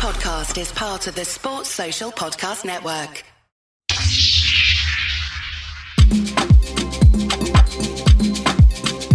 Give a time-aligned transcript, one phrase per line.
[0.00, 3.22] podcast is part of the Sports Social Podcast Network.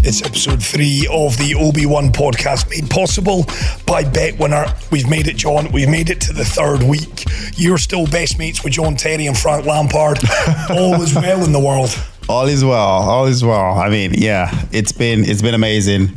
[0.08, 3.46] It's episode three of the Obi One podcast made possible
[3.88, 4.92] by BetWinner.
[4.92, 5.72] We've made it, John.
[5.72, 7.26] We've made it to the third week.
[7.56, 10.20] You're still best mates with John Terry and Frank Lampard.
[10.70, 11.98] All is well in the world.
[12.30, 12.76] All is well.
[12.76, 13.80] All is well.
[13.80, 16.16] I mean, yeah, it's been it's been amazing.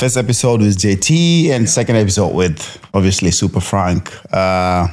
[0.00, 4.10] First episode with JT and second episode with obviously Super Frank.
[4.32, 4.88] Uh,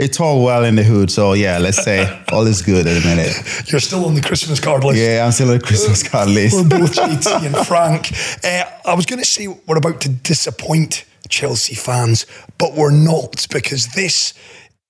[0.00, 1.12] it's all well in the hood.
[1.12, 3.70] So yeah, let's say all is good at the minute.
[3.70, 4.98] You're still on the Christmas card list.
[4.98, 6.56] Yeah, I'm still on the Christmas card list.
[6.56, 8.10] We're both JT and Frank.
[8.42, 12.26] Uh, I was going to say we're about to disappoint Chelsea fans,
[12.58, 14.34] but we're not because this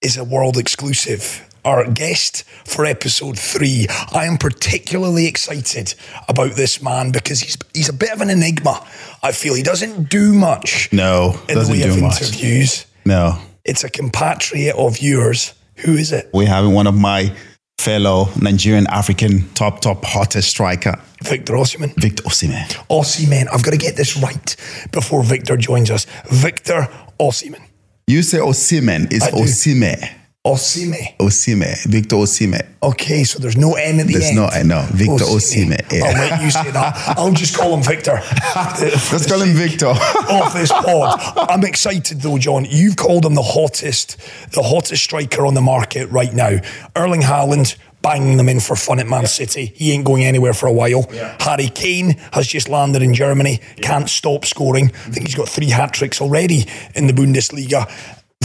[0.01, 1.47] is a world exclusive.
[1.69, 3.87] Our guest for episode three.
[4.15, 5.95] I am particularly excited
[6.27, 8.81] about this man because he's he's a bit of an enigma.
[9.23, 10.89] I feel he doesn't do much.
[10.93, 12.23] No, in doesn't way do of much.
[12.23, 12.87] interviews.
[13.05, 15.53] No, It's a compatriot of yours.
[15.85, 16.31] Who is it?
[16.33, 17.37] we have one of my
[17.77, 21.93] fellow Nigerian African top top hottest striker, Victor Osimhen.
[22.01, 22.67] Victor Osimhen.
[22.89, 23.47] Osimhen.
[23.53, 24.57] I've got to get this right
[24.91, 26.07] before Victor joins us.
[26.31, 26.89] Victor
[27.21, 27.63] Osimhen.
[28.07, 29.27] You say Osimhen, it's.
[29.27, 30.15] Osime.
[30.53, 31.17] Osime.
[31.19, 32.67] Osime, Victor Osime.
[32.83, 34.37] Okay, so there's no N at the There's end.
[34.37, 34.83] no N, no.
[34.91, 35.93] Victor Osime.
[35.93, 36.05] yeah.
[36.05, 37.15] I'll let you say that.
[37.19, 38.13] I'll just call him Victor.
[38.81, 39.87] Let's call him Victor.
[40.31, 41.19] Off this pod.
[41.51, 42.67] I'm excited though, John.
[42.69, 44.17] You've called him the hottest,
[44.53, 46.59] the hottest striker on the market right now.
[46.95, 49.67] Erling Haaland banging them in for fun at Man City.
[49.75, 51.03] He ain't going anywhere for a while.
[51.41, 53.61] Harry Kane has just landed in Germany.
[53.83, 54.87] Can't stop scoring.
[54.87, 57.91] I think he's got three hat tricks already in the Bundesliga.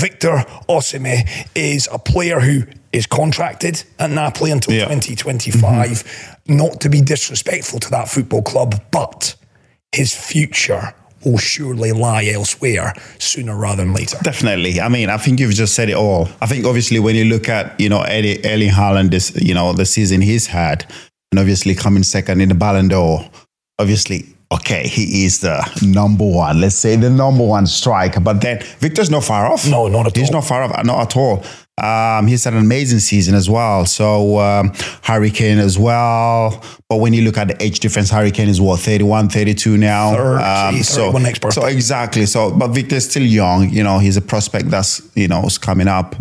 [0.04, 4.86] Victor Osimhen is a player who is contracted at Napoli until Yeah.
[4.86, 6.04] 2025.
[6.48, 9.36] Not to be disrespectful to that football club, but
[9.92, 14.18] his future will surely lie elsewhere sooner rather than later.
[14.24, 14.82] Definitely.
[14.82, 16.28] I mean, I think you've just said it all.
[16.42, 19.72] I think obviously when you look at, you know, Eddie, Erling Haaland, this, you know,
[19.74, 20.86] the season he's had,
[21.32, 23.30] and obviously coming second in the Ballon d'Or,
[23.80, 28.20] obviously, okay, he is the number one, let's say the number one striker.
[28.20, 29.68] But then Victor's not far off.
[29.70, 30.36] No, not at He's all.
[30.42, 31.44] not far off, not at all.
[31.82, 33.86] Um, he's had an amazing season as well.
[33.88, 36.64] So um, Harry Kane as well.
[36.94, 40.10] But when you look at the age difference, Harry Kane is what 31, 32 now.
[40.38, 41.62] Um, 30, 31 next birthday.
[41.62, 42.28] so exactly.
[42.28, 43.72] So, but Victor's still young.
[43.72, 46.16] You know, he's a prospect that's you know is coming up.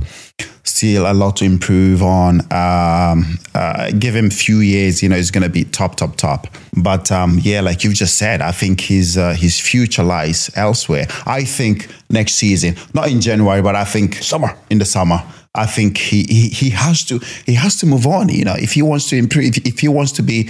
[0.64, 2.40] Still a lot to improve on.
[2.50, 5.02] Um, uh, give him a few years.
[5.02, 6.46] You know, he's going to be top, top, top.
[6.74, 11.04] But um, yeah, like you've just said, I think his uh, his future lies elsewhere.
[11.26, 14.56] I think next season, not in January, but I think Summer.
[14.70, 15.22] in the summer.
[15.54, 18.28] I think he, he he has to he has to move on.
[18.28, 20.48] You know, if he wants to improve, if, if he wants to be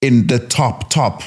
[0.00, 1.22] in the top top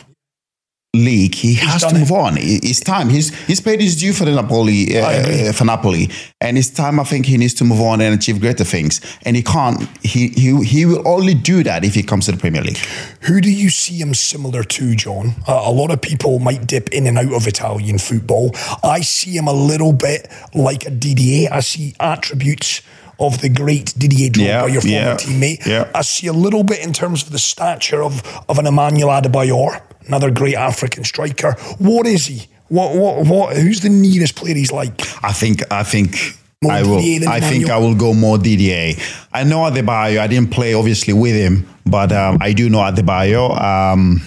[0.98, 2.00] league, he has to done it.
[2.00, 2.34] move on.
[2.38, 3.10] It's time.
[3.10, 6.10] He's he's paid his due for the Napoli uh, for Napoli,
[6.42, 7.00] and it's time.
[7.00, 9.00] I think he needs to move on and achieve greater things.
[9.26, 9.82] And he can't.
[10.04, 12.80] He he he will only do that if he comes to the Premier League.
[13.22, 15.36] Who do you see him similar to, John?
[15.48, 18.52] Uh, a lot of people might dip in and out of Italian football.
[18.84, 21.52] I see him a little bit like a DDA.
[21.52, 22.82] I see attributes
[23.20, 25.66] of the great Didier Drogba, Yeah, your former yeah, teammate.
[25.66, 25.90] yeah.
[25.96, 29.82] I see a little bit in terms of the stature of, of an Emmanuel Adebayor,
[30.08, 31.54] another great African striker.
[31.78, 32.48] What is he?
[32.70, 35.02] What, what, what, who's the nearest player he's like?
[35.24, 36.18] I think I think
[36.62, 37.30] More I will.
[37.30, 39.00] I think I will go more DDA.
[39.32, 40.20] I know Adebayor.
[40.20, 43.62] I didn't play obviously with him, but um, I do know Adebayor.
[43.62, 44.22] Um,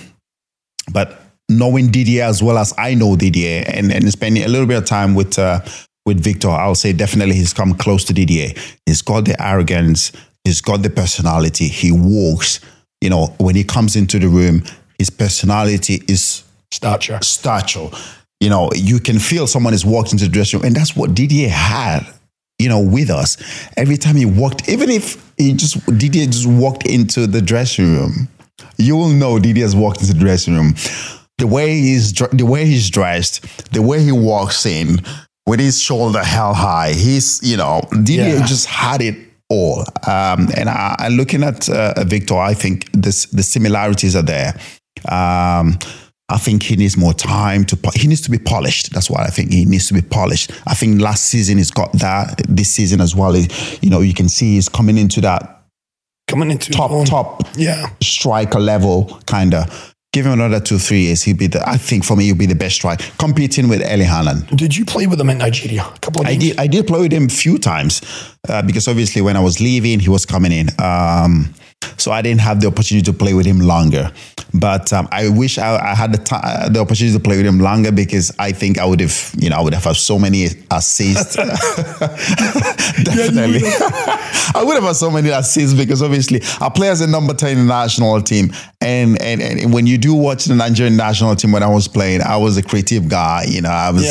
[0.92, 1.20] but
[1.50, 4.86] knowing Didier as well as I know Didier, and, and spending a little bit of
[4.86, 5.60] time with uh,
[6.06, 8.54] with Victor, I'll say definitely he's come close to Didier.
[8.86, 10.12] He's got the arrogance.
[10.44, 11.68] He's got the personality.
[11.68, 12.60] He walks.
[13.02, 14.62] You know, when he comes into the room,
[15.00, 17.18] his personality is Stature.
[17.22, 17.88] stature.
[18.38, 21.14] You know, you can feel someone is walked into the dressing room, and that's what
[21.14, 22.06] Didier had.
[22.58, 23.38] You know, with us
[23.78, 28.28] every time he walked, even if he just Didier just walked into the dressing room,
[28.76, 30.74] you will know Didier's walked into the dressing room.
[31.38, 34.98] The way he's the way he's dressed, the way he walks in
[35.46, 38.46] with his shoulder held high, he's you know Didier Yeah.
[38.46, 39.16] just had it
[39.48, 39.80] all.
[40.06, 44.52] Um, and I, I looking at uh, Victor, I think this the similarities are there.
[45.08, 45.78] Um,
[46.28, 47.76] I think he needs more time to.
[47.76, 48.92] po- He needs to be polished.
[48.92, 49.52] That's what I think.
[49.52, 50.52] He needs to be polished.
[50.66, 52.40] I think last season he's got that.
[52.48, 53.36] This season as well.
[53.36, 55.56] You know, you can see he's coming into that
[56.28, 57.04] Coming into top own.
[57.06, 57.88] top Yeah.
[58.00, 59.94] striker level kind of.
[60.12, 61.22] Give him another two three years.
[61.24, 61.68] He'll be the.
[61.68, 64.56] I think for me, he'll be the best striker, competing with Erling Haaland.
[64.56, 65.82] Did you play with him in Nigeria?
[65.84, 66.44] A couple of I games?
[66.44, 66.58] did.
[66.60, 68.00] I did play with him a few times
[68.48, 70.68] uh, because obviously when I was leaving, he was coming in.
[70.80, 71.54] Um,
[71.96, 74.10] So I didn't have the opportunity to play with him longer.
[74.52, 77.60] But um, I wish I, I had the, t- the opportunity to play with him
[77.60, 80.46] longer because I think I would have, you know, I would have had so many
[80.70, 81.36] assists.
[83.04, 83.60] Definitely.
[84.54, 87.52] I would have had so many assists because obviously I play as a number 10
[87.52, 88.52] in the national team.
[88.80, 92.22] And, and, and when you do watch the Nigerian national team when I was playing,
[92.22, 93.44] I was a creative guy.
[93.48, 94.04] You know, I was,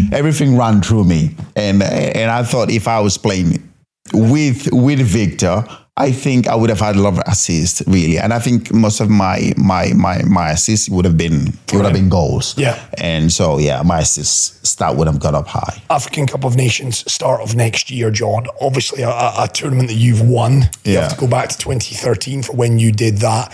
[0.00, 0.06] Yeah.
[0.16, 1.34] everything ran through me.
[1.56, 3.68] And, and I thought if I was playing
[4.12, 5.64] with with Victor,
[5.98, 9.00] I think I would have had a lot of assists, really, and I think most
[9.00, 12.56] of my my my my assists would have been would have been goals.
[12.56, 12.82] Yeah.
[12.96, 15.82] and so yeah, my assist stat would have got up high.
[15.90, 18.46] African Cup of Nations start of next year, John.
[18.60, 20.62] Obviously, a, a, a tournament that you've won.
[20.84, 21.00] You Yeah.
[21.02, 23.52] have to go back to 2013 for when you did that.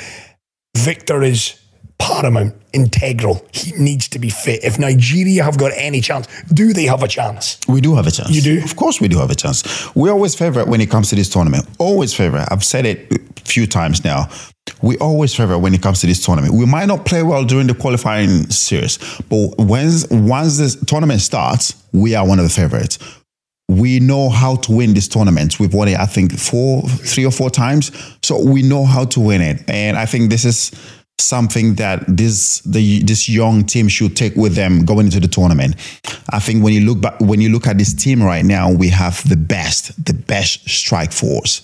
[0.77, 1.55] Victor is
[1.99, 3.47] paramount, integral.
[3.53, 4.65] He needs to be fit.
[4.65, 7.59] If Nigeria have got any chance, do they have a chance?
[7.69, 8.31] We do have a chance.
[8.31, 8.65] You do?
[8.65, 9.95] Of course, we do have a chance.
[9.95, 11.67] We always favorite when it comes to this tournament.
[11.79, 12.47] Always favorite.
[12.51, 14.29] I've said it a few times now.
[14.83, 16.55] We always favorite when it comes to this tournament.
[16.55, 18.99] We might not play well during the qualifying series,
[19.29, 22.99] but once once this tournament starts, we are one of the favorites.
[23.71, 25.61] We know how to win this tournament.
[25.61, 27.93] We've won it, I think, four, three or four times.
[28.23, 30.71] So we know how to win it, and I think this is
[31.21, 35.75] something that this the this young team should take with them going into the tournament.
[36.31, 38.89] I think when you look back, when you look at this team right now, we
[38.89, 41.63] have the best, the best strike force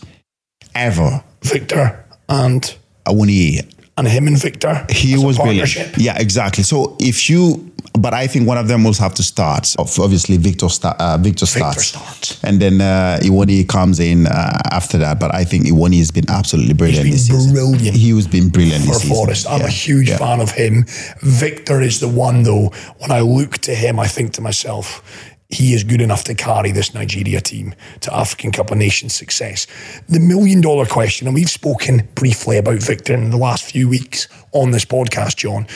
[0.75, 1.23] ever.
[1.43, 4.87] Victor and Awoniyi, and him and Victor.
[4.91, 5.97] he was brilliant.
[5.99, 6.65] Yeah, exactly.
[6.65, 9.75] So if you, but I think one of them will have to start.
[9.79, 10.97] Obviously, Victor start.
[11.01, 11.87] Uh, Victor starts.
[11.87, 12.43] starts.
[12.45, 15.21] and then uh, Awoniyi comes in uh, after that.
[15.21, 17.53] But I think Awoniyi has been absolutely brilliant been this season.
[17.53, 18.93] brilliant He has been brilliant for
[19.27, 19.53] this season.
[19.53, 19.67] I'm Yeah.
[19.67, 20.19] a huge Yeah.
[20.19, 20.85] fan of him.
[21.23, 22.73] Victor is the one, though.
[22.99, 25.03] When I look to him, I think to myself,
[25.49, 29.69] he is good enough to carry this Nigeria team to African Cup of Nations success.
[30.09, 34.27] The million dollar question, and we've spoken briefly about Victor in the last few weeks
[34.53, 35.69] on this podcast, John.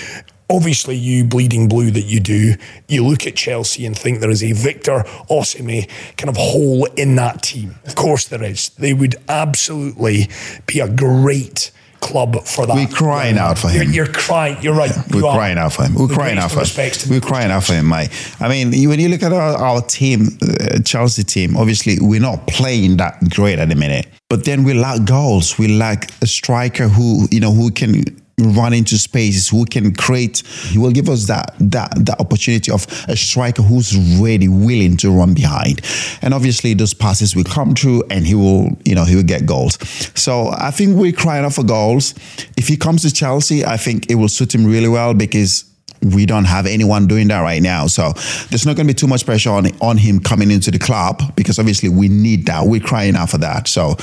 [0.51, 2.55] Obviously, you bleeding blue that you do,
[2.89, 7.17] you look at Chelsea and think there is a Victor Osimhen kind of hole in
[7.17, 7.75] that team.
[7.85, 8.71] Of course, there is.
[8.71, 10.29] They would absolutely
[10.67, 12.75] be a great club for that.
[12.77, 13.93] We're crying out for You're, him.
[13.93, 14.57] you're crying.
[14.63, 14.93] You're right.
[15.11, 15.95] We're You crying out for him.
[15.95, 17.11] We're The crying out for him.
[17.11, 18.11] We're crying out for him, mate.
[18.41, 22.47] I mean, when you look at our, our team, uh, Chelsea team, obviously we're not
[22.47, 24.07] playing that great at the minute.
[24.31, 25.59] But then we lack goals.
[25.59, 28.05] We lack a striker who you know who can
[28.39, 30.43] run into spaces, who can create.
[30.71, 35.11] He will give us that that that opportunity of a striker who's really willing to
[35.11, 35.81] run behind,
[36.23, 39.47] and obviously those passes will come through, and he will you know he will get
[39.47, 39.79] goals.
[40.15, 42.15] So I think we're crying out for goals.
[42.57, 45.65] If he comes to Chelsea, I think it will suit him really well because
[46.03, 47.87] we don't have anyone doing that right now.
[47.87, 48.13] So
[48.51, 51.23] there's not going to be too much pressure on on him coming into the club
[51.37, 52.67] because obviously we need that.
[52.67, 53.69] We're crying out for that.
[53.69, 53.97] So,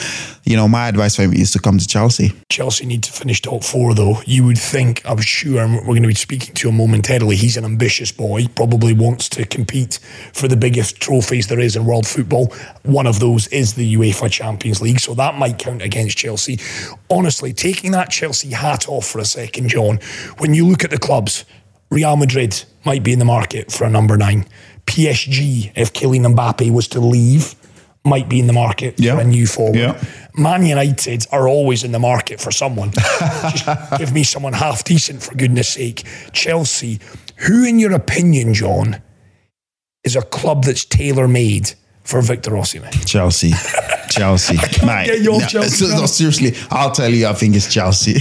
[0.44, 2.34] you know, my advice for him is to come to Chelsea.
[2.50, 4.22] Chelsea need to finish top four, though.
[4.26, 7.36] You would think, I'm sure, we're going to be speaking to him momentarily.
[7.36, 10.00] He's an ambitious boy, probably wants to compete
[10.34, 12.54] for the biggest trophies there is in world football.
[12.84, 16.60] One of those is the UEFA Champions League, so that might count against Chelsea.
[17.10, 20.00] Honestly, taking that Chelsea hat off for a second, John,
[20.38, 21.46] when you look at the clubs,
[21.92, 24.46] Real Madrid might be in the market for a number nine.
[24.86, 27.56] PSG, if Kylian Mbappe was to leave,
[28.04, 29.16] might be in the market Yeah.
[29.16, 29.78] for a new forward.
[29.78, 30.04] Yeah.
[30.36, 32.92] Man United are always in the market for someone.
[33.56, 33.66] Just
[33.98, 36.04] give me someone half decent, for goodness sake.
[36.32, 37.00] Chelsea,
[37.38, 39.02] who, in your opinion, John,
[40.04, 41.72] is a club that's tailor made
[42.04, 42.92] for Victor Osimhen?
[43.08, 43.54] Chelsea.
[44.10, 44.56] Chelsea.
[44.86, 48.14] Mate, get you no, Chelsea, no, seriously, I'll tell you, I think it's Chelsea.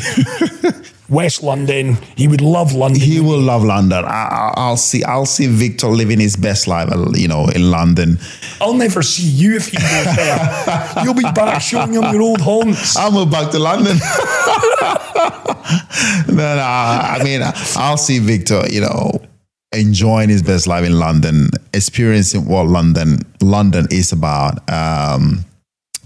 [1.15, 3.01] West London, he would love London.
[3.01, 4.05] he will love London.
[4.05, 5.03] I, I- I'll see.
[5.05, 8.19] I'll see Victor living his best life, you know, in London.
[8.61, 11.05] I'll never see you if he goes there.
[11.05, 12.97] You'll be back showing him your old haunts.
[12.97, 13.97] I'll move back to London.
[16.29, 17.41] no, no, I mean,
[17.77, 19.13] I'll see Victor, you know,
[19.73, 24.59] enjoying his best life in London, experiencing what London London is about.
[24.71, 25.45] Um,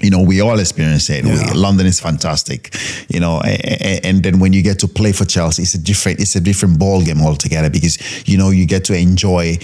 [0.00, 1.24] you know, we all experience it.
[1.24, 2.74] We, London is fantastic,
[3.08, 5.78] you know, a- a- and then when you get to play for Chelsea, it's a
[5.78, 9.58] different, it's a different ball game altogether because you know you get to enjoy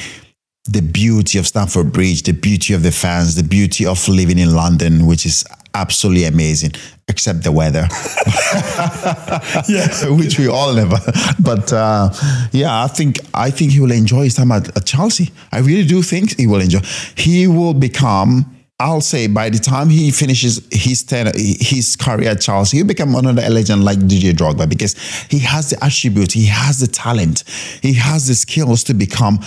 [0.66, 4.54] the beauty of Stamford Bridge, the beauty of the fans, the beauty of living in
[4.54, 6.72] London, which is absolutely amazing,
[7.08, 7.86] except the weather,
[9.68, 10.08] Yeah.
[10.16, 10.96] which we all never.
[11.38, 12.10] But uh,
[12.52, 15.30] yeah, I think I think he will enjoy his time at, at Chelsea.
[15.52, 16.80] I really do think he will enjoy.
[17.16, 18.50] He will become.
[18.80, 23.14] I'll say by the time he finishes his ten, his career at Chelsea, he'll become
[23.14, 24.94] another legend like DJ Drogba because
[25.30, 27.44] he has the attributes, he has the talent,
[27.82, 29.38] he has the skills to become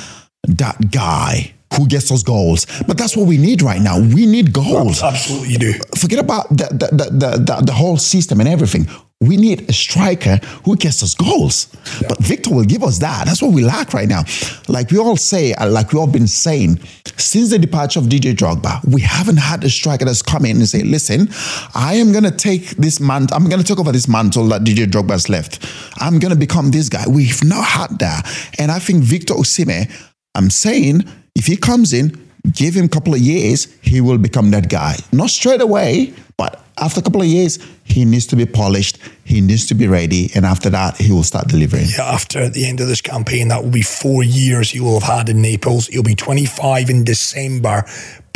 [0.48, 2.66] that guy who gets us goals.
[2.88, 4.00] But that's what we need right now.
[4.00, 5.04] We need goals.
[5.04, 5.74] Absolutely, you do.
[5.98, 8.88] Forget about the, the, the, the, the whole system and everything.
[9.20, 11.76] We need a striker who gets us goals.
[12.02, 12.10] Yeah.
[12.10, 13.26] But Victor will give us that.
[13.26, 14.24] That's what we lack right now.
[14.68, 16.80] Like we all say, uh, like we all been saying,
[17.18, 20.68] since the departure of DJ Drogba, we haven't had a striker that's come in and
[20.68, 21.30] say, listen,
[21.74, 24.64] I am going to take this man, I'm going to take over this mantle that
[24.64, 25.66] Didier has left.
[25.98, 27.06] I'm going to become this guy.
[27.08, 28.52] We've not had that.
[28.60, 29.92] And I think Victor Osimhen,
[30.36, 32.20] I'm saying, if he comes in,
[32.52, 34.96] give him a couple of years, he will become that guy.
[35.12, 39.00] Not straight away, but after a couple of years, he needs to be polished.
[39.38, 40.32] He needs to be ready.
[40.34, 41.86] And after that, he will start delivering.
[41.96, 45.18] Yeah, after the end of this campaign, that will be four years he will have
[45.18, 45.86] had in Naples.
[45.86, 47.86] He'll be 25 in December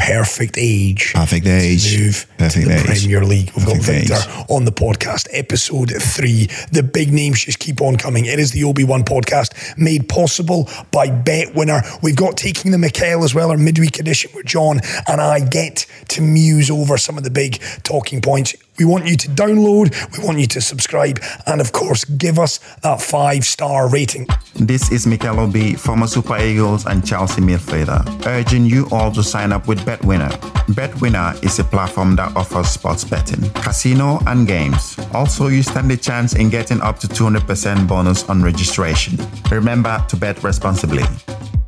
[0.02, 1.14] perfect age.
[1.14, 1.98] Perfect age.
[2.00, 2.86] move perfect to the age.
[2.86, 3.52] Premier League.
[3.56, 4.46] We've perfect got Victor age.
[4.50, 6.48] on the podcast, episode three.
[6.72, 8.26] The big names just keep on coming.
[8.26, 12.02] It is the Obi One podcast made possible by BetWinner.
[12.02, 15.86] We've got Taking the Mikel as well, our midweek edition with John and I get
[16.10, 18.56] to muse over some of the big talking points.
[18.82, 22.58] We want you to download, we want you to subscribe, and of course, give us
[22.82, 24.26] that five star rating.
[24.56, 29.52] This is Mikel Obi, former Super Eagles and Chelsea midfielder, urging you all to sign
[29.52, 30.32] up with BetWinner.
[30.74, 34.98] BetWinner is a platform that offers sports betting, casino, and games.
[35.14, 39.16] Also, you stand a chance in getting up to 200% bonus on registration.
[39.52, 41.04] Remember to bet responsibly.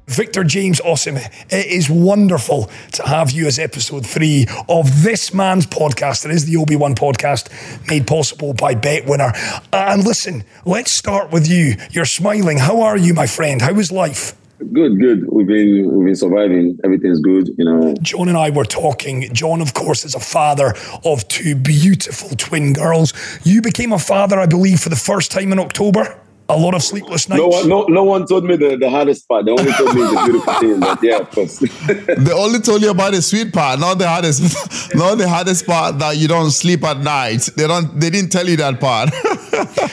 [0.07, 5.65] Victor James Osimhen, it is wonderful to have you as episode three of this man's
[5.65, 6.25] podcast.
[6.25, 7.49] It is the Obi One podcast
[7.87, 9.33] made possible by BetWinner.
[9.71, 11.75] And listen, let's start with you.
[11.91, 12.57] You're smiling.
[12.57, 13.61] How are you, my friend?
[13.61, 14.35] How is life?
[14.59, 15.27] Good, good.
[15.29, 16.79] We've been we've been surviving.
[16.83, 17.95] Everything's good, you know.
[18.01, 19.33] John and I were talking.
[19.33, 23.13] John, of course, is a father of two beautiful twin girls.
[23.43, 26.17] You became a father, I believe, for the first time in October.
[26.49, 27.39] A lot of sleepless nights.
[27.39, 29.45] No one, no, no one told me the, the hardest part.
[29.45, 30.79] They only told me the beautiful thing.
[30.79, 31.59] But yeah, of course.
[32.23, 34.41] They only told you about the sweet part, not the hardest,
[34.95, 37.49] not the hardest part that you don't sleep at night.
[37.55, 37.97] They don't.
[37.99, 39.13] They didn't tell you that part.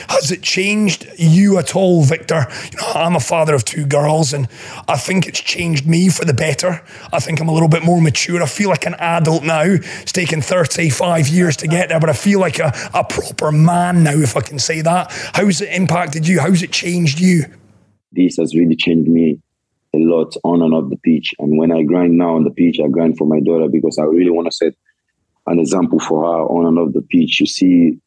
[0.09, 2.45] Has it changed you at all, Victor?
[2.71, 4.47] You know, I'm a father of two girls, and
[4.87, 6.83] I think it's changed me for the better.
[7.13, 8.43] I think I'm a little bit more mature.
[8.43, 9.63] I feel like an adult now.
[9.63, 14.03] It's taken 35 years to get there, but I feel like a, a proper man
[14.03, 15.11] now, if I can say that.
[15.33, 16.40] How's it impacted you?
[16.41, 17.45] How's it changed you?
[18.11, 19.39] this has really changed me
[19.93, 21.33] a lot on and off the pitch.
[21.39, 24.03] And when I grind now on the pitch, I grind for my daughter because I
[24.03, 24.73] really want to set
[25.47, 27.39] an example for her on and off the pitch.
[27.39, 27.99] You see,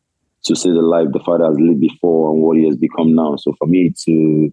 [0.45, 3.37] to see the life the father has lived before and what he has become now.
[3.37, 4.53] So for me to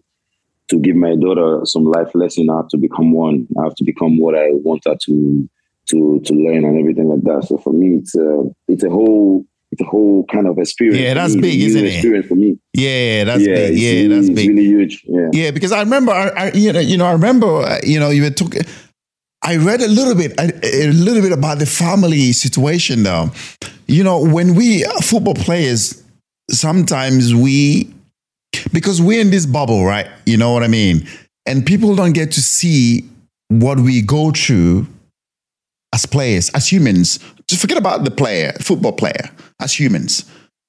[0.68, 3.46] to give my daughter some life lesson, I have to become one.
[3.58, 5.50] I have to become what I want her to
[5.90, 7.48] to to learn and everything like that.
[7.48, 11.00] So for me, it's a it's a whole it's a whole kind of experience.
[11.00, 11.94] Yeah, that's big, isn't it?
[11.94, 12.58] Experience for me.
[12.74, 13.78] yeah, that's yeah, big.
[13.78, 14.50] Yeah, that's big.
[14.50, 15.02] really huge.
[15.08, 15.28] Yeah.
[15.32, 18.10] Yeah, because I remember, I, I, you know, you know, I remember, uh, you know,
[18.10, 18.62] you were talking.
[19.42, 23.30] I read a little bit, a, a little bit about the family situation, though.
[23.86, 26.02] You know, when we uh, football players,
[26.50, 27.92] sometimes we,
[28.72, 30.06] because we're in this bubble, right?
[30.26, 31.08] You know what I mean?
[31.46, 33.08] And people don't get to see
[33.48, 34.86] what we go through
[35.94, 37.18] as players, as humans.
[37.52, 39.28] Just forget about the player, football player,
[39.60, 40.24] as humans.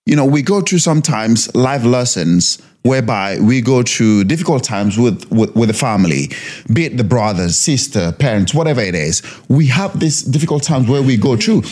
[0.06, 5.32] You know, we go through sometimes life lessons whereby we go through difficult times with,
[5.32, 6.30] with, with the family,
[6.74, 9.22] be it the brothers, sister, parents, whatever it is.
[9.48, 11.64] We have these difficult times where we go through.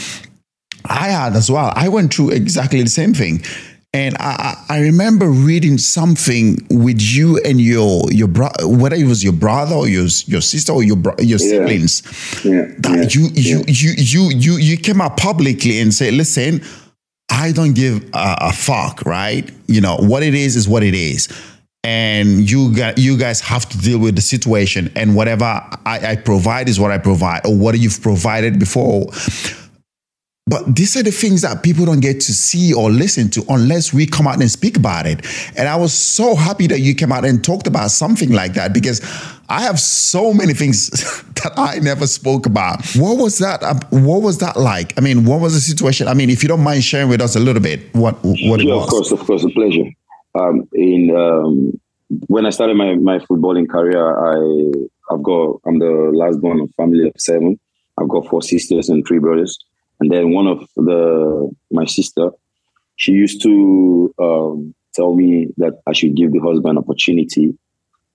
[0.85, 1.73] I had as well.
[1.75, 3.43] I went through exactly the same thing.
[3.93, 9.05] And I, I I remember reading something with you and your your bro- whether it
[9.05, 11.49] was your brother or your your sister or your bro- your Yeah.
[11.49, 12.01] siblings
[12.45, 13.63] Yeah, that yeah, you you, yeah.
[13.67, 16.61] you you you you came out publicly and said, listen,
[17.29, 19.49] I don't give a, a fuck, right?
[19.67, 21.27] You know what it is is what it is,
[21.83, 26.15] and you got you guys have to deal with the situation, and whatever I, I
[26.15, 29.07] provide is what I provide, or what you've provided before.
[30.51, 33.93] But these are the things that people don't get to see or listen to unless
[33.93, 35.25] we come out and speak about it.
[35.57, 38.73] And I was so happy that you came out and talked about something like that
[38.73, 38.99] because
[39.47, 40.89] I have so many things
[41.41, 42.85] that I never spoke about.
[42.97, 43.61] What was that?
[43.91, 44.93] What was that like?
[44.97, 46.09] I mean, what was the situation?
[46.09, 48.67] I mean, if you don't mind sharing with us a little bit, what what it
[48.67, 48.83] Yeah, was?
[48.83, 49.85] of course, of course, a pleasure.
[50.37, 51.79] Um, in um,
[52.27, 54.35] when I started my, my footballing career, I
[55.13, 57.57] I've got I'm the last born of a family of seven.
[57.97, 59.57] I've got four sisters and three brothers,
[60.01, 62.31] and then one of the my sister,
[62.95, 67.57] she used to um, tell me that I should give the husband opportunity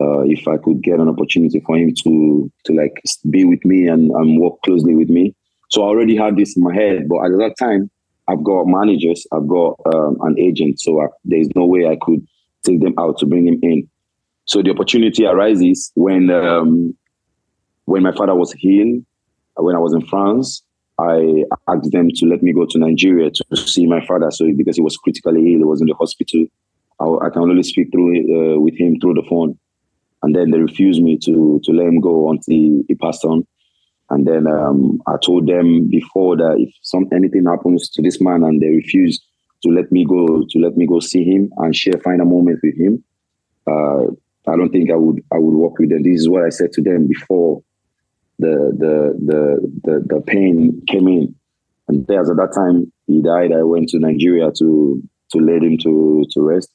[0.01, 3.01] uh, if I could get an opportunity for him to to like
[3.31, 5.35] be with me and, and work closely with me.
[5.71, 7.89] So I already had this in my head, but at that time,
[8.29, 12.27] I've got managers, I've got um, an agent, so I, there's no way I could
[12.65, 13.89] take them out to bring him in.
[14.47, 16.97] So the opportunity arises when um,
[17.85, 19.03] when my father was ill,
[19.55, 20.63] when I was in France,
[20.99, 24.31] I asked them to let me go to Nigeria to see my father.
[24.31, 26.47] So because he was critically ill, he was in the hospital.
[27.01, 29.59] I, I can only speak through uh, with him through the phone,
[30.23, 33.47] and then they refused me to to let him go until he passed on.
[34.09, 38.45] And then um, I told them before that if some anything happens to this man
[38.45, 39.21] and they refuse
[39.65, 42.79] to let me go to let me go see him and share final moment with
[42.79, 43.05] him,
[43.67, 44.05] uh,
[44.49, 46.05] I don't think I would I would work with them.
[46.05, 47.63] This is what I said to them before
[48.39, 51.35] the the the the, the pain came in.
[51.89, 55.03] And as at that time he died, I went to Nigeria to
[55.33, 56.71] to let him to to rest.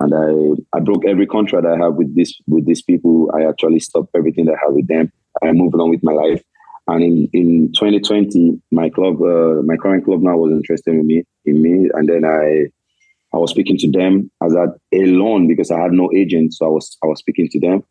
[0.00, 3.30] And I I broke every contract I have with this with these people.
[3.34, 5.12] I actually stopped everything I have with them.
[5.42, 6.42] I moved on with my life.
[6.88, 11.24] And in, in 2020, my club, uh, my current club now was interested in me,
[11.44, 11.90] in me.
[11.92, 12.66] And then I,
[13.34, 16.54] I was speaking to them as a alone because I had no agent.
[16.54, 17.82] So I was, I was speaking to them.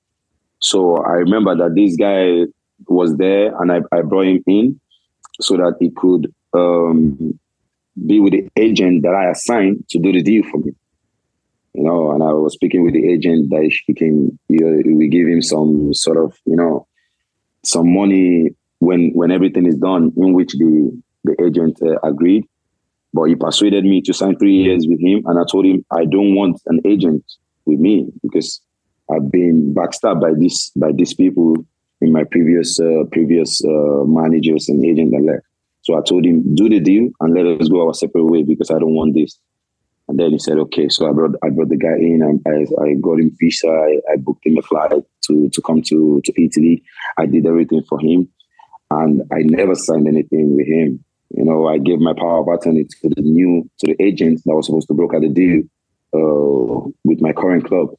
[0.60, 2.46] So I remember that this guy
[2.88, 4.80] was there and I, I brought him in
[5.40, 7.40] so that he could um,
[8.06, 10.74] be with the agent that I assigned to do the deal for me.
[11.74, 15.10] You know, and I was speaking with the agent that he can, you know, we
[15.10, 16.88] give him some sort of, you know,
[17.64, 22.46] some money when when everything is done, in which the the agent uh, agreed.
[23.14, 26.06] But he persuaded me to sign three years with him, and I told him I
[26.06, 27.26] don't want an agent
[27.66, 28.62] with me because
[29.12, 31.66] I've been backstabbed by this by these people
[32.06, 35.46] in my previous uh, previous uh, managers and agent that left.
[35.82, 38.72] So I told him do the deal and let us go our separate way because
[38.72, 39.38] I don't want this.
[40.08, 40.88] And then he said, okay.
[40.90, 43.68] So I brought I brought the guy in and I, I got him visa.
[43.68, 44.92] I, I booked him a flight
[45.26, 46.84] to to come to to Italy.
[47.18, 48.30] I did everything for him
[48.92, 51.04] and I never signed anything with him.
[51.32, 54.56] You know, I gave my power of attorney to the new to the agent that
[54.56, 55.64] was supposed to broker the deal
[56.14, 57.90] uh, with my current club.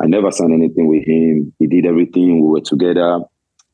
[0.00, 1.52] I never signed anything with him.
[1.58, 2.40] He did everything.
[2.40, 3.20] We were together.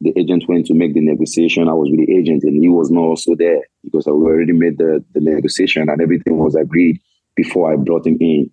[0.01, 1.69] The agent went to make the negotiation.
[1.69, 4.79] I was with the agent, and he was not also there because I already made
[4.79, 7.01] the, the negotiation and everything was agreed
[7.37, 8.51] before I brought him in.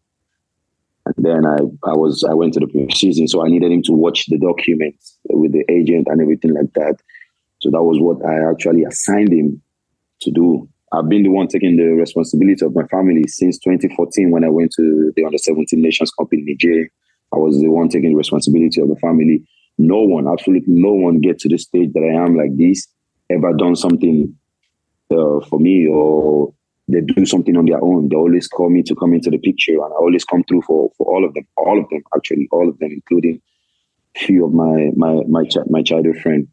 [1.06, 1.58] And then I,
[1.90, 5.18] I was I went to the preseason, so I needed him to watch the documents
[5.30, 6.98] with the agent and everything like that.
[7.62, 9.62] So that was what I actually assigned him
[10.22, 10.68] to do.
[10.92, 14.72] I've been the one taking the responsibility of my family since 2014 when I went
[14.78, 16.90] to the Under 17 Nations Cup in Niger.
[17.34, 19.44] I was the one taking responsibility of the family.
[19.78, 22.88] No one, absolutely no one, get to the stage that I am like this,
[23.30, 24.36] ever done something
[25.12, 26.54] uh, for me or
[26.88, 28.08] they do something on their own.
[28.10, 30.90] They always call me to come into the picture, and I always come through for,
[30.98, 33.42] for all of them, all of them actually, all of them, including
[34.16, 36.48] few of my my my, ch- my childhood friend.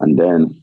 [0.00, 0.62] And then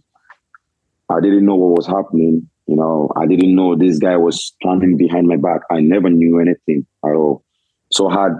[1.09, 2.49] I didn't know what was happening.
[2.67, 5.61] You know, I didn't know this guy was standing behind my back.
[5.69, 7.43] I never knew anything at all.
[7.91, 8.31] So I had,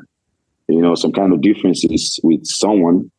[0.68, 3.12] you know, some kind of differences with someone.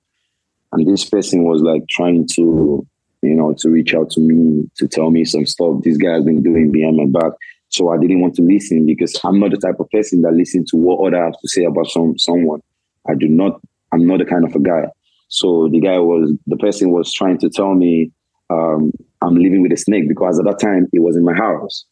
[0.72, 2.86] And this person was like trying to,
[3.22, 6.24] you know, to reach out to me to tell me some stuff this guy has
[6.24, 7.32] been doing behind my back.
[7.68, 10.70] So I didn't want to listen because I'm not the type of person that listens
[10.70, 12.60] to what other have to say about some someone.
[13.08, 13.60] I do not.
[13.92, 14.86] I'm not the kind of a guy.
[15.28, 18.12] So the guy was, the person was trying to tell me
[18.50, 21.84] um, I'm living with a snake because at that time it was in my house.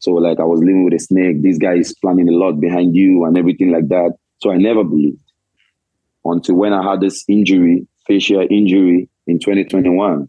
[0.00, 1.42] So like I was living with a snake.
[1.42, 4.12] This guy is planning a lot behind you and everything like that.
[4.38, 5.22] So I never believed
[6.24, 10.28] until when I had this injury, facial injury in 2021.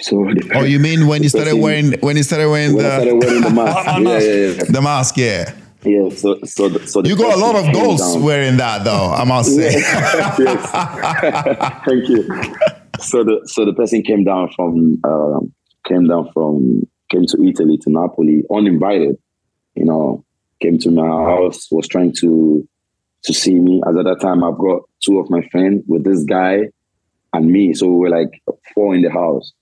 [0.00, 3.42] So oh, you mean when you started wearing when you started wearing the started wearing
[3.42, 3.86] the mask?
[3.86, 4.64] yeah, yeah, yeah.
[4.70, 5.16] the mask?
[5.16, 5.54] Yeah.
[5.84, 8.22] Yeah, so so the, so the You got a lot of goals down.
[8.22, 9.12] wearing that, though.
[9.12, 9.72] I must say.
[9.72, 10.70] yes.
[11.86, 12.24] Thank you.
[12.98, 15.52] So the so the person came down from um,
[15.86, 19.16] came down from came to Italy to Napoli uninvited.
[19.74, 20.24] You know,
[20.60, 22.68] came to my house, was trying to
[23.24, 23.82] to see me.
[23.88, 26.68] As at that time, I've got two of my friends with this guy
[27.32, 28.42] and me, so we were like
[28.74, 29.52] four in the house.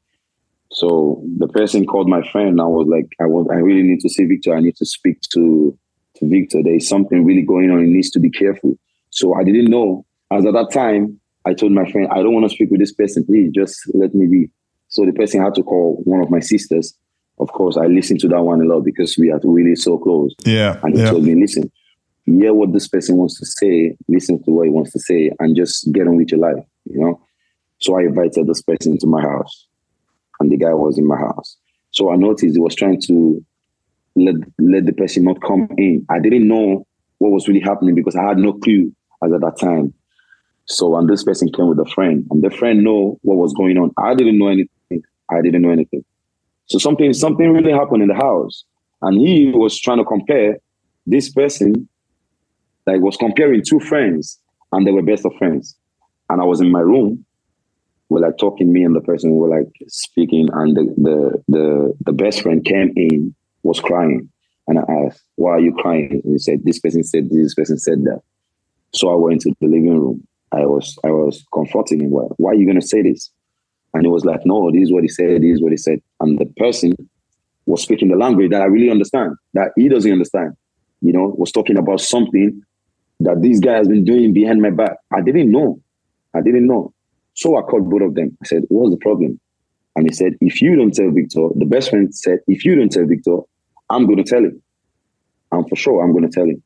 [0.73, 2.61] So the person called my friend.
[2.61, 4.55] I was like, I want, I really need to see Victor.
[4.55, 5.77] I need to speak to
[6.17, 6.63] to Victor.
[6.63, 7.85] There is something really going on.
[7.85, 8.79] He needs to be careful.
[9.11, 10.05] So I didn't know.
[10.31, 12.93] As at that time, I told my friend, I don't want to speak with this
[12.93, 13.25] person.
[13.25, 14.51] Please just let me be.
[14.89, 16.95] So the person had to call one of my sisters.
[17.39, 20.35] Of course, I listened to that one a lot because we are really so close.
[20.45, 20.81] Yeah.
[20.83, 21.11] And he yeah.
[21.11, 21.71] told me, listen,
[22.27, 25.57] hear what this person wants to say, listen to what he wants to say, and
[25.57, 27.21] just get on with your life, you know?
[27.79, 29.67] So I invited this person into my house,
[30.41, 31.57] and the guy was in my house.
[31.91, 33.45] So I noticed he was trying to
[34.17, 36.05] let let the person not come in.
[36.11, 36.87] I didn't know
[37.19, 39.95] what was really happening because I had no clue as at that time.
[40.67, 43.79] So and this person came with a friend, and the friend know what was going
[43.79, 43.93] on.
[43.99, 45.03] I didn't know anything.
[45.31, 46.05] I didn't know anything.
[46.67, 48.65] So something something really happened in the house,
[49.03, 50.59] and he was trying to compare
[51.07, 51.89] this person,
[52.87, 54.39] like was comparing two friends,
[54.73, 55.77] and they were best of friends.
[56.29, 57.25] And I was in my room,
[58.09, 58.73] were like talking.
[58.73, 62.93] Me and the person were like speaking, and the the the, the best friend came
[62.97, 64.29] in was crying,
[64.67, 67.39] and I asked, "Why are you crying?" And he said, "This person said this.
[67.39, 68.21] This person said that."
[68.93, 70.27] So I went to the living room.
[70.53, 72.11] I was I was comforting him.
[72.11, 73.31] Why, why are you going to say this?
[73.95, 75.43] And he was like, "No, this is what he said.
[75.43, 76.95] This is what he said." And the person
[77.67, 80.53] was speaking the language that I really understand, that he doesn't understand.
[81.01, 82.63] You know, was talking about something
[83.21, 84.97] that this guy has been doing behind my back.
[85.13, 85.81] I didn't know.
[86.35, 86.93] I didn't know.
[87.35, 88.37] So I called both of them.
[88.43, 89.41] I said, What's the problem?
[89.95, 92.91] And he said, If you don't tell Victor, the best friend said, If you don't
[92.91, 93.39] tell Victor,
[93.91, 94.63] I'm going to tell him.
[95.53, 96.63] And for sure, I'm going to tell him.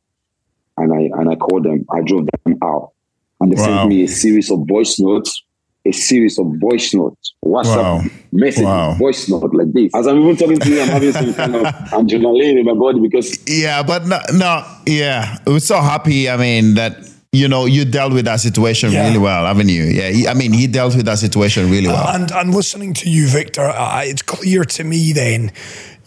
[0.76, 1.84] And I and I called them.
[1.92, 2.92] I drove them out.
[3.40, 3.66] And they wow.
[3.66, 5.44] sent me a series of voice notes
[5.86, 8.02] a series of voice notes, WhatsApp wow.
[8.32, 8.94] message, wow.
[8.94, 9.94] voice note like this.
[9.94, 13.00] As I'm even talking to you, I'm having some kind of adrenaline in my body
[13.00, 16.28] because yeah, but no, no, yeah, we're so happy.
[16.28, 19.06] I mean that you know you dealt with that situation yeah.
[19.06, 19.84] really well, haven't you?
[19.84, 22.06] Yeah, he, I mean he dealt with that situation really well.
[22.06, 25.52] Uh, and and listening to you, Victor, uh, it's clear to me then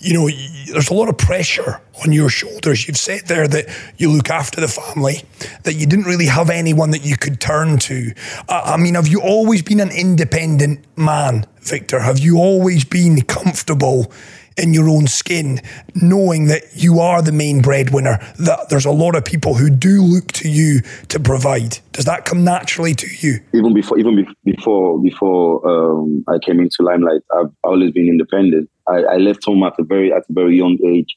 [0.03, 0.29] you know,
[0.71, 2.87] there's a lot of pressure on your shoulders.
[2.87, 3.65] You've said there that
[3.97, 5.23] you look after the family,
[5.63, 8.11] that you didn't really have anyone that you could turn to.
[8.49, 12.01] I mean, have you always been an independent man, Victor?
[12.01, 14.11] Have you always been comfortable
[14.57, 15.59] in your own skin,
[15.95, 20.01] knowing that you are the main breadwinner, that there's a lot of people who do
[20.01, 21.79] look to you to provide.
[21.91, 23.39] Does that come naturally to you?
[23.53, 28.69] Even before, even before, before um, I came into limelight, I've always been independent.
[28.87, 31.15] I, I, left home at a very, at a very young age.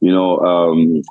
[0.00, 1.02] You know, um,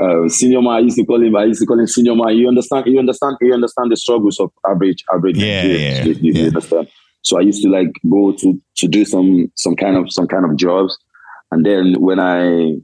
[0.00, 0.72] uh, senior man.
[0.74, 1.36] I used to call him.
[1.36, 2.36] I used to call him senior man.
[2.36, 2.86] You understand?
[2.86, 3.36] You understand?
[3.40, 5.38] You understand the struggles of average, average.
[5.38, 6.46] Yeah, yeah, you, you yeah.
[6.48, 6.88] understand?
[7.22, 10.44] So I used to like go to to do some some kind of some kind
[10.44, 10.96] of jobs
[11.50, 12.76] and then when I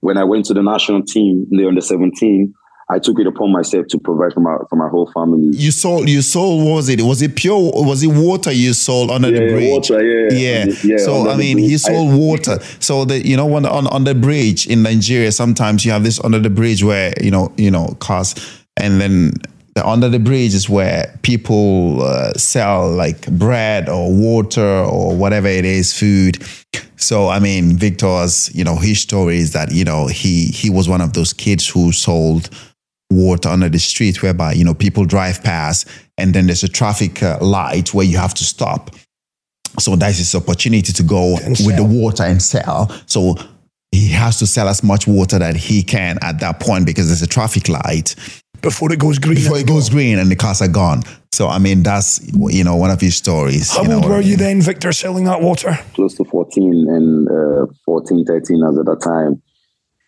[0.00, 2.54] when I went to the national team the under 17,
[2.90, 5.56] I took it upon myself to provide for my for my whole family.
[5.56, 7.00] You sold you sold what was it?
[7.02, 9.70] Was it pure was it water you sold under yeah, the bridge?
[9.70, 10.64] Water, yeah.
[10.66, 10.74] Yeah.
[10.82, 12.58] yeah so I mean he sold I, water.
[12.80, 16.22] So the you know when on on the bridge in Nigeria sometimes you have this
[16.24, 18.34] under the bridge where you know you know cars
[18.76, 19.32] and then
[19.74, 25.46] the under the bridge is where people uh, sell like bread or water or whatever
[25.46, 26.42] it is, food.
[26.96, 30.88] So I mean, Victor's, you know, his story is that you know he he was
[30.88, 32.50] one of those kids who sold
[33.10, 37.22] water under the street, whereby you know people drive past, and then there's a traffic
[37.22, 38.94] uh, light where you have to stop.
[39.78, 42.90] So that's his opportunity to go with the water and sell.
[43.06, 43.36] So
[43.92, 47.22] he has to sell as much water that he can at that point because there's
[47.22, 48.14] a traffic light
[48.62, 49.36] before it goes green.
[49.36, 51.02] Before it goes green and the cars are gone.
[51.32, 53.70] So I mean, that's you know one of his stories.
[53.70, 54.28] How old were I mean?
[54.28, 55.78] you then, Victor, selling that water?
[55.94, 59.42] Close to fourteen and uh, 14, 13 as at that time,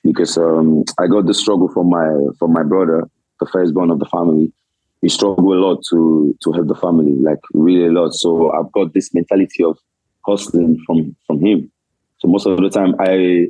[0.05, 3.09] because um, I got the struggle from my from my brother,
[3.41, 4.53] the firstborn of the family.
[5.01, 8.15] He struggled a lot to to help the family, like really a lot.
[8.15, 9.79] So I've got this mentality of
[10.27, 11.71] hustling from from him.
[12.19, 13.49] So most of the time, I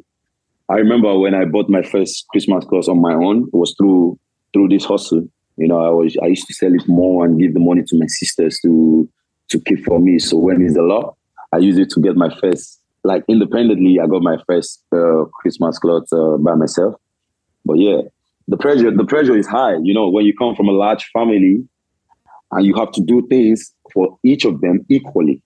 [0.69, 3.49] I remember when I bought my first Christmas clothes on my own.
[3.53, 4.19] It was through
[4.53, 5.29] through this hustle.
[5.57, 7.99] You know, I was I used to sell it more and give the money to
[7.99, 9.09] my sisters to
[9.51, 10.19] to keep for me.
[10.19, 11.17] So when it's a lot,
[11.53, 13.99] I use it to get my first like independently.
[14.01, 16.95] I got my first uh, Christmas clothes uh, by myself.
[17.65, 18.03] But yeah,
[18.49, 19.77] the pressure the pressure is high.
[19.83, 21.65] You know, when you come from a large family
[22.53, 25.43] and you have to do things for each of them equally.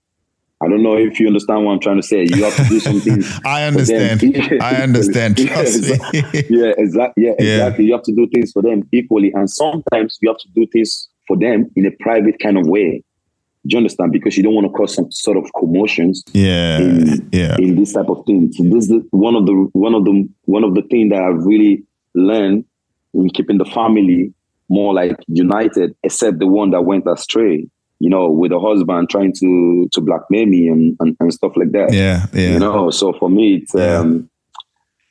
[0.62, 2.24] I don't know if you understand what I'm trying to say.
[2.24, 3.22] You have to do something.
[3.44, 4.22] I understand.
[4.60, 5.38] I understand.
[5.38, 6.22] yeah, exactly.
[6.48, 7.24] yeah, exactly.
[7.24, 7.84] Yeah, exactly.
[7.84, 11.08] You have to do things for them equally, and sometimes you have to do things
[11.28, 13.04] for them in a private kind of way.
[13.66, 14.12] Do you understand?
[14.12, 16.22] Because you don't want to cause some sort of commotions.
[16.32, 17.56] Yeah, in, yeah.
[17.58, 18.52] In this type of thing.
[18.52, 21.44] So this is one of the one of the one of the things that I've
[21.44, 22.64] really learned
[23.14, 24.32] in keeping the family
[24.68, 29.32] more like united, except the one that went astray you know, with a husband trying
[29.32, 31.92] to to blackmail me and, and, and stuff like that.
[31.92, 32.52] Yeah, yeah.
[32.52, 34.00] You know, so for me, it's yeah.
[34.00, 34.28] um,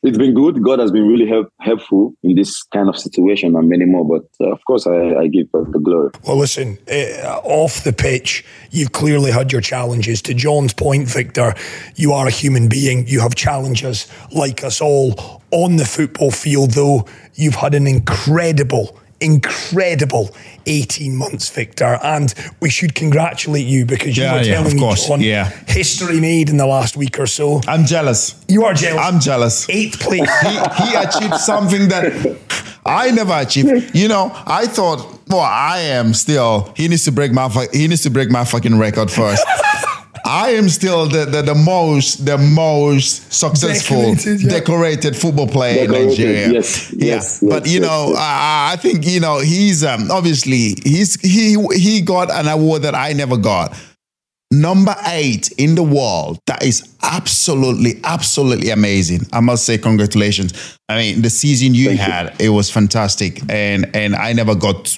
[0.06, 0.62] it's been good.
[0.62, 4.06] God has been really help, helpful in this kind of situation and many more.
[4.06, 6.12] But uh, of course, I, I give the glory.
[6.26, 10.22] Well, listen, uh, off the pitch, you've clearly had your challenges.
[10.24, 11.56] To John's point, Victor,
[11.96, 13.08] you are a human being.
[13.08, 15.42] You have challenges like us all.
[15.52, 20.30] On the football field, though, you've had an incredible incredible
[20.68, 22.00] 18 months, Victor.
[22.04, 25.08] And we should congratulate you because yeah, you were yeah, telling me, course.
[25.08, 25.50] John, yeah.
[25.68, 27.62] history made in the last week or so.
[27.68, 28.42] I'm jealous.
[28.48, 29.02] You are jealous.
[29.04, 29.70] I'm jealous.
[29.70, 30.30] Eighth place.
[30.42, 30.50] he,
[30.86, 32.38] he achieved something that
[32.86, 33.96] I never achieved.
[33.96, 36.72] You know, I thought, well, I am still.
[36.78, 37.50] He needs to break my.
[37.74, 39.44] He needs to break my fucking record first.
[40.26, 44.50] I am still the, the, the most the most successful decorated, yeah.
[44.50, 46.52] decorated football player decorated, in Nigeria.
[46.52, 47.06] Yes, yeah.
[47.06, 48.18] Yes, but you yes, know, yes.
[48.18, 52.96] I, I, think you know he's um, obviously he's he he got an award that
[52.96, 53.78] I never got.
[54.52, 56.40] number eight in the world.
[56.48, 59.22] That is absolutely, absolutely amazing.
[59.34, 60.78] I must say, congratulations.
[60.88, 64.98] I mean, the season you Thank had, it was fantastic, and and I never got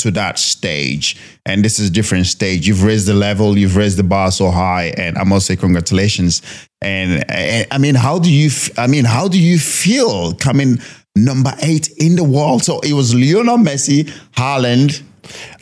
[0.00, 1.16] to that stage.
[1.46, 2.66] And this is a different stage.
[2.66, 6.42] You've raised the level, you've raised the bar so high, and I must say, congratulations.
[6.82, 8.48] And, and I mean, how do you?
[8.48, 10.78] f- I mean, how do you feel coming
[11.16, 12.62] number eight in the world?
[12.62, 15.02] So it was Lionel Messi, Haaland,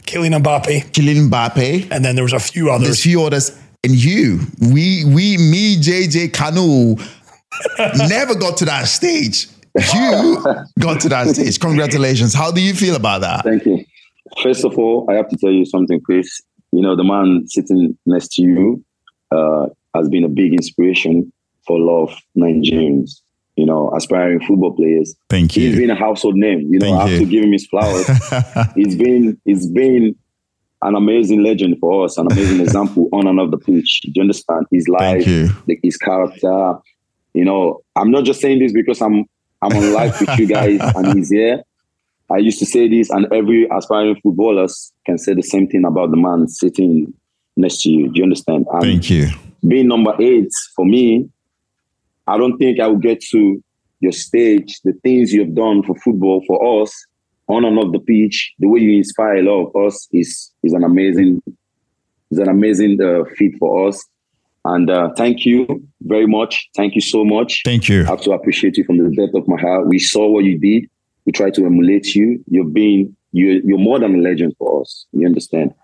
[0.06, 2.86] Kylian Mbappe, Kylian Mbappe, and then there was a few others.
[2.86, 6.98] there's a few others, and you, we, we, me, JJ Kanu,
[8.08, 9.48] never got to that stage.
[9.94, 10.42] You
[10.78, 11.60] got to that stage.
[11.60, 12.34] Congratulations.
[12.34, 13.44] How do you feel about that?
[13.44, 13.84] Thank you.
[14.42, 16.40] First of all, I have to tell you something, Chris.
[16.72, 18.84] You know, the man sitting next to you
[19.30, 21.32] uh, has been a big inspiration
[21.66, 23.20] for a lot of Nigerians,
[23.56, 25.14] you know, aspiring football players.
[25.28, 25.68] Thank you.
[25.68, 26.60] He's been a household name.
[26.72, 27.18] You know, Thank I have you.
[27.20, 28.06] to give him his flowers.
[28.74, 30.14] he's been he's been
[30.82, 34.00] an amazing legend for us, an amazing example on and off the pitch.
[34.04, 34.66] Do you understand?
[34.70, 35.48] His life, Thank you.
[35.66, 36.74] the, his character.
[37.34, 39.24] You know, I'm not just saying this because I'm
[39.60, 41.62] I'm on live with you guys and he's here.
[42.30, 46.10] I used to say this, and every aspiring footballers can say the same thing about
[46.10, 47.12] the man sitting
[47.56, 48.08] next to you.
[48.08, 48.66] Do you understand?
[48.70, 49.28] And Thank you.
[49.66, 51.28] being number eight for me,
[52.26, 53.62] I don't think I will get to
[54.00, 56.92] your stage, the things you've done for football for us
[57.48, 60.72] on and off the pitch, the way you inspire a lot of us is is
[60.74, 61.42] an amazing,
[62.30, 64.04] is an amazing uh, feat for us.
[64.64, 66.68] And uh, thank you very much.
[66.76, 67.62] Thank you so much.
[67.64, 68.02] Thank you.
[68.02, 69.86] I have to appreciate you from the depth of my heart.
[69.86, 70.90] We saw what you did.
[71.28, 72.42] We tried to emulate you.
[72.46, 75.04] You're being you you're more than a legend for us.
[75.12, 75.74] You understand?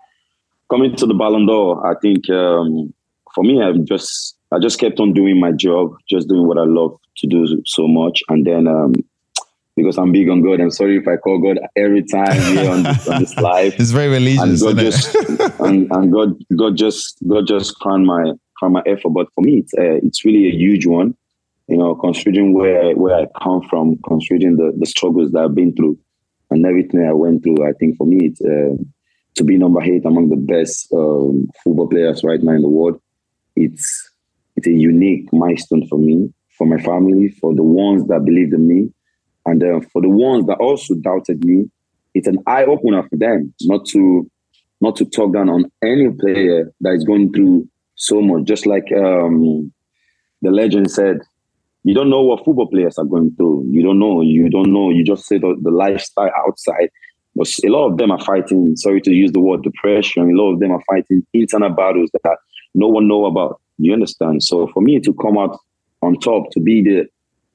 [0.71, 2.91] Coming to the Ballon d'Or, I think um,
[3.35, 6.63] for me, I just I just kept on doing my job, just doing what I
[6.63, 8.95] love to do so much, and then um,
[9.75, 12.81] because I'm big on God, I'm sorry if I call God every time here on
[12.81, 16.75] this, on this live It's very and religious, God isn't just and, and God God
[16.75, 19.09] just God just crowned my crowned my effort.
[19.09, 21.15] But for me, it's uh, it's really a huge one.
[21.67, 25.75] You know, considering where where I come from, considering the the struggles that I've been
[25.75, 25.97] through,
[26.51, 27.67] and everything I went through.
[27.67, 28.75] I think for me, it's uh,
[29.35, 32.99] to be number eight among the best um, football players right now in the world.
[33.55, 34.11] It's
[34.55, 38.67] it's a unique milestone for me, for my family, for the ones that believed in
[38.67, 38.89] me,
[39.45, 41.69] and uh, for the ones that also doubted me.
[42.13, 44.29] It's an eye opener for them not to
[44.81, 48.43] not to talk down on any player that is going through so much.
[48.43, 49.73] Just like um,
[50.41, 51.21] the legend said,
[51.85, 53.67] you don't know what football players are going through.
[53.69, 54.21] You don't know.
[54.21, 54.89] You don't know.
[54.89, 56.89] You just see the, the lifestyle outside.
[57.35, 58.75] But a lot of them are fighting.
[58.75, 60.23] Sorry to use the word depression.
[60.23, 62.37] A lot of them are fighting internal battles that
[62.73, 63.61] no one know about.
[63.77, 64.41] You understand?
[64.41, 65.59] So for me to come out
[66.01, 67.07] on top, to be the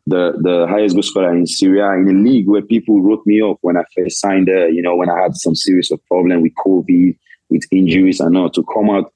[0.06, 3.42] the the highest goal scorer in Serie A in a league where people wrote me
[3.42, 4.68] off when I first signed there.
[4.68, 8.50] You know, when I had some serious of problem with COVID, with injuries, and all
[8.50, 9.12] to come out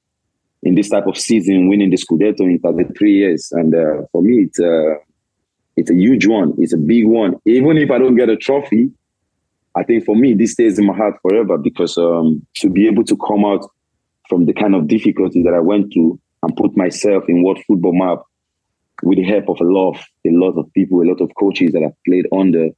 [0.64, 4.44] in this type of season, winning the Scudetto in 33 years, and uh, for me,
[4.44, 4.94] it's uh,
[5.76, 6.54] it's a huge one.
[6.58, 7.36] It's a big one.
[7.46, 8.90] Even if I don't get a trophy,
[9.76, 13.04] I think for me this stays in my heart forever because um, to be able
[13.04, 13.68] to come out
[14.28, 17.92] from the kind of difficulty that I went through and put myself in World Football
[17.92, 18.22] Map
[19.02, 19.96] with the help of a lot of
[20.26, 22.68] a lot of people, a lot of coaches that I've played under.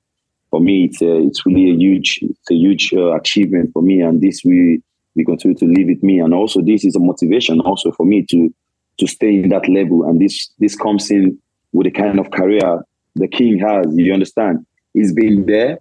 [0.50, 4.00] For me, it's a, it's really a huge it's a huge uh, achievement for me,
[4.00, 4.82] and this we
[5.16, 8.24] we continue to live with me, and also this is a motivation also for me
[8.30, 8.54] to
[8.98, 11.38] to stay in that level, and this this comes in
[11.72, 12.82] with the kind of career
[13.14, 13.86] the king has.
[13.96, 14.64] You understand?
[14.94, 15.78] He's been there,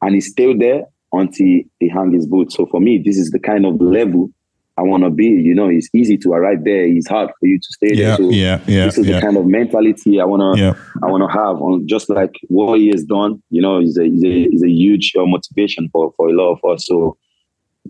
[0.00, 1.46] and he's still there until
[1.80, 2.56] he hang his boots.
[2.56, 4.30] So for me, this is the kind of level
[4.78, 5.26] I want to be.
[5.26, 6.84] You know, it's easy to arrive there.
[6.84, 8.16] It's hard for you to stay Yeah, there.
[8.16, 9.16] So yeah, yeah, this is yeah.
[9.16, 10.74] the kind of mentality I want to Yeah.
[11.02, 13.42] I want to have on just like what he has done.
[13.50, 16.52] You know, is a is a, is a huge uh, motivation for for a lot
[16.52, 16.86] of us.
[16.86, 17.18] So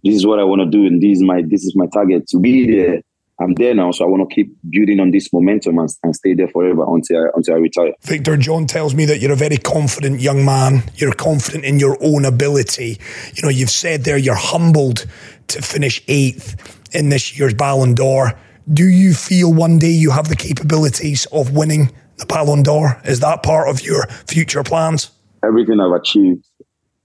[0.02, 2.26] this is what I want to do, and this is my this is my target
[2.28, 3.02] to be there.
[3.40, 6.34] I'm there now, so I want to keep building on this momentum and, and stay
[6.34, 7.92] there forever until I, until I retire.
[8.02, 10.84] Victor John tells me that you're a very confident young man.
[10.94, 12.98] You're confident in your own ability.
[13.34, 15.06] You know, you've said there you're humbled
[15.48, 18.38] to finish eighth in this year's Ballon d'Or.
[18.72, 23.00] Do you feel one day you have the capabilities of winning the Ballon d'Or?
[23.04, 25.10] Is that part of your future plans?
[25.44, 26.46] everything I've achieved,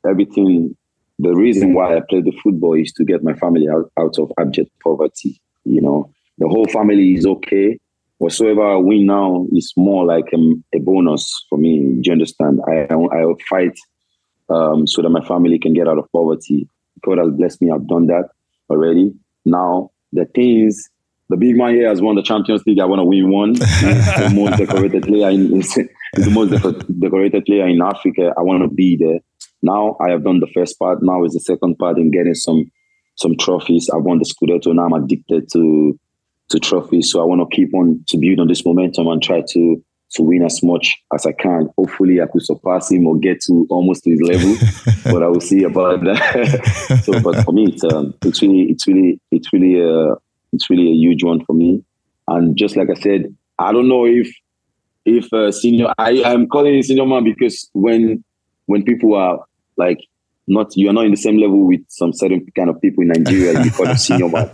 [0.08, 0.76] everything,
[1.20, 4.32] the reason why I play the football is to get my family out, out of
[4.40, 5.42] abject poverty.
[5.64, 7.80] You know, the whole family is okay.
[8.20, 12.00] Whatsoever I win now is more like um, a bonus for me.
[12.02, 12.60] Do you understand?
[12.68, 13.78] I, I, I fight
[14.50, 16.70] um, so that my family can get out of poverty.
[17.04, 17.72] God has blessed me.
[17.72, 18.30] I've done that
[18.70, 19.14] already.
[19.46, 20.90] Now, the things,
[21.30, 22.80] the big man here has won the Champions League.
[22.80, 23.50] I want to win one.
[23.56, 28.34] He's the most decorated player in, he's the most deco- decorated player in Africa.
[28.38, 29.20] I want to be there.
[29.62, 31.00] Now I have done the first part.
[31.02, 32.72] Now is the second part in getting some
[33.16, 33.90] some trophies.
[33.92, 34.74] I won the Scudetto.
[34.74, 36.00] Now I'm addicted to
[36.50, 37.12] to trophies.
[37.12, 40.24] So I want to keep on to build on this momentum and try to to
[40.24, 41.70] win as much as I can.
[41.78, 44.56] Hopefully, I could surpass him or get to almost his level,
[45.04, 47.02] but I will see about that.
[47.04, 50.16] so, but for me, it's um, it's really it's really it's really uh,
[50.54, 51.84] it's really a huge one for me.
[52.28, 54.34] And just like I said, I don't know if
[55.06, 58.24] if uh, senior I am calling him senior man because when
[58.68, 59.40] when people are
[59.78, 60.00] like
[60.48, 63.64] not you're not in the same level with some certain kind of people in Nigeria,
[63.64, 64.50] you call them senior man.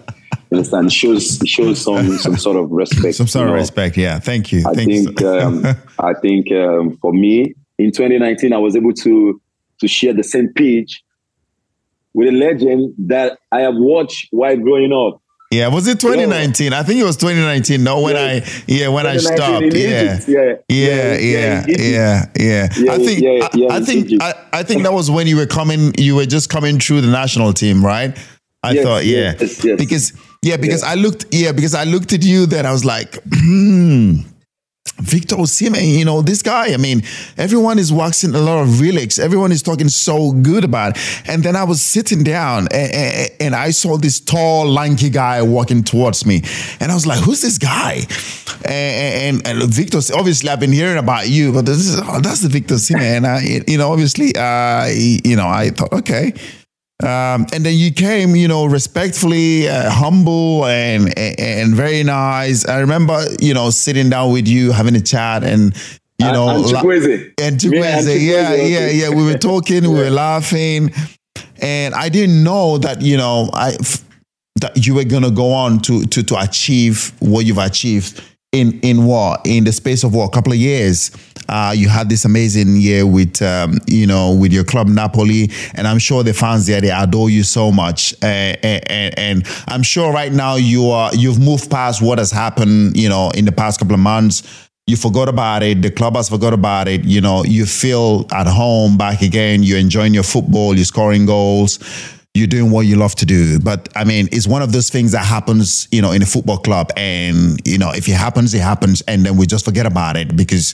[0.52, 0.88] Understand?
[0.88, 3.16] It shows it shows some some sort of respect.
[3.16, 3.56] Some sort of know?
[3.56, 4.20] respect, yeah.
[4.20, 4.60] Thank you.
[4.68, 5.06] I Thanks.
[5.06, 5.66] think um,
[6.00, 9.42] I think um, for me in 2019 I was able to
[9.80, 11.04] to share the same pitch
[12.14, 15.22] with a legend that I have watched while growing up.
[15.54, 16.72] Yeah, was it 2019?
[16.72, 16.80] Yeah.
[16.80, 17.84] I think it was 2019.
[17.84, 18.22] No, when yeah.
[18.22, 19.74] I yeah when I stopped.
[19.74, 20.20] Yeah.
[20.28, 20.56] Yeah.
[20.68, 22.68] Yeah, yeah, yeah, yeah.
[22.90, 25.94] I think I, I think I, I, think that was when you were coming.
[25.98, 28.18] You were just coming through the national team, right?
[28.64, 29.78] I yes, thought, yeah, yes, yes.
[29.78, 32.46] because yeah, because I looked, yeah, because I looked at you.
[32.46, 34.22] Then I was like, hmm.
[35.04, 37.04] Victor Osimhen, you know, this guy, I mean,
[37.38, 39.18] everyone is waxing a lot of relics.
[39.18, 41.24] Everyone is talking so good about it.
[41.28, 45.42] And then I was sitting down and, and, and, I saw this tall, lanky guy
[45.42, 46.42] walking towards me.
[46.80, 48.02] And I was like, who's this guy?
[48.66, 52.42] And, and, and Victor, obviously, I've been hearing about you, but this is, oh, that's
[52.42, 53.18] the Victor Osimhen.
[53.18, 56.34] And I, you know, obviously, uh, you know, I thought, okay.
[57.04, 62.66] Um, and then you came, you know, respectfully, uh, humble, and, and very nice.
[62.66, 65.76] I remember, you know, sitting down with you, having a chat, and
[66.18, 67.34] you know, and Chukwueze.
[67.42, 69.10] And Chukwueze, yeah, yeah, yeah.
[69.10, 69.90] We were talking, yeah.
[69.90, 70.94] we were laughing,
[71.62, 73.76] and I didn't know that, you know, I
[74.62, 79.06] that you were gonna go on to to to achieve what you've achieved in in
[79.06, 81.12] what in the space of what a couple of years
[81.50, 85.88] uh, you had this amazing year with um, you know with your club Napoli and
[85.88, 88.14] I'm sure the fans there they adore you so much.
[88.22, 92.98] Uh, and, and, I'm sure right now you are you've moved past what has happened
[92.98, 94.70] you know in the past couple of months.
[94.86, 95.82] You forgot about it.
[95.82, 97.04] The club has forgot about it.
[97.06, 99.64] You know you feel at home back again.
[99.64, 100.76] You're enjoying your football.
[100.76, 101.80] You're scoring goals.
[102.36, 103.60] You're doing what you love to do.
[103.60, 106.58] But I mean, it's one of those things that happens, you know, in a football
[106.58, 106.90] club.
[106.98, 109.02] And, you know, if it happens, it happens.
[109.02, 110.74] And then we just forget about it because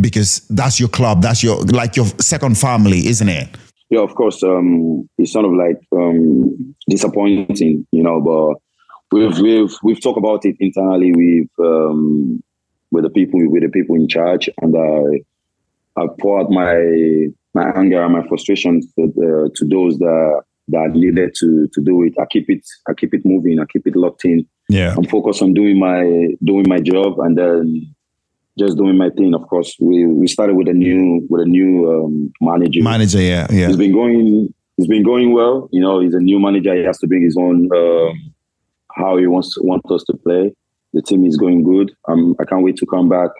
[0.00, 1.22] because that's your club.
[1.22, 3.48] That's your like your second family, isn't it?
[3.90, 4.42] Yeah, of course.
[4.42, 8.60] Um, it's sort of like um, disappointing, you know, but
[9.10, 12.42] we've we've we've talked about it internally with um,
[12.90, 18.02] with the people with the people in charge, and I I poured my my anger
[18.02, 22.14] and my frustration to, uh, to those that that needed to to do it.
[22.20, 23.58] I keep it I keep it moving.
[23.58, 24.46] I keep it locked in.
[24.68, 27.94] Yeah, I'm focused on doing my doing my job and then
[28.58, 29.34] just doing my thing.
[29.34, 32.82] Of course, we we started with a new with a new um, manager.
[32.82, 33.68] Manager, yeah, yeah.
[33.68, 34.52] It's been going.
[34.78, 35.68] It's been going well.
[35.72, 36.74] You know, he's a new manager.
[36.74, 38.34] He has to bring his own um,
[38.94, 40.54] how he wants wants us to play.
[40.92, 41.92] The team is going good.
[42.08, 43.30] Um, I can't wait to come back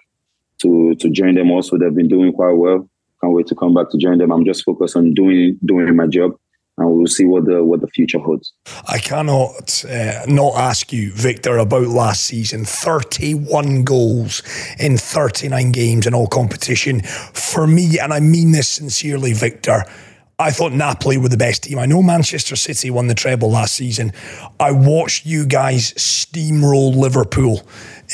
[0.61, 1.51] to to join them.
[1.51, 2.89] Also, they've been doing quite well.
[3.21, 4.33] Can't wait to come back to join them.
[4.33, 6.33] I'm just focused on doing doing my job
[6.81, 8.53] and we'll see what the what the future holds.
[8.89, 12.65] I cannot uh, not ask you, Victor, about last season.
[12.65, 14.43] Thirty-one goals
[14.79, 17.03] in thirty-nine games in all competition.
[17.03, 19.85] For me, and I mean this sincerely, Victor.
[20.39, 21.79] I thought Napoli were the best team.
[21.79, 24.11] I know Manchester City won the treble last season.
[24.59, 27.61] I watched you guys steamroll Liverpool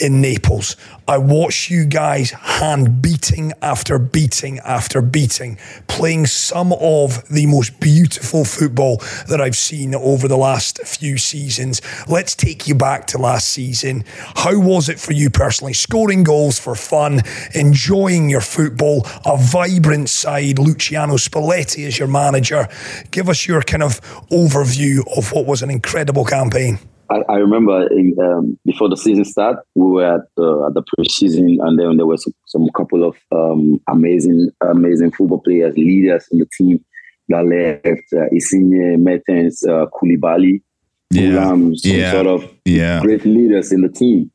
[0.00, 0.76] in Naples.
[1.08, 7.78] I watched you guys hand beating after beating after beating, playing some of the most
[7.78, 8.96] beautiful football
[9.28, 11.80] that I've seen over the last few seasons.
[12.08, 14.04] Let's take you back to last season.
[14.34, 15.72] How was it for you personally?
[15.74, 17.22] Scoring goals for fun,
[17.54, 22.68] enjoying your football, a vibrant side, Luciano Spalletti as your manager.
[23.10, 26.78] Give us your kind of overview of what was an incredible campaign.
[27.10, 30.82] I, I remember in, um, before the season start, we were at, uh, at the
[30.82, 36.26] preseason, and then there were some, some couple of um, amazing, amazing football players, leaders
[36.32, 36.84] in the team
[37.28, 38.12] that left.
[38.12, 40.62] Uh, Insigne, Mertens, uh, Koulibaly,
[41.10, 41.44] yeah.
[41.44, 42.12] some yeah.
[42.12, 43.00] sort of yeah.
[43.02, 44.30] great leaders in the team.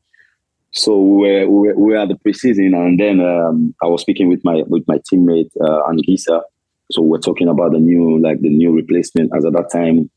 [0.72, 4.00] So we were, we were, we were at the preseason, and then um, I was
[4.00, 6.42] speaking with my with my teammate uh, Anguissa.
[6.90, 9.32] So we're talking about the new like the new replacement.
[9.36, 10.10] As at that time,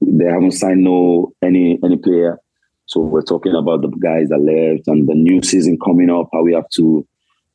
[0.00, 2.38] they haven't signed no any any player.
[2.86, 6.42] So we're talking about the guys that left and the new season coming up, how
[6.42, 7.06] we have to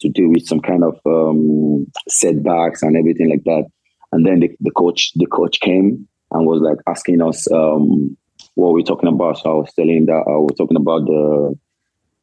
[0.01, 3.65] to deal with some kind of um, setbacks and everything like that.
[4.11, 8.15] And then the, the coach the coach came and was like asking us um,
[8.55, 9.37] what we're talking about.
[9.39, 11.57] So I was telling him that uh, we're talking about the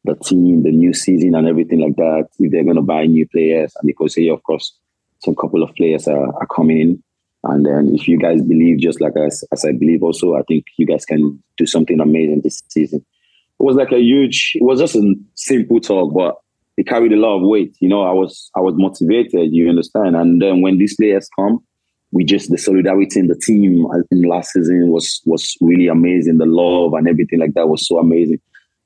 [0.05, 2.27] the team, the new season, and everything like that.
[2.39, 4.77] If they're going to buy new players, and because yeah, of course,
[5.19, 7.03] some couple of players are, are coming in.
[7.45, 10.65] And then if you guys believe just like as, as I believe also, I think
[10.77, 13.05] you guys can do something amazing this season.
[13.59, 14.53] It was like a huge.
[14.55, 16.35] It was just a simple talk, but
[16.77, 17.77] it carried a lot of weight.
[17.79, 19.53] You know, I was I was motivated.
[19.53, 20.15] You understand?
[20.15, 21.59] And then when these players come,
[22.11, 26.37] we just the solidarity in the team in last season was was really amazing.
[26.37, 28.39] The love and everything like that was so amazing.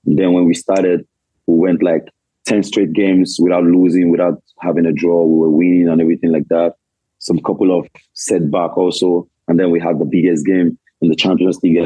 [0.06, 1.08] And then when we started,
[1.48, 2.04] we went like
[2.46, 5.24] ten straight games without losing, without having a draw.
[5.24, 6.74] We were winning and everything like that.
[7.20, 11.60] Some couple of setback also, and then we had the biggest game in the Champions
[11.64, 11.78] League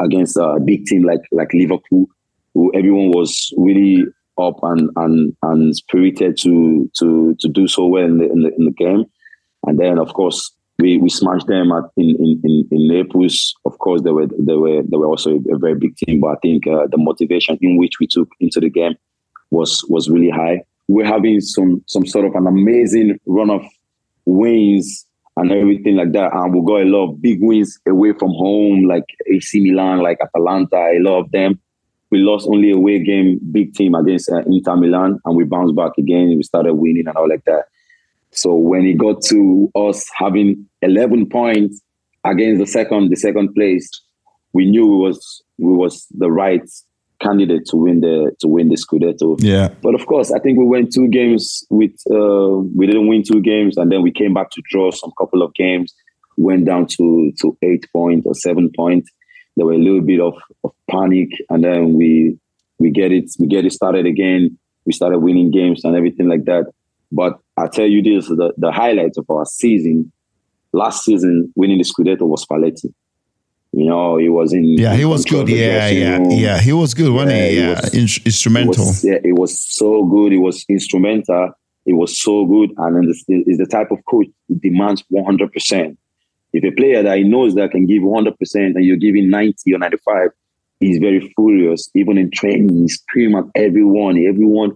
[0.00, 2.06] against a big team like like Liverpool,
[2.54, 4.04] who everyone was really
[4.38, 8.54] up and and and spirited to to to do so well in the in the,
[8.56, 9.04] in the game.
[9.66, 13.54] And then of course we, we smashed them at, in, in, in, Naples.
[13.64, 16.28] Of course, they were they were they were also a, a very big team, but
[16.28, 18.94] I think uh, the motivation in which we took into the game
[19.50, 20.62] was was really high.
[20.86, 23.62] We're having some some sort of an amazing run of
[24.28, 25.06] wins
[25.36, 26.32] and everything like that.
[26.34, 30.18] And we got a lot of big wins away from home, like AC Milan, like
[30.22, 30.76] Atalanta.
[30.76, 31.60] I love them.
[32.10, 35.76] We lost only a away game, big team against uh, Inter Milan, and we bounced
[35.76, 36.34] back again.
[36.36, 37.64] We started winning and all like that.
[38.30, 41.80] So when it got to us having 11 points
[42.24, 43.88] against the second, the second place,
[44.52, 46.68] we knew we was we was the right
[47.20, 49.36] candidate to win the to win the Scudetto.
[49.40, 49.68] Yeah.
[49.82, 53.40] But of course, I think we went two games with uh, we didn't win two
[53.40, 55.94] games, and then we came back to draw some couple of games.
[56.36, 59.04] Went down to to eight point or seven point.
[59.56, 62.38] There were a little bit of, of panic, and then we
[62.78, 64.56] we get it we get it started again.
[64.84, 66.66] We started winning games and everything like that.
[67.10, 70.12] But I tell you this: the the highlight of our season
[70.72, 72.92] last season, winning the Scudetto was Spalletti.
[73.78, 74.64] You know, he was in.
[74.64, 75.48] Yeah, he was good.
[75.48, 76.30] Yeah, yeah, room.
[76.32, 76.58] yeah.
[76.58, 77.58] He was good, wasn't yeah, he?
[77.60, 78.72] Yeah, was, in- instrumental.
[78.72, 80.32] It was, yeah, it was so good.
[80.32, 81.52] It was instrumental.
[81.86, 83.14] It was so good, and then
[83.46, 85.96] is the type of coach who demands one hundred percent.
[86.52, 89.30] If a player that he knows that can give one hundred percent, and you're giving
[89.30, 90.30] ninety or ninety five,
[90.80, 91.88] he's very furious.
[91.94, 94.18] Even in training, he scream at everyone.
[94.18, 94.72] Everyone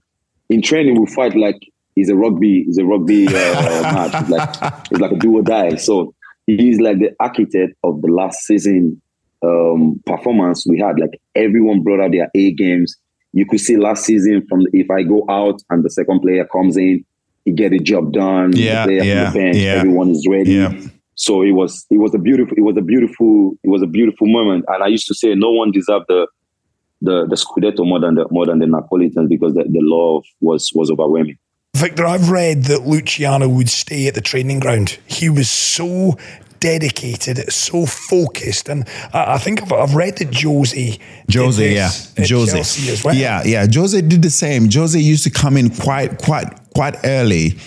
[0.49, 1.59] in training will fight like
[1.97, 2.63] he's a rugby.
[2.67, 4.15] He's a rugby uh, match.
[4.15, 5.75] It's like it's like a do or die.
[5.75, 6.15] So
[6.47, 9.01] he's like the architect of the last season
[9.43, 10.99] um, performance we had.
[10.99, 12.97] Like everyone brought out their A games.
[13.33, 16.77] You could see last season from if I go out and the second player comes
[16.77, 17.05] in,
[17.45, 18.55] he get the job done.
[18.55, 19.73] Yeah, yeah, bench, yeah.
[19.73, 20.53] Everyone is ready.
[20.53, 20.73] Yeah.
[21.15, 24.27] So it was it was a beautiful it was a beautiful it was a beautiful
[24.27, 24.65] moment.
[24.69, 26.27] And I used to say no one deserved the
[27.01, 30.71] the the Scudetto more than the more than the Napolitans because the, the love was
[30.75, 31.39] was overwhelming.
[31.75, 34.99] Victor, I've read that Luciano would stay at the training ground.
[35.07, 36.19] He was so
[36.61, 40.99] dedicated, so focused, and I, I think I've, I've, read that Jose,
[41.33, 43.15] Jose, yeah, Jose, well.
[43.15, 44.71] yeah, yeah, Jose did the same.
[44.71, 47.59] Jose used to come in quite, quite, quite early.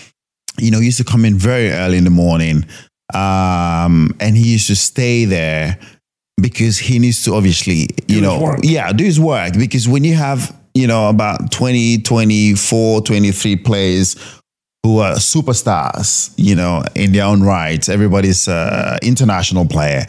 [0.58, 2.64] You know, used to come in very early in the morning,
[3.12, 5.78] um, and he used to stay there
[6.40, 9.54] because he needs to obviously, you do know, yeah, do his work.
[9.58, 14.16] Because when you have you know, about 20, 24, 23 players
[14.82, 17.88] who are superstars, you know, in their own right.
[17.88, 20.06] Everybody's an international player.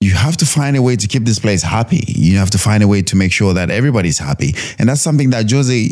[0.00, 2.02] You have to find a way to keep this place happy.
[2.06, 4.54] You have to find a way to make sure that everybody's happy.
[4.78, 5.90] And that's something that Jose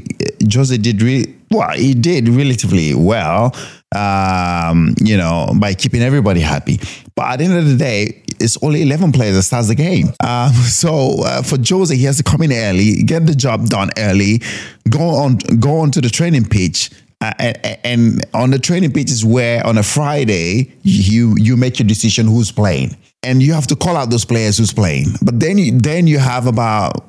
[0.51, 3.55] Jose did really well, he did relatively well,
[3.95, 6.81] um, you know, by keeping everybody happy.
[7.15, 10.09] But at the end of the day, it's only 11 players that starts the game.
[10.25, 13.91] Um, so uh, for Jose, he has to come in early, get the job done
[13.97, 14.43] early,
[14.89, 16.91] go on, go onto the training pitch.
[17.21, 21.81] Uh, and, and, on the training pitch is where on a Friday you you make
[21.81, 25.07] your decision who's playing, and you have to call out those players who's playing.
[25.21, 27.09] But then you then you have about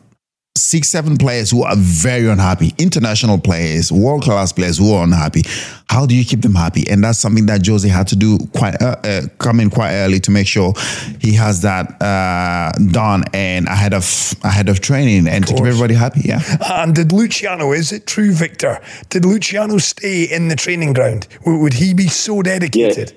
[0.70, 5.42] six, seven players who are very unhappy, international players, world class players who are unhappy.
[5.90, 6.88] How do you keep them happy?
[6.90, 10.20] And that's something that Jose had to do quite uh, uh, come in quite early
[10.20, 10.74] to make sure
[11.20, 15.66] he has that uh, done and ahead of ahead of training and of to keep
[15.66, 16.22] everybody happy.
[16.24, 16.42] Yeah.
[16.70, 17.72] And did Luciano?
[17.72, 18.80] Is it true, Victor?
[19.10, 21.28] Did Luciano stay in the training ground?
[21.46, 23.14] Would he be so dedicated?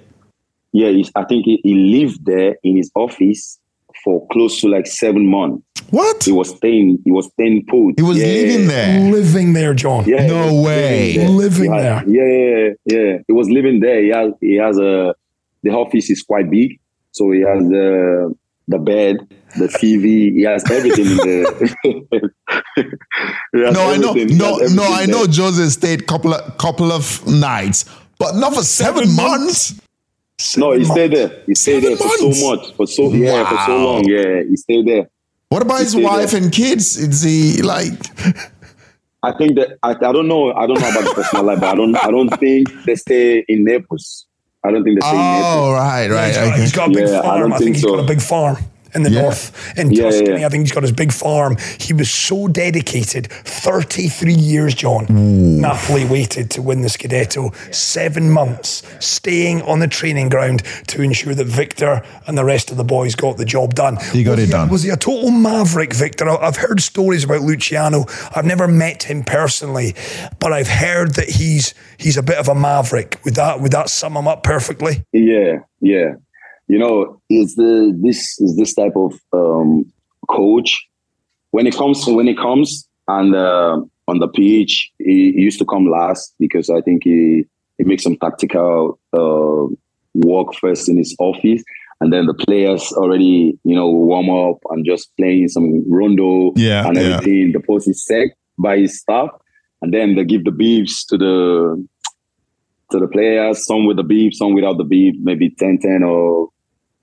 [0.73, 3.59] Yeah, yeah I think he, he lived there in his office
[4.03, 5.65] for close to like seven months.
[5.91, 6.25] What?
[6.25, 6.99] He was staying.
[7.05, 7.99] He was staying put.
[7.99, 8.27] He was yeah.
[8.27, 9.13] living there.
[9.13, 10.05] Living there, John.
[10.07, 11.19] Yeah, no way.
[11.19, 11.29] Living there.
[11.29, 12.05] Living there.
[12.09, 13.19] Yeah, yeah, yeah.
[13.27, 14.03] He was living there.
[14.03, 14.33] He has.
[14.41, 15.15] He has a.
[15.63, 16.81] The office is quite big,
[17.13, 18.35] so he has the
[18.69, 19.19] the bed,
[19.59, 20.33] the TV.
[20.33, 21.45] He has everything in there.
[23.73, 24.13] no, I know.
[24.15, 25.27] No, no, I know.
[25.27, 27.85] Jose stayed couple of couple of nights,
[28.19, 29.73] but not for seven, seven months.
[29.73, 29.89] months.
[30.57, 31.43] No, he stayed there.
[31.47, 32.41] He stayed seven there for months.
[32.41, 33.51] so much, for so yeah, wow.
[33.51, 34.05] for so long.
[34.09, 35.09] Yeah, he stayed there.
[35.49, 36.43] What about his wife there.
[36.43, 36.97] and kids?
[36.97, 37.93] Is he like?
[39.23, 40.53] I think that I, I don't know.
[40.53, 41.97] I don't know about the personal life, but I don't.
[41.97, 44.27] I don't think they stay in Naples.
[44.65, 45.57] I don't think they stay oh, in Naples.
[45.57, 46.35] Oh, right, right.
[46.35, 46.61] Yeah, okay.
[46.61, 47.35] He's got a big yeah, farm.
[47.35, 47.97] I, don't I think, think he's so.
[47.97, 48.57] got a big farm.
[48.95, 49.23] In the Yeah.
[49.23, 50.41] north in Yeah, Tuscany.
[50.41, 50.47] yeah.
[50.47, 51.57] I think he's got his big farm.
[51.79, 53.29] He was so dedicated.
[53.45, 55.07] 33 years, John.
[55.61, 57.55] Napoli waited to win the Scudetto.
[57.75, 62.77] Seven months staying on the training ground to ensure that Victor and the rest of
[62.77, 63.97] the boys got the job done.
[64.13, 64.69] He got Was it a- done.
[64.69, 66.29] Was he a total maverick, Victor?
[66.29, 68.07] I've heard stories about Luciano.
[68.35, 69.95] I've never met him personally,
[70.39, 73.19] but I've heard that he's he's a bit of a maverick.
[73.25, 75.05] Would that would that sum him up perfectly?
[75.13, 76.15] Yeah, yeah.
[76.69, 79.85] You know, is the this is this type of um,
[80.29, 80.87] coach
[81.53, 85.65] when it comes when it comes and uh, on the pitch, he, he used to
[85.65, 87.45] come last because I think he
[87.79, 89.75] he makes some tactical uh,
[90.15, 91.63] work first in his office,
[92.01, 96.87] and then the players already you know warm up and just playing some rondo Yeah,
[96.87, 97.03] and yeah.
[97.03, 97.53] everything.
[97.53, 99.31] The post is set by his staff,
[99.81, 101.87] and then they give the beefs to the
[102.93, 106.49] to the players, some with the beef, some without the beef, maybe 10-10 or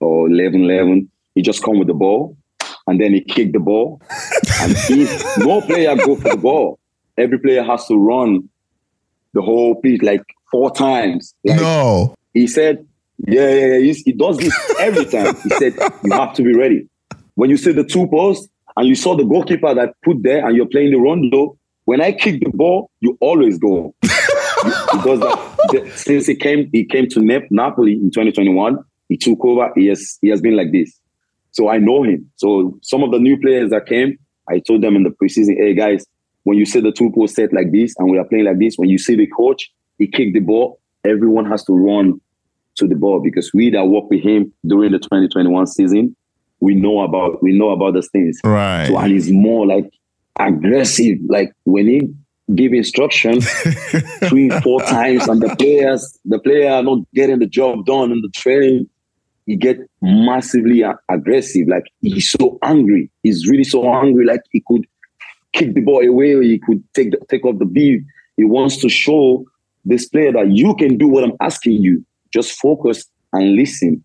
[0.02, 1.08] or 11-11.
[1.36, 2.38] He just come with the ball
[2.88, 4.02] and then he kick the ball.
[4.62, 6.80] and if no player go for the ball,
[7.18, 8.48] every player has to run
[9.34, 11.36] the whole pitch like four times.
[11.44, 12.16] Like, no.
[12.34, 12.86] he said,
[13.28, 13.80] yeah, yeah, yeah.
[13.80, 15.36] He's- He does this every time.
[15.44, 15.74] He said,
[16.04, 16.88] you have to be ready.
[17.36, 20.56] When you see the two posts and you saw the goalkeeper that put there and
[20.56, 23.94] you're playing the rondo, when I kick the ball, you always go.
[24.64, 26.70] He does that The- since he came.
[26.72, 28.78] He came to Nap- Napoli in 2021.
[29.08, 29.72] He took over.
[29.76, 31.00] He has he has been like this.
[31.52, 32.30] So I know him.
[32.36, 34.18] So some of the new players that came,
[34.50, 36.06] I told them in the preseason, hey guys,
[36.44, 38.76] when you see the two post set like this and we are playing like this,
[38.78, 42.20] when you see the coach, he kick the ball, everyone has to run
[42.76, 46.16] to the ball because we that work with him during the 2021 season,
[46.60, 48.40] we know about we know about those things.
[48.44, 48.88] Right.
[48.88, 49.90] So and he's more like
[50.40, 51.18] aggressive.
[51.28, 52.14] Like when he
[52.56, 53.42] give instruction
[54.30, 58.22] three, four times, and the players, the player are not getting the job done in
[58.22, 58.90] the training,
[59.50, 61.68] he get massively aggressive.
[61.68, 63.10] Like he's so angry.
[63.24, 64.24] He's really so angry.
[64.24, 64.86] Like he could
[65.54, 68.04] kick the ball away, or he could take the, take off the beat.
[68.38, 69.44] He wants to show
[69.86, 72.06] this player that you can do what I'm asking you.
[72.32, 74.04] Just focus and listen.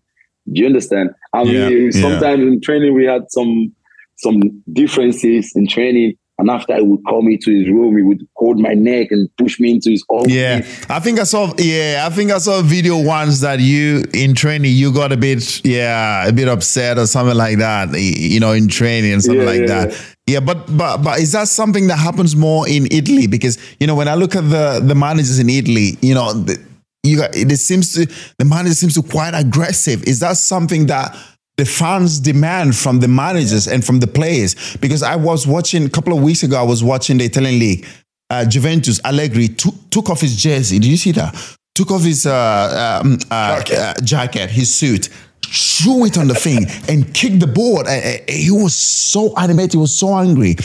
[0.51, 1.11] Do you understand?
[1.33, 2.01] I mean, yeah.
[2.01, 3.73] sometimes in training we had some
[4.17, 6.15] some differences in training.
[6.37, 9.29] And after he would call me to his room, he would hold my neck and
[9.37, 10.33] push me into his office.
[10.33, 11.53] Yeah, I think I saw.
[11.57, 15.17] Yeah, I think I saw a video once that you in training you got a
[15.17, 17.97] bit, yeah, a bit upset or something like that.
[17.97, 20.15] You know, in training and something Yeah, like yeah, that.
[20.27, 23.27] Yeah, but but but is that something that happens more in Italy?
[23.27, 26.61] Because you know, when I look at the the managers in Italy, you know, the,
[27.03, 28.07] you got it seems to
[28.39, 30.03] the manager seems to quite aggressive.
[30.03, 31.15] Is that something that
[31.57, 34.55] the fans demand from the managers and from the players?
[34.77, 37.85] Because I was watching a couple of weeks ago, I was watching the Italian league.
[38.29, 40.79] Uh, Juventus Allegri took took off his jersey.
[40.79, 41.35] Did you see that?
[41.75, 43.77] Took off his uh, um, uh, Jacket.
[43.77, 45.09] uh, jacket, his suit,
[45.45, 47.85] threw it on the thing, and kicked the board.
[48.29, 49.73] He was so animated.
[49.73, 50.55] He was so angry.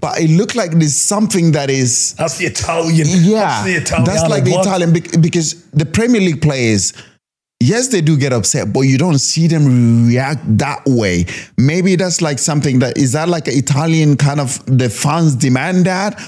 [0.00, 3.06] But it looked like there's something that is That's the Italian.
[3.08, 4.04] yeah, that's the Italian.
[4.04, 4.52] that's like the.
[4.60, 6.92] Italian because the Premier League players,
[7.60, 11.26] yes, they do get upset, but you don't see them react that way.
[11.56, 15.86] Maybe that's like something that is that like an Italian kind of the fans demand
[15.86, 16.20] that,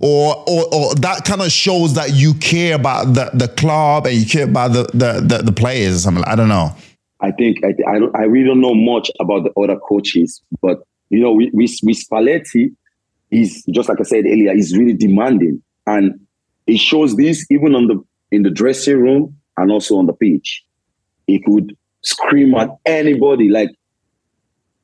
[0.00, 4.16] or or, or that kind of shows that you care about the, the club and
[4.16, 6.24] you care about the the, the, the players or something.
[6.24, 6.74] I don't know.
[7.20, 10.80] I think I, I I really don't know much about the other coaches, but
[11.10, 12.74] you know, with with, Spalletti,
[13.30, 16.20] he's just like I said earlier, he's really demanding, and
[16.66, 20.62] he shows this even on the in the dressing room and also on the pitch.
[21.26, 23.70] He could scream at anybody, like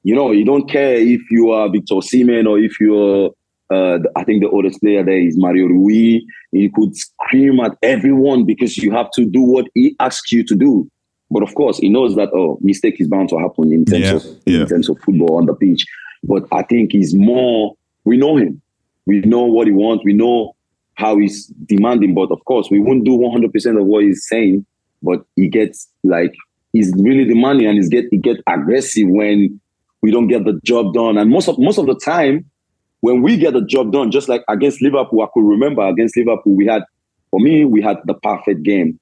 [0.03, 3.31] you know, you don't care if you are Victor Osimhen or if you're.
[3.71, 6.21] Uh, I think the oldest player there is Mario Rui.
[6.51, 10.55] You could scream at everyone because you have to do what he asks you to
[10.55, 10.91] do.
[11.31, 14.17] But of course, he knows that oh, mistake is bound to happen in terms Yeah,
[14.17, 14.61] of yeah.
[14.63, 15.87] in terms of football on the pitch.
[16.23, 17.75] But I think he's more.
[18.05, 18.61] We know him.
[19.07, 20.05] We know what he wants.
[20.05, 20.55] We know
[20.95, 22.13] how he's demanding.
[22.13, 24.67] But of course, we won't do one hundred percent of what he's saying.
[25.03, 26.35] But he gets like
[26.73, 29.61] he's really the money and he's get he get aggressive when
[30.03, 31.19] we don't get the job done.
[31.19, 32.45] And most of most of the time,
[33.01, 36.55] when we get the job done, just like against Liverpool, I could remember against Liverpool,
[36.55, 36.85] we had
[37.31, 38.99] for me we had the perfect game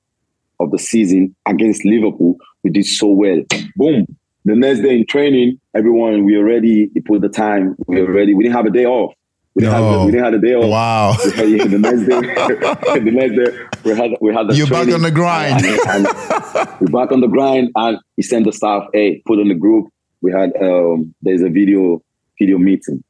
[0.59, 2.36] of the season against Liverpool.
[2.62, 3.42] We did so well.
[3.76, 4.07] Boom.
[4.44, 7.76] The next day in training, everyone, we already put the time.
[7.86, 9.14] We already we didn't have a day off.
[9.55, 10.05] We didn't, have, No.
[10.07, 10.70] we didn't have a day off.
[10.70, 11.16] Wow.
[11.36, 12.20] Yeah, the next day,
[13.01, 15.64] the next day we had we had the You're back on the grind.
[15.64, 19.48] and- and we're back on the grind, and he sent the staff, "Hey, put on
[19.48, 19.88] the group."
[20.22, 22.03] We had um, there's a video
[22.38, 23.03] video meeting,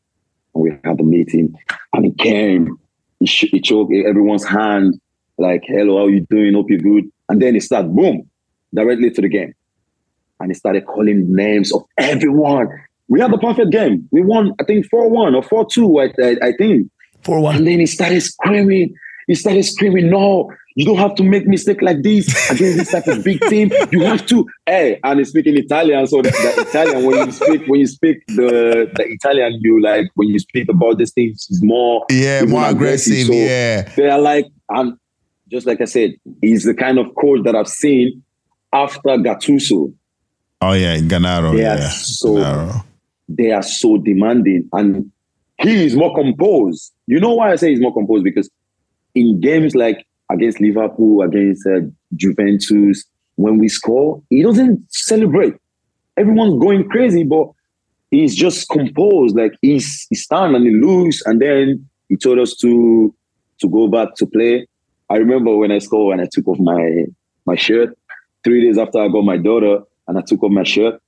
[0.55, 1.55] and we had the meeting,
[1.93, 2.79] and he came,
[3.19, 4.99] he, sh- he choked everyone's hand,
[5.39, 6.55] like, "Hello, how you doing?
[6.55, 8.29] Hope you're good." And then he started boom
[8.73, 9.55] directly to the game,
[10.41, 12.69] and he started calling names of everyone.
[13.11, 14.09] We had the perfect game.
[14.13, 16.91] We won, I think, 4 1 or 4 2, I, I, I think.
[17.25, 17.57] 4 1.
[17.57, 17.71] And 1.
[17.71, 18.95] then he started screaming.
[19.27, 23.07] He started screaming, no, you don't have to make mistake like this against this type
[23.09, 23.71] of big team.
[23.93, 26.07] You have to, hey, and he's speaking Italian.
[26.07, 30.07] So the, the Italian, when you speak, when you speak the, the Italian, you like
[30.15, 33.27] when you speak about these things, is more Yeah, more aggressive.
[33.27, 33.83] So yeah.
[33.97, 34.97] they are like, and
[35.49, 38.23] just like I said, he's the kind of coach that I've seen
[38.73, 39.93] after Gattuso.
[40.61, 41.51] Oh yeah, Gennaro.
[41.51, 41.89] Are yeah.
[41.89, 42.85] so- Gennaro.
[43.33, 45.11] They are so demanding, and
[45.63, 46.93] he is more composed.
[47.07, 48.25] You know why I say he's more composed?
[48.25, 48.51] Because
[49.15, 51.81] in games like against Liverpool, against uh,
[52.17, 53.05] Juventus,
[53.37, 55.55] when we score, he doesn't celebrate.
[56.17, 57.51] Everyone's going crazy, but
[58.11, 59.37] he's just composed.
[59.37, 63.15] Like he's he stand and he looks, and then he told us to
[63.61, 64.67] to go back to play.
[65.09, 67.05] I remember when I scored and I took off my
[67.47, 67.97] my shirt.
[68.43, 71.01] Three days after I got my daughter and I took off my shirt,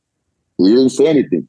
[0.58, 1.48] he didn't say anything.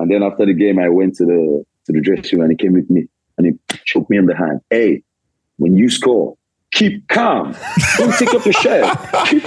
[0.00, 2.64] And then after the game, I went to the to the dressing room and he
[2.64, 4.60] came with me and he shook me on the hand.
[4.70, 5.02] Hey,
[5.56, 6.36] when you score,
[6.72, 7.54] keep calm.
[7.96, 8.98] Don't take up your shirt.
[9.26, 9.44] Keep,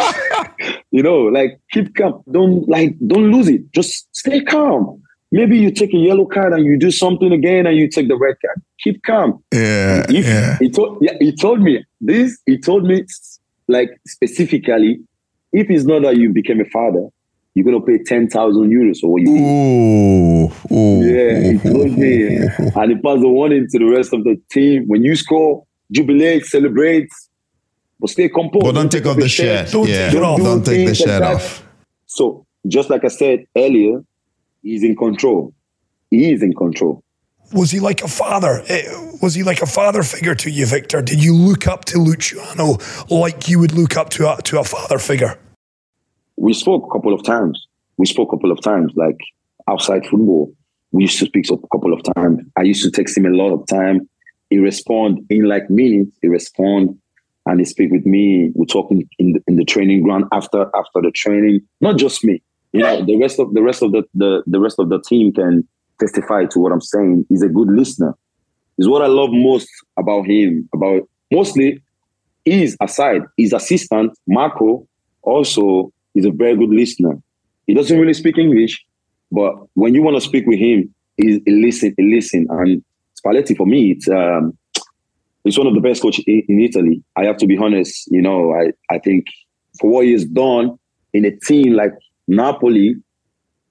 [0.92, 2.24] you know, like keep calm.
[2.32, 3.72] Don't like don't lose it.
[3.74, 5.02] Just stay calm.
[5.34, 8.18] Maybe you take a yellow card and you do something again and you take the
[8.18, 8.62] red card.
[8.80, 9.42] Keep calm.
[9.54, 10.58] Yeah, If yeah.
[10.60, 13.06] he told yeah, he told me this, he told me
[13.68, 15.00] like specifically,
[15.54, 17.08] if it's not that you became a father,
[17.54, 19.42] you're gonna pay ten thousand euros for what you did.
[19.42, 21.04] Ooh, ooh.
[21.04, 22.38] Yeah, he told me.
[22.76, 24.86] And he passed the warning to the rest of the team.
[24.88, 27.10] When you score, jubilate, celebrate,
[28.00, 28.64] but stay composed.
[28.64, 29.70] But don't take off the shirt.
[29.72, 30.40] Don't yeah, take it off.
[30.40, 31.36] don't take the things like shirt that.
[31.36, 31.68] off.
[32.06, 34.04] So, just like I said earlier,
[34.62, 35.54] he's in control.
[36.10, 37.04] He is in control.
[37.54, 38.64] Was he like a father?
[38.68, 38.84] Eh,
[39.22, 41.02] Was he like a father figure to you, Victor?
[41.02, 42.78] Did you look up to Luciano
[43.10, 45.38] like you would look up to a, to a father figure?
[46.42, 47.68] We spoke a couple of times.
[47.98, 49.20] We spoke a couple of times, like
[49.70, 50.52] outside football.
[50.92, 52.42] We used to speak a couple of times.
[52.58, 54.10] I used to text him a lot of time.
[54.50, 56.18] He respond in like minutes.
[56.22, 56.98] He respond
[57.46, 58.52] and he speak with me.
[58.56, 61.62] We talk in, in, the, in the training ground after after the training.
[61.80, 62.42] Not just me.
[62.74, 65.32] You know, the rest of the rest of the, the the rest of the team
[65.34, 65.68] can
[66.00, 67.26] testify to what I'm saying.
[67.30, 68.18] He's a good listener.
[68.80, 70.68] Is what I love most about him.
[70.74, 71.84] About mostly
[72.46, 74.88] his aside, his assistant Marco
[75.22, 77.18] also is a very good listener.
[77.68, 78.84] He doesn't really speak English,
[79.32, 82.48] but when you want to speak with him, he, he listen, he listen.
[82.50, 82.84] And
[83.20, 84.58] Spalletti for me, it's um,
[85.46, 87.04] it's one of the best coaches in, in Italy.
[87.16, 88.08] I have to be honest.
[88.12, 89.26] You know, I I think
[89.80, 90.78] for what he has done
[91.14, 91.94] in a team like
[92.28, 92.96] Napoli,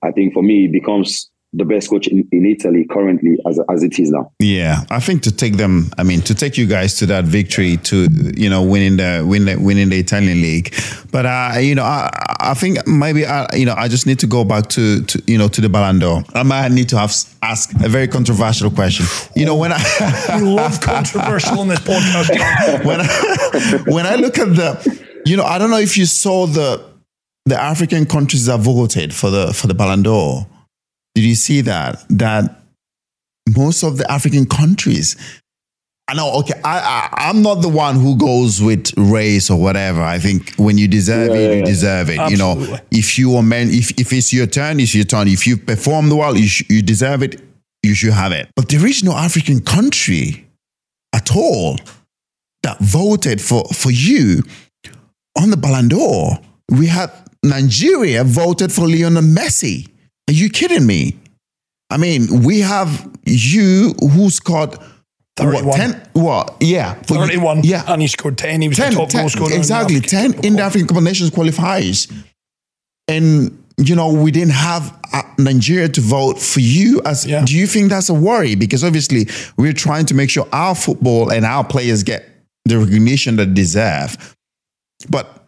[0.03, 3.83] I think for me, it becomes the best coach in, in Italy currently as as
[3.83, 4.31] it is now.
[4.39, 7.77] Yeah, I think to take them, I mean, to take you guys to that victory,
[7.79, 10.75] to you know, winning the win the, winning the Italian league.
[11.11, 14.27] But uh, you know, I I think maybe I you know I just need to
[14.27, 16.23] go back to, to you know to the Ballon d'Or.
[16.35, 19.07] I might need to have ask a very controversial question.
[19.35, 19.81] You know, when I
[20.37, 22.85] We love controversial on this podcast.
[22.85, 26.47] When I, when I look at the, you know, I don't know if you saw
[26.47, 26.83] the
[27.47, 30.47] the African countries that voted for the for the Ballon d'Or.
[31.15, 32.05] Did you see that?
[32.11, 32.63] That
[33.57, 35.17] most of the African countries.
[36.09, 36.33] I know.
[36.41, 40.03] Okay, I, I I'm not the one who goes with race or whatever.
[40.03, 42.31] I think when you deserve Yeah, it, yeah, you deserve it.
[42.31, 45.29] You know, if you are meant, if if it's your turn, it's your turn.
[45.29, 47.41] If you performed well, you sh- you deserve it.
[47.83, 48.49] You should have it.
[48.57, 50.47] But there is no African country
[51.15, 51.79] at all
[52.63, 54.43] that voted for, for you
[55.41, 56.39] on the Ballon d'Or.
[56.69, 57.11] We had
[57.43, 59.89] Nigeria voted for Lionel Messi.
[60.31, 61.17] Are you kidding me?
[61.91, 64.77] I mean, we have you who scored
[65.37, 65.65] 31.
[65.67, 66.09] What, 10?
[66.13, 66.57] What?
[66.61, 66.95] Yeah.
[67.03, 67.63] for you- 31.
[67.65, 67.83] Yeah.
[67.89, 68.63] And he scored 10.
[68.63, 69.53] He was 10, the top 10, goal scorer.
[69.53, 70.11] exactly Africa.
[70.11, 72.09] 10 in the African Cup of Nations qualifiers
[73.09, 77.45] and you know we didn't have uh, Nigeria to vote for you as Yeah.
[77.45, 79.27] do you think that's a worry because obviously
[79.57, 82.25] we're trying to make sure our football and our players get
[82.67, 84.37] the recognition that they deserve
[85.09, 85.40] but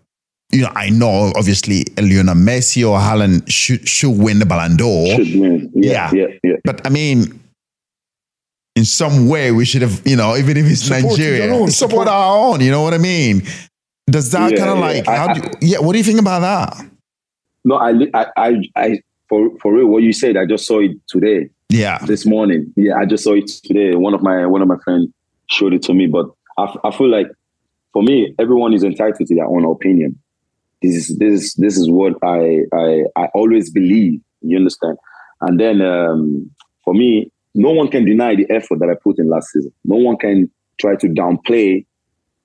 [0.53, 5.07] you know I know obviously Lionel Messi or Haaland should should win the Ballon d'Or
[5.17, 5.71] Should win.
[5.75, 6.27] Yeah, Yeah.
[6.27, 6.57] yeah, yeah.
[6.65, 7.41] but I mean,
[8.77, 11.91] in some way, we should have, you know, even if it's Supported Nigeria, own, support
[12.07, 12.61] support- our own.
[12.61, 13.43] You know what I mean?
[14.07, 15.79] Does that Yeah, kind of like, I- how I- do you, yeah?
[15.81, 16.87] What do you think about that?
[17.65, 18.99] No, I, I, I, I,
[19.29, 22.73] for for real, what you said, I just saw it today, Yeah, this morning.
[22.77, 23.95] Yeah, I just saw it today.
[23.95, 25.09] One of my one of my friends
[25.49, 26.27] showed it to me, but
[26.59, 27.29] I, I feel like
[27.93, 30.19] for me, everyone is entitled to their own opinion.
[30.83, 34.21] This is this is this is what I I I always believe.
[34.41, 34.99] You understand?
[35.41, 36.51] And then um,
[36.85, 39.73] for me, no one can deny the effort that I put in last season.
[39.85, 41.85] No one can try to downplay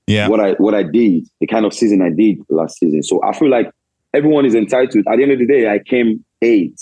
[0.07, 3.03] yeah, what I what I did, the kind of season I did last season.
[3.03, 3.69] So I feel like
[4.13, 5.05] everyone is entitled.
[5.11, 6.81] At the end of the day, I came eighth.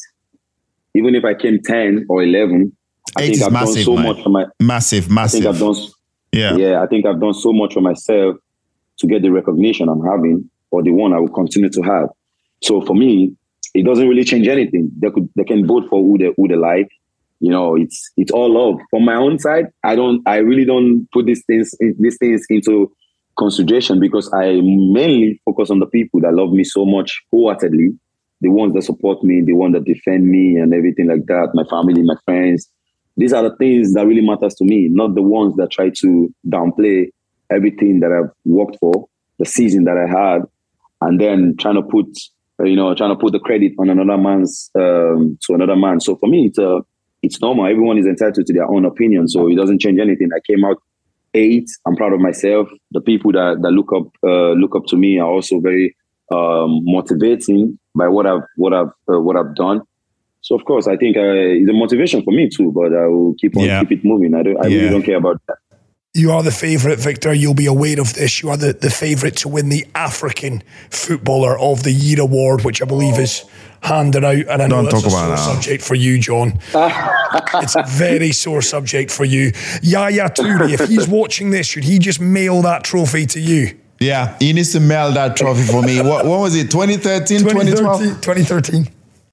[0.94, 2.72] even if I came 10 or 11,
[3.18, 4.06] I Eight think is I've massive, done so man.
[4.06, 4.46] much for my.
[4.62, 5.42] Massive, massive.
[5.46, 5.76] I think I've done.
[6.32, 6.56] Yeah.
[6.56, 8.38] Yeah, I think I've done so much for myself
[9.00, 12.10] to get the recognition I'm having, or the one I will continue to have.
[12.62, 13.34] So for me,
[13.74, 14.92] it doesn't really change anything.
[14.98, 16.90] They could they can vote for who they who they like.
[17.40, 18.82] You know, it's it's all love.
[18.90, 22.92] From my own side, I don't I really don't put these things these things into
[23.38, 27.92] consideration because I mainly focus on the people that love me so much wholeheartedly,
[28.42, 31.64] the ones that support me, the ones that defend me and everything like that, my
[31.66, 32.70] family, my friends.
[33.18, 36.34] These are the things that really matters to me, not the ones that try to
[36.48, 37.08] downplay
[37.50, 39.08] everything that I've worked for,
[39.40, 40.42] the season that I had,
[41.02, 42.06] and then trying to put,
[42.60, 46.00] uh, you know, trying to put the credit on another man's um, to another man.
[46.00, 46.80] So for me, it's uh,
[47.22, 47.66] it's normal.
[47.66, 50.30] Everyone is entitled to their own opinion, so it doesn't change anything.
[50.36, 50.78] I came out
[51.34, 51.70] eight.
[51.86, 52.70] I'm proud of myself.
[52.92, 55.96] The people that that look up uh, look up to me are also very
[56.32, 59.82] um, motivating by what I've what I've uh, what I've done.
[60.42, 62.72] So of course, I think uh, it's a motivation for me too.
[62.72, 63.80] But I will keep on Yeah.
[63.84, 64.34] keep it moving.
[64.36, 64.64] I don't.
[64.64, 64.78] I Yeah.
[64.78, 65.58] really don't care about that.
[66.16, 67.34] You are the favourite, Victor.
[67.34, 68.42] You'll be aware of this.
[68.42, 72.82] You are the, the favourite to win the African Footballer of the Year award, which
[72.82, 73.44] I believe is
[73.82, 74.48] handed out.
[74.48, 75.62] And I know Don't that's talk a about sore that.
[75.62, 76.58] subject for you, John.
[76.74, 79.52] it's a very sore subject for you.
[79.82, 83.78] Yaya Toure, if he's watching this, should he just mail that trophy to you?
[84.00, 84.38] Yeah.
[84.40, 86.02] He needs to mail that trophy for me.
[86.02, 86.72] what, what was it?
[86.72, 88.22] 2013, 2012?
[88.22, 88.86] 2013.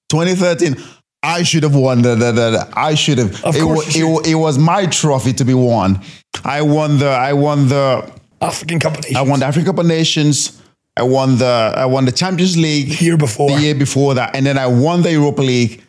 [0.08, 0.76] 2013.
[1.22, 1.40] 2013.
[1.40, 3.44] I should have won the, the, the I should have.
[3.44, 6.00] Of it, course wa- you it, it was my trophy to be won.
[6.44, 8.10] I won the I won the
[8.40, 9.16] African Cup of Nations.
[9.16, 10.62] I won the African Cup of Nations.
[10.96, 13.50] I won the I won the Champions League year before.
[13.50, 15.82] the year before that, and then I won the Europa League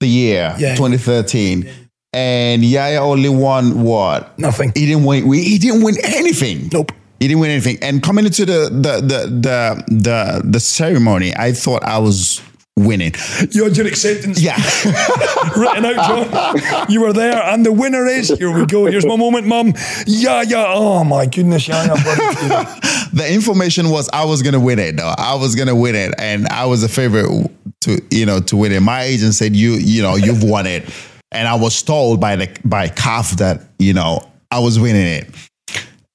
[0.00, 0.74] the year Yeah.
[0.76, 1.68] 2013.
[2.12, 4.36] And Yaya only won what?
[4.38, 4.72] Nothing.
[4.74, 5.32] He didn't win.
[5.32, 6.68] He didn't win anything.
[6.72, 6.90] Nope.
[7.20, 7.78] He didn't win anything.
[7.82, 12.40] And coming into the the the the the, the ceremony, I thought I was
[12.76, 13.12] winning.
[13.50, 14.56] You had your acceptance Yeah.
[15.56, 15.96] written out,
[16.30, 16.86] John.
[16.90, 18.86] You were there, and the winner is here we go.
[18.86, 19.74] Here's my moment, Mum.
[20.06, 20.64] Yeah, yeah.
[20.68, 21.94] Oh my goodness, yeah, yeah.
[23.12, 25.12] the information was I was gonna win it though.
[25.16, 27.50] I was gonna win it, and I was a favorite
[27.82, 28.80] to you know to win it.
[28.80, 30.88] My agent said you you know you've won it,
[31.32, 35.28] and I was told by the by CAF that you know I was winning it,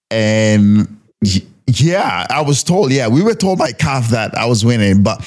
[0.09, 0.99] and
[1.67, 2.91] yeah, I was told.
[2.91, 5.23] Yeah, we were told by CAF that I was winning, but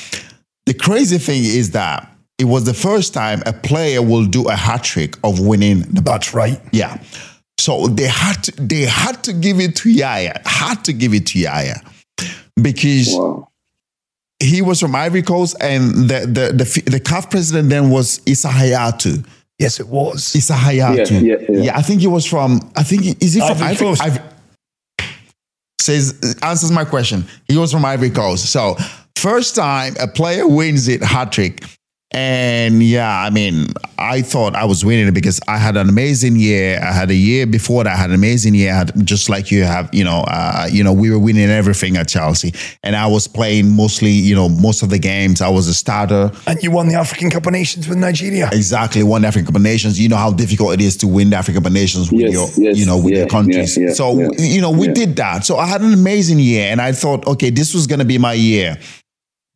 [0.68, 1.98] the crazy thing is that
[2.38, 6.00] it was the first time a player will do a hat trick of winning the
[6.02, 6.60] That's right.
[6.72, 7.02] yeah.
[7.58, 10.40] So they had to, they had to give it to Yaya.
[10.46, 11.76] Had to give it to Yaya
[12.68, 13.48] because Wow.
[14.40, 18.20] he was from Ivory Coast, and the the the, f- the CAF president then was
[18.26, 19.26] Issa Hayatou.
[19.58, 20.36] Yes, it was.
[20.36, 21.20] Issa Hayatou.
[21.20, 21.76] Yeah, yeah, yeah.
[21.76, 22.60] I think he was from.
[22.76, 24.02] I think is he from Ivory Ivory Coast.
[24.02, 24.22] Ivory-
[25.80, 27.24] Says answers my question.
[27.48, 28.46] He was from Ivory Coast.
[28.52, 28.76] So
[29.18, 31.62] first time a player wins it hat trick.
[32.10, 33.66] And yeah, I mean,
[33.98, 36.80] I thought I was winning it because I had an amazing year.
[36.82, 38.72] I had a year before that, I had an amazing year.
[38.72, 41.98] I had just like you have, you know, uh, you know, we were winning everything
[41.98, 45.42] at Chelsea, and I was playing mostly, you know, most of the games.
[45.42, 46.32] I was a starter.
[46.46, 48.48] And you won the African Cup of Nations with Nigeria.
[48.52, 50.00] Exactly, won the African Cup of Nations.
[50.00, 52.32] You know how difficult it is to win the African Cup of Nations with Yes,
[52.32, 53.76] your, yes, you know, with yeah, your countries.
[53.76, 54.94] yeah, yeah, so yeah, you know, we yeah.
[54.94, 55.44] did that.
[55.44, 58.16] So I had an amazing year, and I thought, okay, this was going to be
[58.16, 58.78] my year.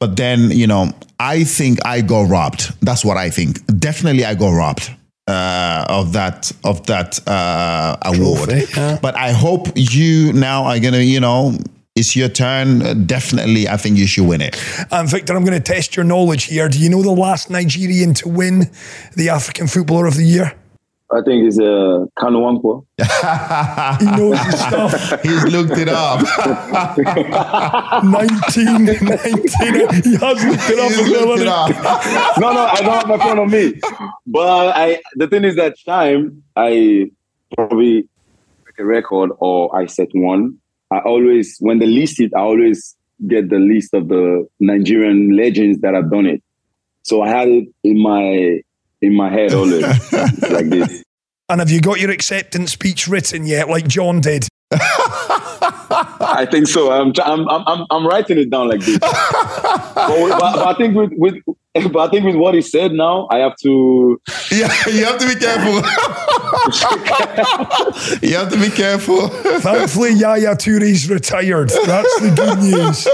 [0.02, 0.90] But then, you know,
[1.20, 2.74] I think I got robbed.
[2.84, 3.64] That's what I think.
[3.78, 4.90] Definitely, I got robbed
[5.28, 8.50] uh, of that of that uh, award.
[8.76, 8.98] Yeah.
[9.00, 11.56] But I hope you now are gonna, you know,
[11.94, 13.06] it's your turn.
[13.06, 14.56] Definitely, I think you should win it.
[14.90, 16.68] And Victor, I'm going to test your knowledge here.
[16.68, 18.72] Do you know the last Nigerian to win
[19.14, 20.52] the African Footballer of the Year?
[21.14, 22.86] I think it's uh, Kanu Nwankwo.
[24.00, 25.22] He knows his stuff.
[25.22, 26.20] He's looked it up.
[28.02, 29.02] 19, 19.
[30.02, 30.88] He has looked it up.
[30.88, 31.70] He's as well, looked it up.
[32.38, 33.78] no, no, I don't have my phone on me.
[34.26, 37.10] But I, the thing is that time I
[37.56, 38.08] probably
[38.64, 40.56] break a record or I set one.
[40.90, 42.96] I always, when they list it, I always
[43.28, 46.42] get the list of the Nigerian legends that have done it.
[47.02, 48.62] So I had it in my
[49.02, 49.82] in my head always,
[50.12, 51.02] It's like this.
[51.48, 54.48] And have you got your acceptance speech written yet, like John did?
[56.20, 56.92] I think so.
[56.92, 58.98] I'm, I'm, I'm, I'm, I'm writing it down like this.
[58.98, 59.12] but,
[59.94, 61.36] but, but I think with, with,
[61.74, 64.20] but I think with what he said now, I have to.
[64.50, 65.72] Yeah, you have to be careful.
[68.28, 69.28] you have to be careful.
[69.28, 71.70] Thankfully, Yaya Toure's retired.
[71.70, 73.08] That's the good news.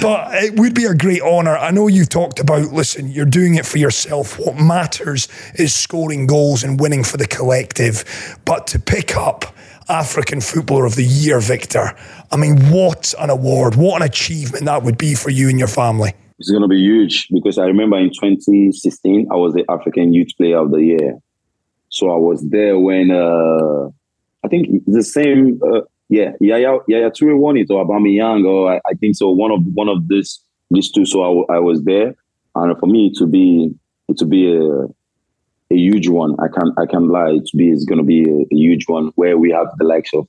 [0.00, 1.56] But it would be a great honour.
[1.56, 4.38] I know you've talked about, listen, you're doing it for yourself.
[4.38, 8.04] What matters is scoring goals and winning for the collective.
[8.44, 9.52] But to pick up
[9.88, 11.94] African Footballer of the Year, Victor,
[12.30, 15.68] I mean, what an award, what an achievement that would be for you and your
[15.68, 16.12] family.
[16.38, 20.28] It's going to be huge because I remember in 2016 I was the African Youth
[20.36, 21.18] Player of the Year.
[21.88, 23.88] So I was there when uh,
[24.44, 25.60] I think the same.
[25.62, 29.30] Uh, yeah, Yaya Yaya Toure won it or Aubameyang or I, I think so.
[29.30, 31.06] One of one of this these two.
[31.06, 32.14] So I, I was there,
[32.54, 33.74] and for me to be
[34.16, 34.86] to be a
[35.70, 36.36] a huge one.
[36.38, 37.38] I can't I can't lie.
[37.44, 40.10] To be it's going to be a, a, huge one where we have the likes
[40.14, 40.28] of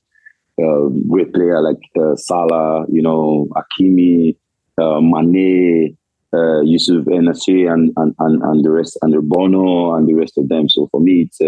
[0.62, 4.36] uh, great player like uh, Salah, you know, Hakimi,
[4.80, 5.96] uh, Mane,
[6.32, 10.48] uh, Youssef En-Nesyri, and, and and and the rest, and Bono and the rest of
[10.48, 10.68] them.
[10.68, 11.40] So for me, it's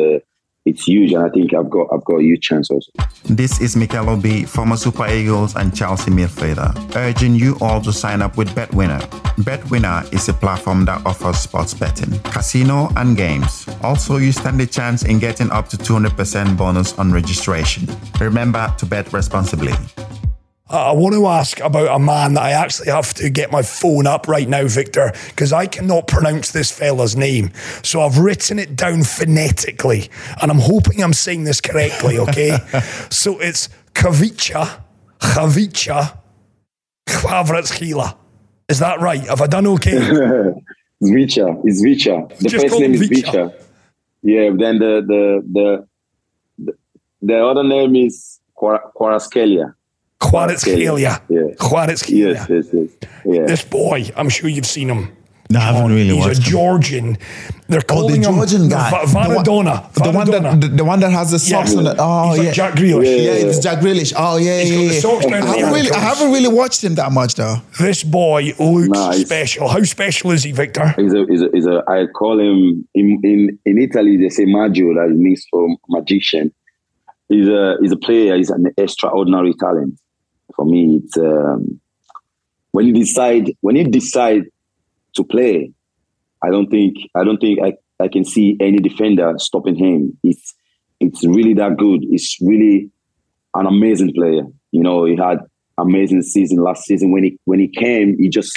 [0.67, 2.91] it's huge, and I think I've got I've got a huge chance also.
[3.25, 8.21] This is Mikel Obi, former Super Eagles and Chelsea midfielder, urging you all to sign
[8.23, 9.01] up with BetWinner.
[9.43, 13.67] BetWinner is a platform that offers sports betting, casino, and games.
[13.83, 17.89] Also, you stand a chance in getting up to 200% bonus on registration.
[18.21, 19.73] Remember to bet responsibly.
[20.71, 24.07] I want to ask about a man that I actually have to get my phone
[24.07, 27.51] up right now, Victor, because I cannot pronounce this fella's name.
[27.83, 30.11] So I've written it down phonetically,
[30.41, 32.57] and I'm hoping I'm saying this correctly, okay?
[33.11, 34.81] so it's Kavicha,
[35.19, 36.17] Kavicha,
[37.07, 38.17] Kvaratskhelia.
[38.69, 39.21] Is that right?
[39.23, 39.99] Have I done okay?
[41.03, 41.61] Zvicha.
[41.65, 42.29] It's Zvicha.
[42.39, 43.55] The Just first name him is Vicha.
[44.23, 45.89] Yeah, then the the the
[46.59, 46.73] the,
[47.23, 49.75] the other name is Kvaratskhelia.
[50.21, 51.21] Kvaratskhelia.
[51.29, 51.41] Yeah.
[51.57, 52.35] Kvaratskhelia.
[52.35, 53.11] Yes, yes, yes.
[53.25, 53.47] Yeah.
[53.47, 55.17] This boy, I'm sure you've seen him.
[55.53, 56.53] No, I haven't really watched He's watched a him.
[56.53, 57.19] Georgian.
[57.69, 58.91] They're Oh, the calling him Georgian guy.
[58.91, 59.93] Va- The one- Kvaradona.
[59.95, 61.79] The one that the, the one that has the socks Yeah.
[61.81, 61.97] on it.
[61.99, 62.53] Oh He's like yeah.
[62.53, 63.05] Jack Grealish.
[63.05, 64.13] yeah, it's Jack Grealish.
[64.17, 65.01] Oh yeah, He's got yeah, the yeah.
[65.01, 67.57] socks down I haven't really, I haven't really watched him that much though.
[67.81, 69.21] This boy looks Nice.
[69.27, 69.67] special.
[69.69, 70.87] How special is he, Victor?
[70.97, 74.19] He's a, he's a, he's a, I call him in, in, in Italy.
[74.19, 76.53] They say Maggio, that means for magician.
[77.29, 78.37] He's a he's a player.
[78.37, 79.99] He's an extraordinary talent.
[80.61, 81.81] For me, it's um,
[82.73, 84.43] when you decide when you decide
[85.15, 85.73] to play.
[86.45, 90.19] I don't think I don't think I, I can see any defender stopping him.
[90.23, 90.55] It's
[91.01, 92.01] it's really that good.
[92.11, 92.91] It's really
[93.55, 94.43] an amazing player.
[94.71, 95.39] You know, he had
[95.79, 98.53] amazing season last season when he when he came, he just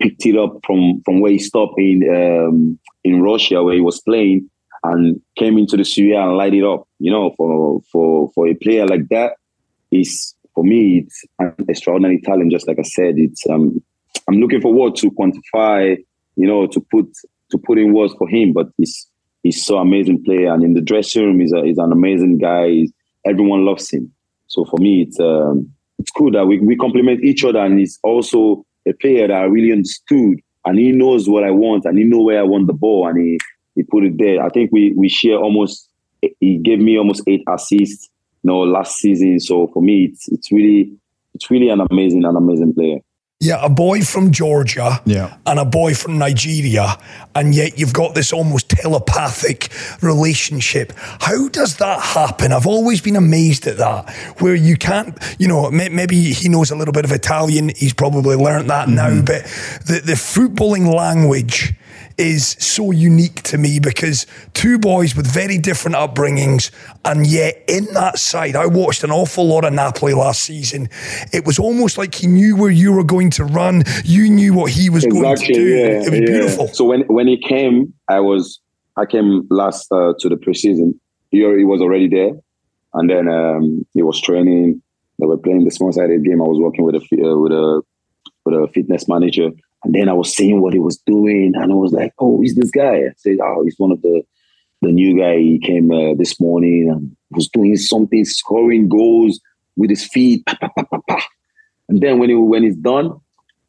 [0.00, 4.00] picked it up from from where he stopped in um, in Russia where he was
[4.00, 4.48] playing
[4.84, 6.88] and came into the Serie A and light it up.
[6.98, 9.34] You know, for for for a player like that,
[9.90, 12.52] is for me it's an extraordinary talent.
[12.52, 13.82] Just like I said, it's um,
[14.28, 15.96] I'm looking forward to quantify.
[16.36, 17.06] You know, to put
[17.50, 19.06] to put in words for him, but he's
[19.42, 22.68] he's so amazing player, and in the dressing room, he's a, he's an amazing guy.
[22.68, 22.92] He's,
[23.26, 24.12] everyone loves him.
[24.46, 27.98] So for me, it's um, it's cool that we, we complement each other, and he's
[28.02, 32.04] also a player that I really understood, and he knows what I want, and he
[32.04, 33.38] know where I want the ball, and he
[33.74, 34.42] he put it there.
[34.42, 35.88] I think we we share almost.
[36.40, 38.08] He gave me almost eight assists,
[38.44, 39.40] know, last season.
[39.40, 40.92] So for me, it's it's really
[41.34, 42.98] it's really an amazing an amazing player.
[43.42, 45.34] Yeah, a boy from Georgia Yeah.
[45.46, 46.96] and a boy from Nigeria,
[47.34, 49.68] and yet you've got this almost telepathic
[50.00, 50.92] relationship.
[50.96, 52.52] How does that happen?
[52.52, 56.76] I've always been amazed at that, where you can't, you know, maybe he knows a
[56.76, 58.94] little bit of Italian, he's probably learnt that mm-hmm.
[58.94, 59.42] now, but
[59.86, 61.74] the, the footballing language
[62.18, 66.70] is so unique to me because two boys with very different upbringings,
[67.04, 70.88] and yet in that side, I watched an awful lot of Napoli last season.
[71.32, 74.70] It was almost like he knew where you were going to run, you knew what
[74.70, 75.74] he was going to do.
[76.06, 76.68] it was beautiful.
[76.68, 78.60] So when when he came, I was
[78.96, 80.98] I came last uh, to the preseason.
[81.30, 82.32] He, already- he was already there,
[82.94, 84.82] and then um, he was training.
[85.18, 86.42] They were playing the small sided game.
[86.42, 87.82] I was working with a uh, with a
[88.44, 89.50] with a fitness manager,
[89.84, 92.54] and then I was seeing what he was doing, and I was like, "Oh, he's
[92.54, 94.22] this guy." I said, "Oh, he's one of the
[94.80, 95.38] the new guy.
[95.38, 99.40] He came uh, this morning and was doing something, scoring goals
[99.76, 101.26] with his feet." Pa, pa, pa.
[101.88, 103.18] And then when he when he's done,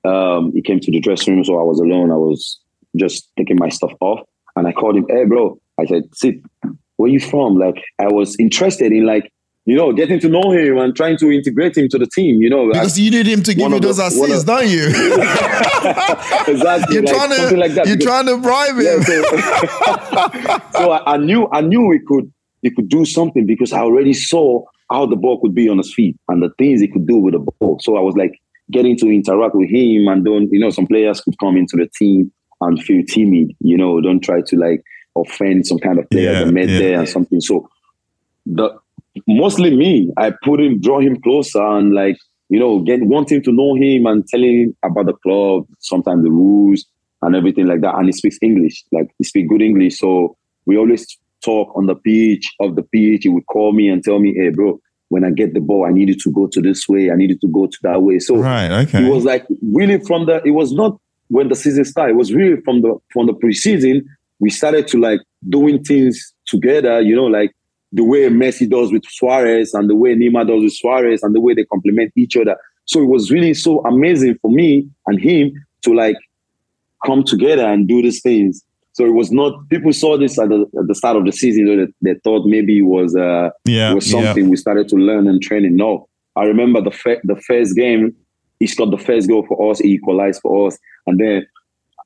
[0.05, 2.11] um, he came to the dressing room, so I was alone.
[2.11, 2.59] I was
[2.95, 4.22] just taking my stuff off,
[4.55, 5.05] and I called him.
[5.09, 5.59] Hey, bro!
[5.80, 6.36] I said, "Sit.
[6.97, 9.32] Where you from?" Like I was interested in like
[9.66, 12.41] you know getting to know him and trying to integrate him to the team.
[12.41, 14.68] You know, Because you need him to give you the- those one assists, of- don't
[14.70, 14.88] you?
[16.47, 17.88] exactly you're like, trying to like that.
[17.88, 19.03] you're because- trying to bribe Yeah, him.
[19.03, 19.22] so,
[20.80, 24.14] so I, I knew I knew we could he could do something because I already
[24.14, 27.18] saw how the ball could be on his feet and the things he could do
[27.18, 27.80] with the ball.
[27.82, 28.39] So I was like
[28.72, 31.88] getting to interact with him and don't you know some players could come into the
[31.97, 34.84] team and feel timid, you know, don't try to like
[35.18, 36.80] offend some kind of player Yeah, that met yeah.
[36.80, 37.41] there and something.
[37.41, 37.70] So
[38.45, 38.78] the
[39.28, 42.18] mostly me, I put him, draw him closer and like,
[42.49, 46.24] you know, get want him to know him and telling him about the club, sometimes
[46.24, 46.86] the rules
[47.22, 47.95] and everything like that.
[47.95, 49.99] And he speaks English, like he speaks good English.
[49.99, 53.24] So we always talk on the pitch, of the pitch.
[53.24, 55.91] He would call me and tell me, hey bro, when I get the ball, I
[55.91, 58.20] needed to go to this way, I needed to go to that way.
[58.20, 59.05] So Right, okay.
[59.05, 62.14] it was like really from the it was not when the season started.
[62.14, 64.05] It was really from the from the preseason
[64.39, 67.01] we started to like doing things together.
[67.01, 67.55] You know, like
[67.94, 71.39] the way Messi does with Suarez and the way Neymar does with Suarez and the
[71.39, 72.58] way they complement each other.
[72.86, 76.18] So it was really so amazing for me and him to like
[77.06, 78.64] come together and do these things.
[78.94, 81.68] So it was not people saw this at the, at the start of the season.
[81.68, 84.96] You know, they, they thought maybe it was uh Yeah, was something we started to
[84.96, 85.76] learn and training.
[85.76, 88.16] No, I remember the fir- the first game.
[88.60, 89.80] He scored the first goal for us.
[89.80, 91.46] He equalized for us, and then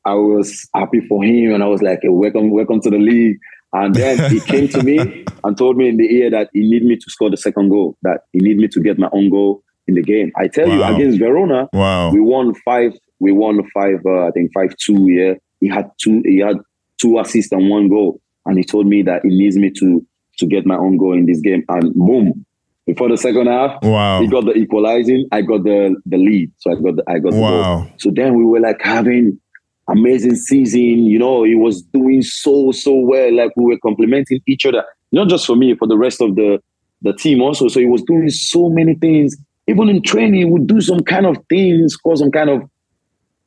[0.05, 3.37] I was happy for him, and I was like, hey, "Welcome, welcome to the league."
[3.73, 6.83] And then he came to me and told me in the ear that he need
[6.83, 7.97] me to score the second goal.
[8.03, 10.31] That he need me to get my own goal in the game.
[10.37, 12.11] I tell you, against Verona, Wow.
[12.11, 12.93] we won five.
[13.19, 13.99] We won five.
[14.05, 15.07] Uh, I think five two.
[15.09, 16.21] Yeah, he had two.
[16.25, 16.57] He had
[17.01, 20.05] two assists and one goal, and he told me that he needs me to
[20.39, 21.63] to get my own goal in this game.
[21.69, 22.45] And boom,
[22.85, 24.21] before the second half, Wow.
[24.21, 25.27] he got the equalizing.
[25.31, 27.75] I got the the lead, so I got the I got the Wow.
[27.81, 27.87] goal.
[27.97, 29.39] So then we were like having
[29.87, 31.05] amazing season.
[31.05, 33.35] You know, he was doing so so well.
[33.35, 36.61] Like we were complimenting each other, not just for me, for the rest of the
[37.01, 37.67] the team also.
[37.67, 39.35] So he was doing so many things.
[39.67, 42.69] Even in training, he would do some kind of things, score some kind of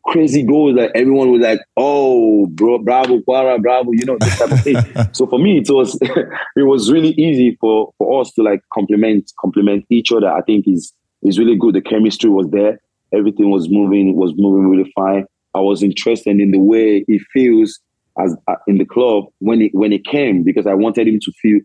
[0.05, 4.51] crazy goals that everyone was like, "Oh, bro, bravo, Kvara, bravo," you know, this type
[4.51, 4.77] of thing.
[5.13, 5.99] so for me, it was
[6.57, 10.29] it was really easy for for us to like complement complement each other.
[10.29, 11.75] I think is is really good.
[11.75, 12.81] The chemistry was there.
[13.13, 14.09] Everything was moving.
[14.09, 15.27] It was moving really fine.
[15.55, 17.81] I was interested in the way he feels
[18.19, 21.33] as uh, in the club when he when he came because I wanted him to
[21.41, 21.61] feel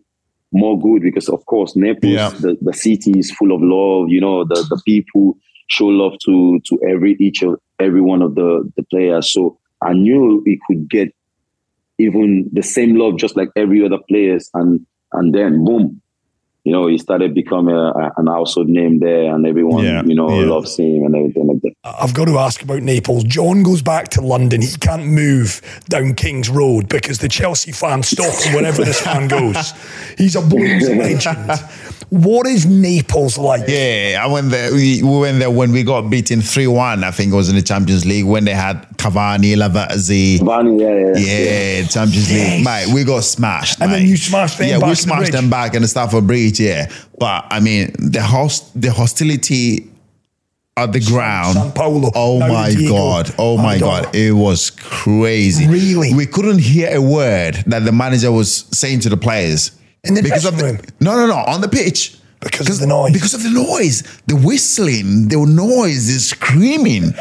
[0.52, 2.30] more good because of course Naples Yeah.
[2.30, 5.36] the, the city is full of love you know the the people
[5.68, 9.92] show love to to every each of every one of the the players so I
[9.92, 11.12] knew he could get
[11.98, 16.00] even the same love just like every other players and and then boom
[16.66, 20.14] you know he started becoming a, a- an household name there and everyone Yeah, you
[20.14, 20.46] know yeah.
[20.54, 23.22] loves him and everything like that I've got to ask about Naples.
[23.22, 24.60] John goes back to London.
[24.60, 29.28] He can't move down King's Road because the Chelsea fans stop him wherever this man
[29.36, 29.72] goes.
[30.18, 31.52] He's a Blues legend.
[32.10, 33.68] What is Naples like?
[33.68, 34.72] Yeah, I went there.
[34.72, 37.04] We, we went there when we got beaten three one.
[37.04, 40.44] I think it was in the Champions League when they had Cavani, Lavezzi.
[40.44, 42.56] Barney yeah yeah, Yeah, Champions Yes.
[42.56, 42.94] League, mate.
[42.94, 45.32] We got smashed, And then you smashed them Yeah, back we in the smashed bridge.
[45.32, 46.55] them back in the Stamford Bridge.
[46.60, 49.90] Yeah, but I mean the host, the hostility
[50.76, 51.54] at the ground.
[51.54, 52.10] San Paolo.
[52.14, 52.94] Oh Now my Diego.
[52.94, 53.34] god!
[53.38, 54.14] Oh my god!
[54.14, 55.66] It was crazy.
[55.66, 56.12] Really?
[56.14, 59.70] we couldn't hear a word that the manager was saying to the players
[60.04, 60.78] In the because of the room?
[61.00, 62.16] no, no, no on the pitch.
[62.40, 63.12] Because of the noise.
[63.14, 67.14] Because of the noise, the whistling, the noise, the screaming.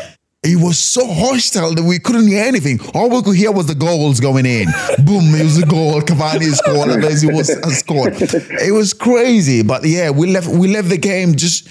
[0.45, 2.79] It was so hostile that we couldn't hear anything.
[2.93, 4.65] All we could hear was the goals going in.
[5.03, 5.99] Boom, it was a goal.
[6.01, 8.13] Cavani scored, and Messi was has scored.
[8.61, 10.47] It was crazy, but yeah, we left.
[10.47, 11.67] We left the game just.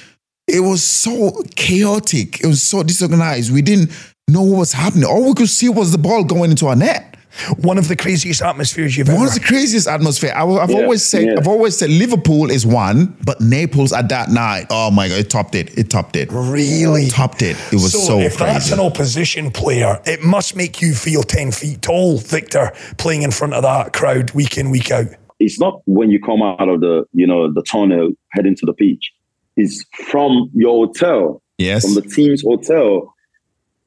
[0.47, 2.41] It was so chaotic.
[2.41, 3.53] It was so disorganized.
[3.53, 3.91] We didn't
[4.29, 5.05] know what was happening.
[5.05, 7.14] All we could see was the ball going into our net.
[7.59, 10.33] One of the craziest atmospheres you've One ever of the craziest atmosphere.
[10.35, 11.35] I, have Yeah, always said, yeah.
[11.39, 15.31] I've always said Liverpool is one, but Naples at that night, oh my god, it
[15.31, 15.77] topped it.
[15.79, 16.29] It topped it.
[16.31, 17.05] Really?
[17.05, 17.57] It topped it.
[17.73, 21.83] It was so, if that's an opposition player, it must make you feel 10 feet
[21.83, 25.07] tall, Victor, playing in front of that crowd week in, week out.
[25.41, 28.73] it's not when you come out of the you know the tunnel heading to the
[28.73, 29.13] pitch
[29.57, 31.83] it's from your hotel Yes.
[31.85, 33.13] from the team's hotel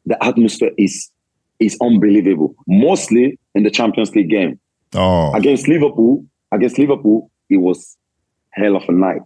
[0.06, 1.10] the atmosphere is
[1.60, 2.56] is unbelievable.
[2.68, 4.60] Mostly in the champions league game.
[4.94, 7.98] Oh, against liverpool against liverpool it was
[8.52, 9.22] hell of a night.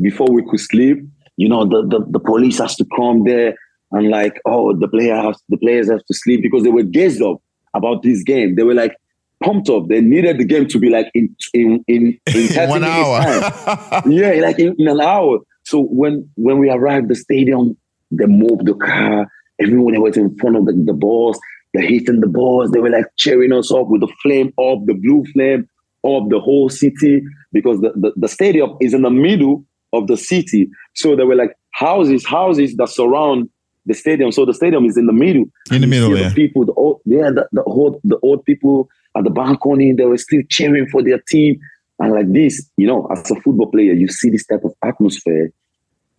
[0.00, 0.98] Before we could sleep
[1.36, 3.54] you know the, the, the police has to come there
[3.92, 7.22] and like oh the player has the players have to sleep because they were gassed
[7.22, 7.42] up
[7.74, 8.54] about this game.
[8.54, 8.94] They were like
[9.42, 9.88] pumped up.
[9.88, 14.02] They needed the game to be like in in in, in 30 one hour.
[14.06, 15.40] yeah like in, in an hour.
[15.64, 17.76] So when when we arrived at the stadium
[18.10, 19.26] they moved the car
[19.60, 21.38] everyone that was in front of the, the balls
[21.74, 24.94] they're hitting the balls they were like cheering us up with the flame of the
[24.94, 25.68] blue flame
[26.04, 30.16] of the whole city because the, the, the stadium is in the middle of the
[30.16, 30.68] city.
[30.94, 33.48] So there were like houses, houses that surround
[33.86, 34.32] the stadium.
[34.32, 35.44] So the stadium is in the middle.
[35.70, 36.28] In the middle, yeah.
[36.28, 40.04] The people, the old, yeah, the, the old, the old people at the balcony, they
[40.04, 41.58] were still cheering for their team.
[41.98, 45.50] And like this, you know, as a football player, you see this type of atmosphere.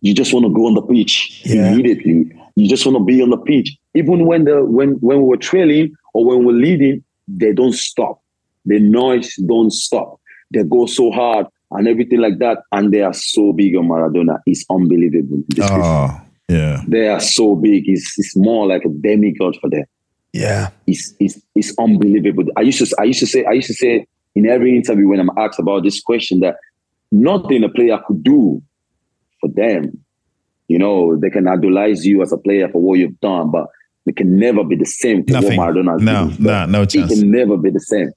[0.00, 1.72] You just want to go on the pitch Yeah.
[1.72, 2.32] immediately.
[2.56, 3.76] You just want to be on the pitch.
[3.94, 8.20] Even when the when when we were trailing or when we're leading, they don't stop.
[8.64, 10.20] The noise don't stop.
[10.52, 12.58] They go so hard and everything like that.
[12.72, 14.40] And they are so big on Maradona.
[14.46, 15.42] It's unbelievable.
[15.48, 16.82] This oh, yeah.
[16.86, 17.84] They are so big.
[17.86, 19.84] It's, it's more like a demigod for them.
[20.32, 20.70] Yeah.
[20.86, 22.44] It's, it's, it's unbelievable.
[22.56, 25.20] I used to I used to say I used to say in every interview when
[25.20, 26.56] I'm asked about this question that
[27.10, 28.62] nothing a player could do
[29.40, 30.04] for them.
[30.68, 33.66] You know, they can idolize you as a player for what you've done, but
[34.06, 35.24] It can never be the same.
[35.26, 35.58] to what Nothing.
[35.60, 36.52] Maradona has No, been, bro.
[36.52, 38.10] no, no It can never be the same.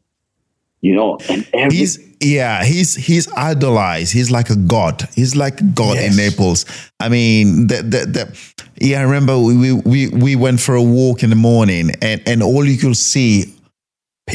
[0.82, 4.14] You know, and every, He's yeah, he's he's idolized.
[4.14, 5.08] He's like a god.
[5.16, 6.66] He's like a god in Naples.
[7.00, 8.38] I mean, the, the, the,
[8.80, 12.42] yeah, I remember we, we we went for a walk in the morning, and and
[12.42, 13.54] all you could see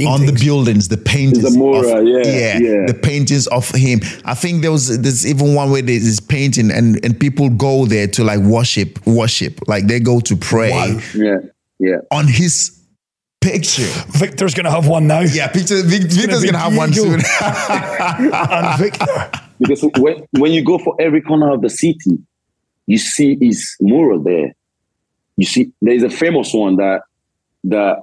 [0.05, 2.87] on the buildings, the paintings, The mural, of, yeah, yeah.
[2.87, 4.01] the paintings of him.
[4.25, 7.87] I think there was there's even one where there's this painting, and and people go
[7.87, 11.01] there to like worship, worship, like they go to pray Wow.
[11.15, 11.37] yeah,
[11.79, 11.97] yeah.
[12.11, 12.73] on his
[13.41, 13.87] picture.
[14.09, 15.21] Victor's going to have one now.
[15.21, 15.83] Yeah, picture.
[15.83, 17.21] Vic, Victor's be gonna have one soon.
[17.41, 19.31] And Victor.
[19.59, 22.19] Because when, when you go for every corner of the city,
[22.87, 24.55] you see his mural there.
[25.39, 27.01] You see, there is a famous one that
[27.65, 28.03] that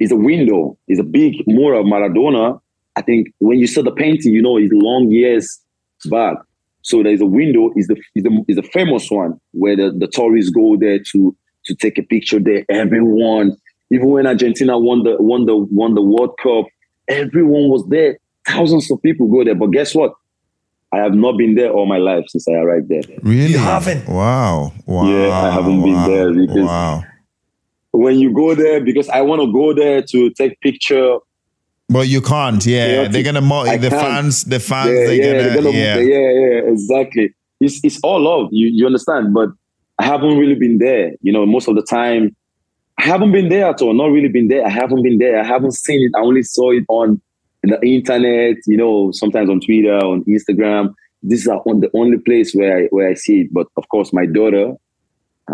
[0.00, 2.60] is a window, is a big mural of Maradona.
[2.96, 5.60] I think when you saw the painting, you know, it's long years
[6.10, 6.36] back.
[6.82, 10.06] So there's a window, is the is the is a famous one where the, the
[10.06, 12.64] tourists go there to to take a picture there.
[12.70, 13.56] Everyone,
[13.90, 16.66] even when Argentina won the won the won the World Cup,
[17.08, 18.18] everyone was there.
[18.46, 19.54] Thousands of people go there.
[19.54, 20.12] But guess what?
[20.92, 23.02] I have not been there all my life since I arrived there.
[23.22, 23.52] Really?
[23.52, 24.08] You haven't?
[24.08, 24.72] Wow.
[24.86, 25.04] Wow.
[25.06, 27.04] Yeah, I haven't been there because- Wow.
[27.92, 31.18] When you go there, because I want to go there to take picture.
[31.88, 32.64] But you can't.
[32.64, 34.00] Yeah, they're gonna mo- I the can't.
[34.02, 34.44] fans.
[34.44, 34.90] The fans.
[34.90, 35.42] Yeah, they're yeah, gonna.
[35.42, 35.96] they're gonna- yeah.
[35.98, 37.34] yeah, yeah, exactly.
[37.60, 38.48] It's it's all love.
[38.52, 39.34] You you understand?
[39.34, 39.48] But
[39.98, 41.12] I haven't really been there.
[41.20, 42.34] You know, most of the time,
[42.98, 43.92] I haven't been there at all.
[43.92, 44.64] Not really been there.
[44.64, 45.40] I haven't been there.
[45.40, 46.12] I haven't seen it.
[46.16, 47.20] I only saw it on
[47.64, 48.56] the internet.
[48.66, 50.94] You know, sometimes on Twitter, on Instagram.
[51.22, 53.48] This is on the only place where I where I see it.
[53.52, 54.74] But of course, my daughter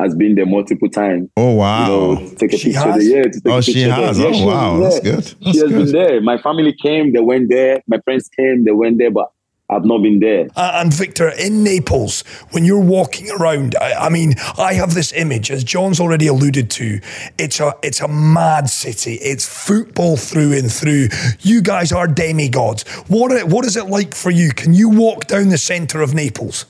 [0.01, 1.29] has been there multiple times.
[1.37, 1.87] Oh You wow.
[1.89, 3.09] know, to take a She picture has?
[3.09, 3.17] there.
[3.19, 4.07] Yeah, to take Oh, a she picture there.
[4.07, 4.19] has.
[4.19, 4.79] Yeah, Oh, she wow.
[4.81, 5.15] That's there.
[5.17, 5.25] good.
[5.27, 5.71] She has good.
[5.73, 6.21] been there.
[6.21, 7.83] My family came, they went there.
[7.89, 9.31] My friends came, they went there, but
[9.69, 10.47] I've not been there.
[10.55, 12.23] Uh, and Victor, in Naples,
[12.53, 16.71] when you're walking around, I, I mean, I have this image, as John's already alluded
[16.71, 17.01] to.
[17.37, 19.15] It's a it's a mad city.
[19.15, 21.09] It's football through and through.
[21.41, 22.85] You guys are demigods.
[23.09, 24.51] What are- what is it like for you?
[24.53, 26.67] Can you walk down the centre of Naples?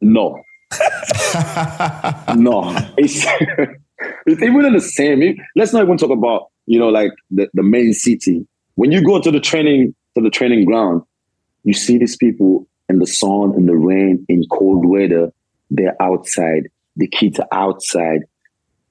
[0.00, 0.40] No.
[2.36, 2.74] no.
[2.96, 3.24] It's
[4.26, 5.22] it's even in the same.
[5.22, 8.46] It- Let's not even talk about, you know, like the, the main city.
[8.76, 11.02] When you go to the training to the training ground,
[11.64, 15.32] you see these people in the sun, in the rain, in cold weather.
[15.70, 16.68] They're outside.
[16.96, 18.20] The kids are outside.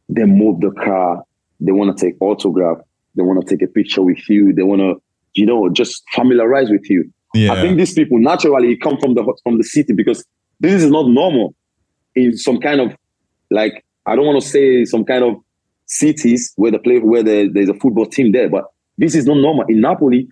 [0.08, 1.24] They move the car.
[1.60, 2.78] They want to take autograph.
[3.16, 4.54] They want to take a picture with you.
[4.54, 5.02] They want to,
[5.34, 7.12] you know, just familiarize with you.
[7.34, 7.52] Yeah.
[7.54, 10.24] I think these people naturally come from the from the city because
[10.60, 11.54] this is not normal
[12.16, 12.96] in some kind of
[13.52, 15.36] like I don't want to say some kind of
[15.86, 18.66] cities where the play where the, there's a football team there, but
[18.98, 20.28] this is not normal in Napoli.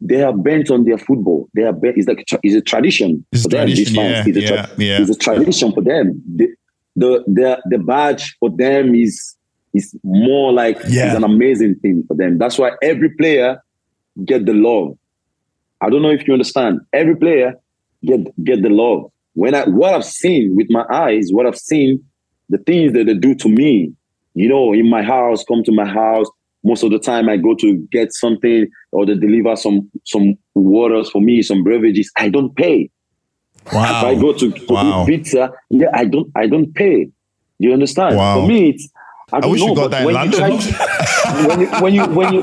[0.00, 1.48] They are bent on their football.
[1.54, 1.96] They are bent.
[1.96, 3.68] It's like a it's a tradition It's for a them.
[3.68, 5.00] Yeah, it's, a yeah, yeah.
[5.00, 6.22] it's a tradition for them.
[6.36, 6.48] The,
[6.96, 9.34] the the the badge for them is
[9.74, 11.06] is more like Yeah.
[11.06, 12.38] it's an amazing thing for them.
[12.38, 13.62] That's why every player
[14.24, 14.96] get the love.
[15.80, 16.80] I don't know if you understand.
[16.92, 17.54] Every player
[18.04, 19.10] get get the love.
[19.36, 22.02] When I what I've seen with my eyes, what I've seen,
[22.50, 23.92] the things that they do to me,
[24.34, 26.26] you know, in my house, come to my house.
[26.64, 31.10] Most of the time, I go to get something or they deliver some some waters
[31.10, 32.10] for me, some beverages.
[32.18, 32.90] I don't pay.
[33.74, 33.98] wow.
[33.98, 35.02] If I go to, to Wow.
[35.02, 37.08] eat pizza, yeah, I don't I don't pay.
[37.60, 38.16] You understand?
[38.16, 38.40] Wow.
[38.42, 38.88] For me, it's
[39.32, 40.30] I, don't wish you got that in when you
[41.48, 42.42] when you when you when you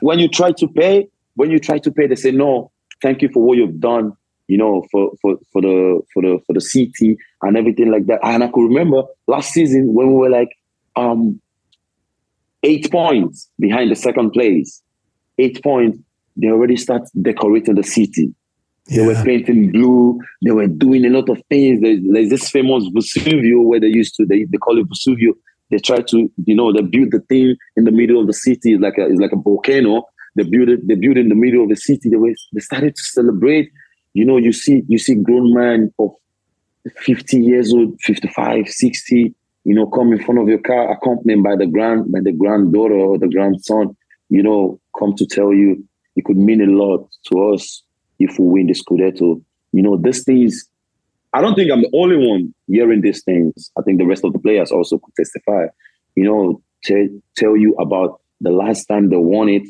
[0.00, 2.72] when you try to pay, when you try to pay, they say no,
[3.02, 4.12] thank you for what you've done,
[4.48, 8.20] you know, for for for the for the for the city and everything like that.
[8.22, 10.50] And I could remember last season when we were like
[10.96, 11.40] um
[12.62, 14.82] eight points behind the second place,
[15.38, 15.98] eight points,
[16.36, 18.34] they already start decorating the city.
[18.88, 20.18] They were painting blue.
[20.44, 21.80] They were doing a lot of things.
[21.80, 25.32] There's, there's this famous Vesuvio where they used to they, they call it Vesuvio.
[25.70, 28.74] They try to you know they build the thing in the middle of the city.
[28.74, 30.02] It's like a it's like a volcano.
[30.34, 30.86] They build it.
[30.86, 32.08] They build in the middle of the city.
[32.08, 33.70] They were they started to celebrate.
[34.14, 36.10] You know, you see you see grown man of
[36.96, 39.34] 50 years old, 55, 60,
[39.64, 42.94] you know, come in front of your car, accompanied by the grand by the granddaughter
[42.94, 43.96] or the grandson,
[44.28, 45.86] you know, come to tell you
[46.16, 47.82] it could mean a lot to us
[48.18, 49.42] if we win the Scudetto.
[49.72, 50.68] You know, these things,
[51.32, 53.70] I don't think I'm the only one hearing these things.
[53.78, 55.66] I think the rest of the players also could testify.
[56.14, 59.62] You know, tell tell you about the last time they won it.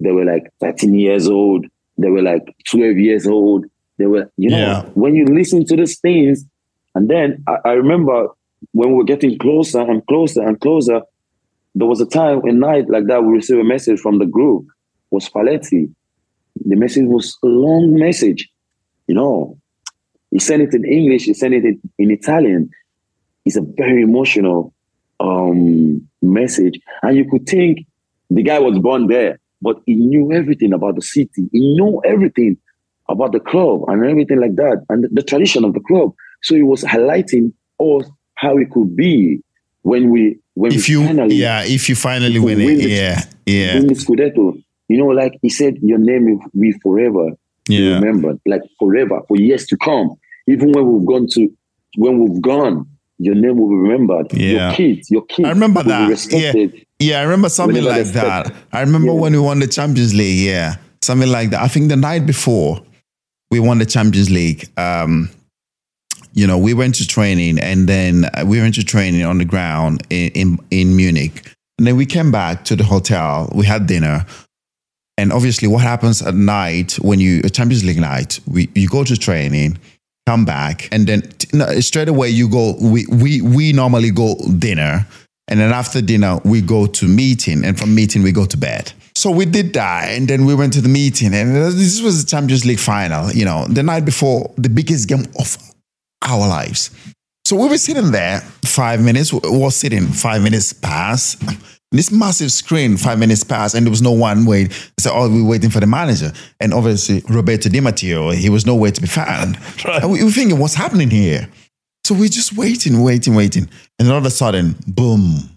[0.00, 1.66] They were like 13 years old.
[1.98, 3.66] They were like 12 years old.
[3.98, 4.82] They were, you know, Yeah.
[4.94, 6.44] when you listen to these things,
[6.94, 8.28] and then I, I remember
[8.72, 11.00] when we were getting closer and closer and closer,
[11.74, 14.66] there was a time, a night like that, we received a message from the group,
[15.10, 15.90] was Spalletti.
[16.64, 18.48] The message was a long message,
[19.06, 19.58] you know.
[20.30, 22.70] He sent it in English, he sent it in, in Italian.
[23.44, 24.74] It's a very emotional
[25.20, 27.86] um, message, and you could think
[28.30, 31.48] the guy was born there, but he knew everything about the city.
[31.50, 32.56] He knew everything
[33.08, 36.12] about the club and everything like that, and the, tradition of the club.
[36.44, 39.42] So he was highlighting us how it could be
[39.82, 42.90] when we when If we you, finally yeah, if you finally win win it, the-
[42.90, 44.62] yeah, yeah, win the Scudetto.
[44.88, 47.30] You know, like he said, your name will be forever
[47.68, 47.94] yeah.
[47.94, 50.14] remembered, like forever, for years to come.
[50.46, 51.48] Even when we've gone to,
[51.96, 52.86] when we've gone,
[53.18, 54.32] your name will be remembered.
[54.32, 54.68] Yeah.
[54.68, 55.48] Your kids, your kids.
[55.48, 56.08] I remember will be that.
[56.08, 56.85] Respected.
[56.98, 58.54] Yeah, I remember something like that.
[58.72, 59.20] I remember Yeah.
[59.20, 60.38] when we won the Champions League.
[60.46, 61.60] Yeah, something like that.
[61.62, 62.82] I think the night before
[63.50, 65.28] we won the Champions League, um,
[66.32, 69.44] you know, we went to training and then uh, we went to training on the
[69.44, 71.52] ground in, in, in Munich.
[71.78, 73.50] And then we came back to the hotel.
[73.54, 74.24] We had dinner.
[75.18, 79.04] And obviously, what happens at night when you, a Champions League night, we, you go
[79.04, 79.78] to training,
[80.26, 84.36] come back, and then t- no, straight away you go, we, we, we normally go
[84.58, 85.06] dinner.
[85.48, 87.64] And then after dinner, we go to meeting.
[87.64, 88.92] And from meeting, we go to bed.
[89.14, 90.08] So we did that.
[90.08, 91.34] And then we went to the meeting.
[91.34, 95.24] And this was the Champions League final, you know, the night before the biggest game
[95.38, 95.56] of
[96.22, 96.90] our lives.
[97.46, 101.36] So we were sitting there, five minutes, we was sitting, five minutes pass.
[101.92, 104.72] This massive screen, five minutes pass, and there was no one wait.
[104.98, 106.32] So, oh, we were waiting for the manager.
[106.58, 109.58] And obviously, Roberto Di Matteo, he was nowhere to be found.
[109.84, 110.02] Right.
[110.02, 111.48] And we were thinking, what's happening here?
[112.06, 113.68] So we're just waiting, waiting, waiting.
[113.98, 115.50] And all of a sudden, boom,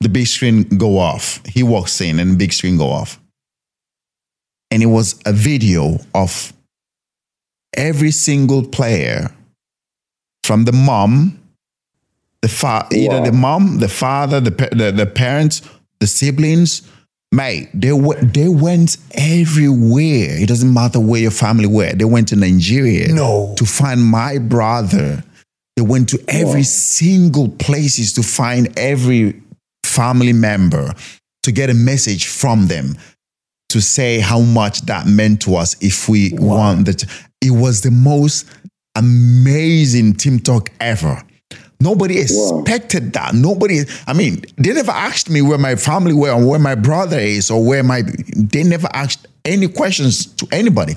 [0.00, 1.40] the big screen go off.
[1.46, 3.20] He walks in and the big screen go off.
[4.72, 6.52] And it was a video of
[7.76, 9.30] every single player
[10.42, 11.38] from the mom,
[12.40, 15.62] the fa- either the mom, the father, the, the the parents,
[16.00, 16.82] the siblings.
[17.30, 20.36] Mate, they w- they went everywhere.
[20.42, 21.92] It doesn't matter where your family were.
[21.92, 23.54] They went to Nigeria No.
[23.56, 25.22] to find my brother.
[25.76, 29.40] They went to every single places to find every
[29.84, 30.92] family member
[31.42, 32.96] to get a message from them
[33.70, 37.04] to say how much that meant to us if we won that.
[37.40, 38.46] It was the most
[38.94, 41.22] amazing team talk ever.
[41.80, 43.34] Nobody expected that.
[43.34, 47.18] Nobody, I mean, they never asked me where my family were or where my brother
[47.18, 48.02] is or where my,
[48.36, 50.94] they never asked any questions to anybody.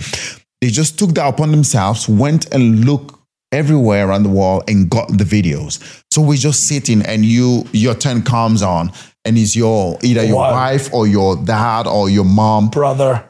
[0.62, 3.16] They just took that upon themselves, went and looked
[3.52, 6.04] everywhere around the world and got the videos.
[6.12, 8.92] So we're just sitting and you, your turn comes on
[9.24, 10.52] and it's your, either your Wow.
[10.52, 12.70] wife or your dad or your mom.
[12.70, 13.24] Brother,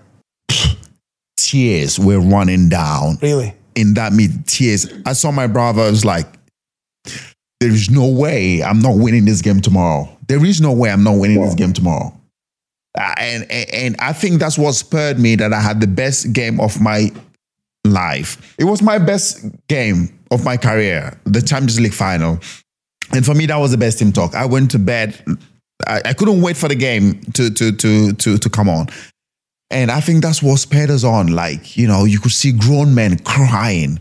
[1.37, 3.53] Tears were running down really?
[3.75, 4.91] in that meeting, tears.
[5.05, 5.81] I saw my brother.
[5.83, 6.27] I was like,
[7.59, 10.09] there is no way I'm not winning this game tomorrow.
[10.27, 12.13] There is no way I'm not winning this game tomorrow.
[12.97, 16.31] Uh, and, and and I think that's what spurred me that I had the best
[16.31, 17.11] game of my
[17.85, 18.55] life.
[18.57, 22.39] It was my best game of my career, the Champions League final.
[23.13, 24.35] And for me, that was the best team talk.
[24.35, 25.23] I went to bed.
[25.87, 28.87] I, I couldn't wait for the game to to to to to come on.
[29.71, 31.27] And I think that's what spurred us on.
[31.27, 33.99] Like, you know, you could see grown men crying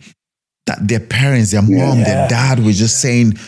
[0.66, 2.05] that their parents, their mom, Yeah.
[2.05, 3.39] their dad were just saying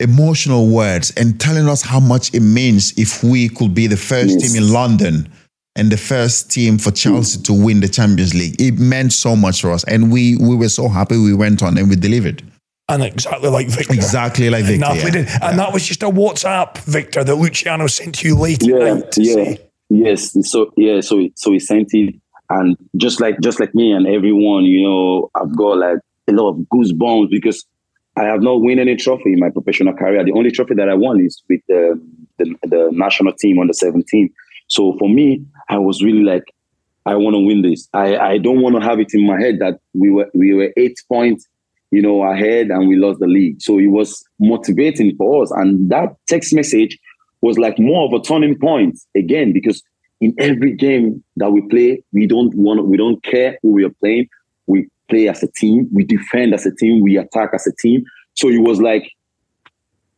[0.00, 4.38] emotional words and telling us how much it means if we could be the first
[4.38, 4.52] Yes.
[4.52, 5.28] team in London
[5.76, 8.60] and the first team for Chelsea to win the Champions League.
[8.60, 9.84] It meant so much for us.
[9.84, 12.42] And we we were so happy we went on and we delivered.
[12.88, 13.94] And exactly like Victor.
[13.94, 14.80] Exactly like Victor.
[14.80, 15.10] Napoli yeah.
[15.10, 15.28] did.
[15.42, 18.94] And that was just a WhatsApp, Victor, that Luciano sent to you late yeah, at
[18.94, 20.48] night to yeah, say, yes.
[20.48, 22.14] So yeah, so so he sent it,
[22.48, 25.98] and just like just like me and everyone, you know, I've got like
[26.28, 27.66] a lot of goosebumps because
[28.16, 30.24] I have not won any trophy in my professional career.
[30.24, 32.00] The only trophy that I won is with the
[32.38, 34.30] the, the national team on the 17.
[34.68, 36.44] So for me, I was really like,
[37.04, 37.88] I want to win this.
[37.92, 40.72] I I don't want to have it in my head that we were we were
[40.76, 41.46] eight points
[41.90, 43.60] you know, ahead and we lost the league.
[43.62, 45.50] So it was motivating for us.
[45.52, 46.98] And that text message
[47.40, 49.82] was like more of a turning point again, because
[50.20, 53.94] in every game that we play, we don't want we don't care who we are
[54.00, 54.28] playing.
[54.66, 58.04] We play as a team, we defend as a team, we attack as a team.
[58.34, 59.10] So it was like,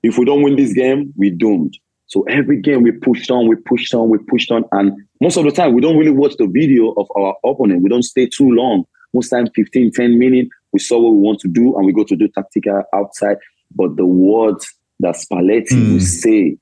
[0.02, 1.76] if we don't win this game, we're doomed.
[2.08, 4.64] So every game we pushed on, we pushed on, we pushed on.
[4.72, 7.82] And most of the time, we don't really watch the video of our opponent.
[7.82, 8.84] We don't stay too long.
[9.12, 12.04] Most time, 15, 10 minutes, we saw what we want to do and we go
[12.04, 13.36] to do tactical outside.
[13.74, 14.66] But the words
[15.00, 16.56] that Spalletti will say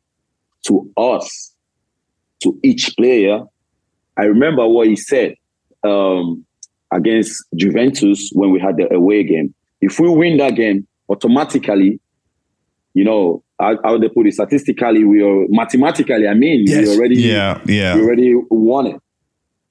[0.67, 1.55] to us,
[2.43, 3.43] to each player,
[4.17, 5.37] I remember what he said
[5.85, 6.45] um,
[6.93, 9.55] against Juventus when we had the away game.
[9.81, 12.01] If we win that game, automatically,
[12.95, 16.87] you know, how, how they put it, statistically, we are mathematically, I mean, Yes.
[16.89, 17.95] we already Yeah, yeah.
[17.97, 19.01] we already won it.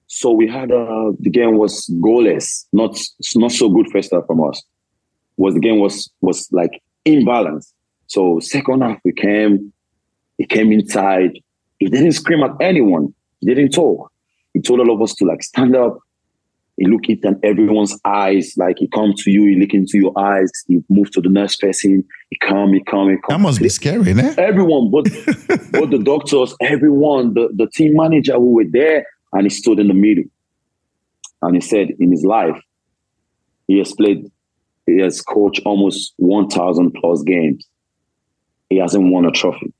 [0.07, 2.97] So we had uh, the game was goalless, not
[3.35, 4.61] not so good first half from us.
[5.37, 7.73] Was the game was was like imbalance.
[8.07, 9.73] So second half we came,
[10.37, 11.31] He came inside.
[11.79, 13.13] He didn't scream at anyone.
[13.41, 14.11] He didn't talk.
[14.53, 15.97] He told all of us to like stand up.
[16.77, 20.51] He looked at everyone's eyes, like he come to you, he look into your eyes,
[20.67, 23.37] he move to the next person, he come, he come, he come.
[23.37, 24.37] That must be scary, né?
[24.37, 25.05] Everyone, but
[25.71, 29.87] but the doctors, everyone, the, the team manager who were there, and he stood in
[29.87, 30.25] the middle.
[31.41, 32.59] And he said in his life,
[33.67, 34.29] he has played,
[34.85, 37.65] he has coached almost 1,000 plus games.
[38.69, 39.73] He hasn't won a trophy.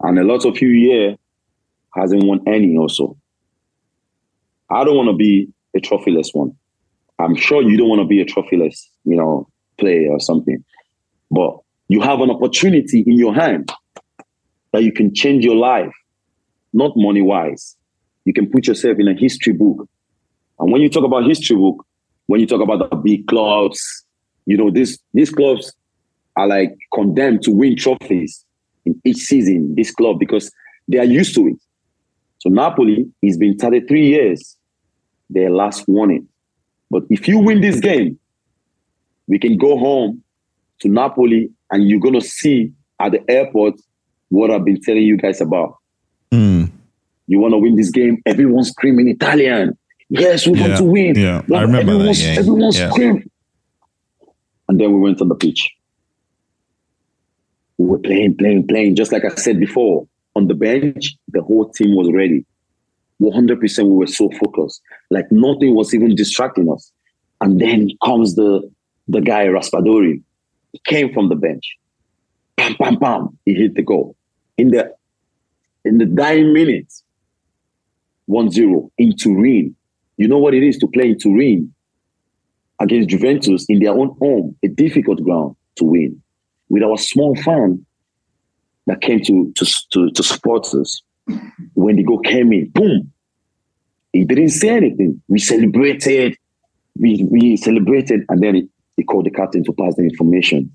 [0.00, 1.16] And a lot of you here
[1.94, 3.16] hasn't won any also.
[4.72, 6.52] I don't want to be a trophyless one.
[7.18, 10.64] I'm sure you don't want to be a trophyless, you know, player or something.
[11.30, 11.58] But
[11.88, 13.70] you have an opportunity in your hand
[14.72, 15.92] that you can change your life,
[16.72, 17.76] not money wise.
[18.24, 19.88] You can put yourself in a history book.
[20.58, 21.84] And when you talk about history book,
[22.26, 24.04] when you talk about the big clubs,
[24.46, 25.72] you know, these these clubs
[26.36, 28.44] are like condemned to win trophies
[28.84, 30.50] in each season, this club, because
[30.88, 31.56] they are used to it.
[32.38, 34.56] So Napoli, it's been 33 years.
[35.32, 36.28] They last warning.
[36.90, 38.18] But if you win this game,
[39.26, 40.22] we can go home
[40.80, 43.74] to Napoli and you're gonna see at the airport
[44.28, 45.76] what I've been telling you guys about.
[46.30, 46.70] Mm.
[47.28, 49.76] You wanna win this game, everyone's screaming Italian.
[50.10, 51.14] Yes, we Yeah, want to win.
[51.16, 52.38] yeah, Like, I remember that everyone's, game.
[52.38, 52.90] Everyone's Yeah.
[52.90, 53.30] screaming.
[54.68, 55.70] And then we went on the pitch.
[57.78, 58.96] We were playing, playing, playing.
[58.96, 60.06] Just like I said before,
[60.36, 62.44] on the bench, the whole team was ready.
[63.30, 64.80] 100% we were so focused.
[65.10, 66.90] Like nothing was even distracting us.
[67.40, 68.70] And then comes the
[69.08, 70.22] the guy, Raspadori.
[70.72, 71.76] He came from the bench.
[72.56, 73.38] Pam, pam, pam.
[73.44, 74.16] He hit the goal.
[74.56, 74.94] In the
[75.84, 77.02] in the dying minutes,
[78.28, 79.74] 1-0 in Turin.
[80.16, 81.74] You know what it is to play in Turin
[82.80, 86.20] against Juventus in their own home, a difficult ground to win.
[86.68, 87.84] With our small fan
[88.86, 91.02] that came to to to, to support us,
[91.74, 93.11] when the goal came in, boom,
[94.12, 95.22] he didn't say anything.
[95.28, 96.36] We celebrated,
[96.98, 100.70] we we celebrated, and then he, he called the captain to pass the information.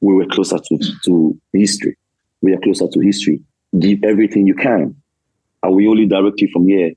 [0.00, 1.96] We were closer to, to history.
[2.40, 3.40] We are closer to history.
[3.78, 4.94] Give everything you can.
[5.62, 6.92] And we only direct you from here.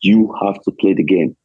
[0.00, 1.36] You have to play the game.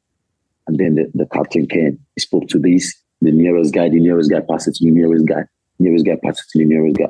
[0.68, 2.00] And then the, the captain came.
[2.16, 5.26] He spoke to this, the nearest guy, the nearest guy passed it to the nearest
[5.26, 5.44] guy,
[5.80, 7.10] nearest guy passed it to the nearest guy.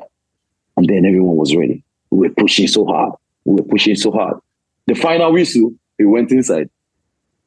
[0.76, 1.82] And then everyone was ready.
[2.10, 3.14] We were pushing so hard.
[3.44, 4.36] We were pushing so hard.
[4.86, 6.70] The final whistle, he went inside.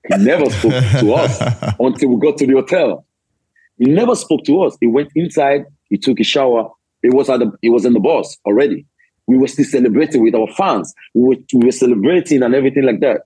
[0.07, 1.39] He never spoke to us
[1.79, 3.05] until we got to the hotel.
[3.77, 4.77] He never spoke to us.
[4.79, 6.69] He went inside, he took a shower.
[7.01, 8.85] It was at the it was in the bus already.
[9.27, 10.93] We were still celebrating with our fans.
[11.13, 13.21] We were, we were celebrating and everything like that.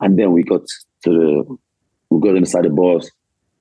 [0.00, 0.62] And then we got
[1.04, 1.58] to the
[2.10, 3.10] we got inside the bus.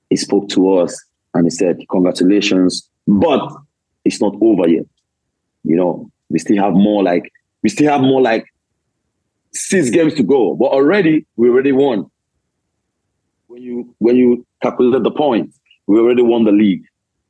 [0.10, 3.42] He spoke to us and he said, Congratulations, but
[4.04, 4.86] it's not over yet.
[5.64, 7.32] You know, we still have more like
[7.64, 8.46] we still have more like
[9.54, 10.56] six games to go.
[10.56, 12.06] But already we already won.
[13.48, 16.84] When you when you calculate the points, we already won the league.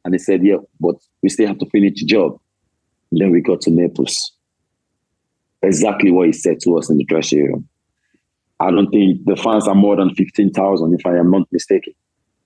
[0.03, 2.39] And they said, Yeah, but we still have to finish the job.
[3.11, 4.31] And then we got to Naples.
[5.63, 7.67] Exactly what he said to us in the dressing room.
[8.59, 11.93] I don't think the fans are more than 15,000, if I am not mistaken.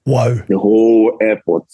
[0.06, 0.36] Wow.
[0.48, 1.66] The whole airport,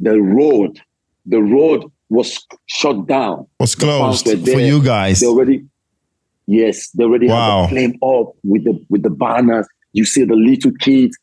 [0.00, 0.80] the road,
[1.26, 3.46] the road was shut down.
[3.60, 5.20] Was closed for you guys.
[5.20, 5.64] They already,
[6.54, 7.62] yes, they already Wow.
[7.62, 9.66] have the flame up with the with the banners.
[9.92, 11.16] You see the little kids,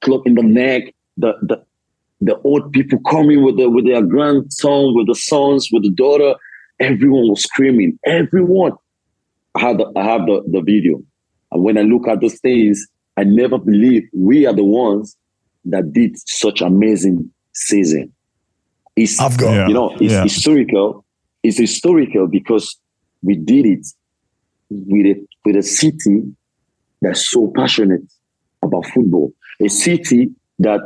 [0.00, 1.62] clock in the neck, the the
[2.20, 6.34] the old people coming with the with their grandson, with the sons, with the daughter.
[6.80, 7.98] Everyone was screaming.
[8.04, 8.72] Everyone.
[9.54, 11.02] I had the, I have the, the video.
[11.50, 12.86] And when I look at those things,
[13.16, 15.16] I never believe we are the ones
[15.64, 18.12] that did such amazing season.
[18.94, 20.22] It's I've got you know, it's yeah.
[20.22, 21.04] historical.
[21.42, 22.76] It's historical because
[23.22, 23.86] we did it
[24.70, 26.22] with a with a city
[27.02, 28.02] that's so passionate
[28.62, 29.32] about football.
[29.60, 30.80] A city that,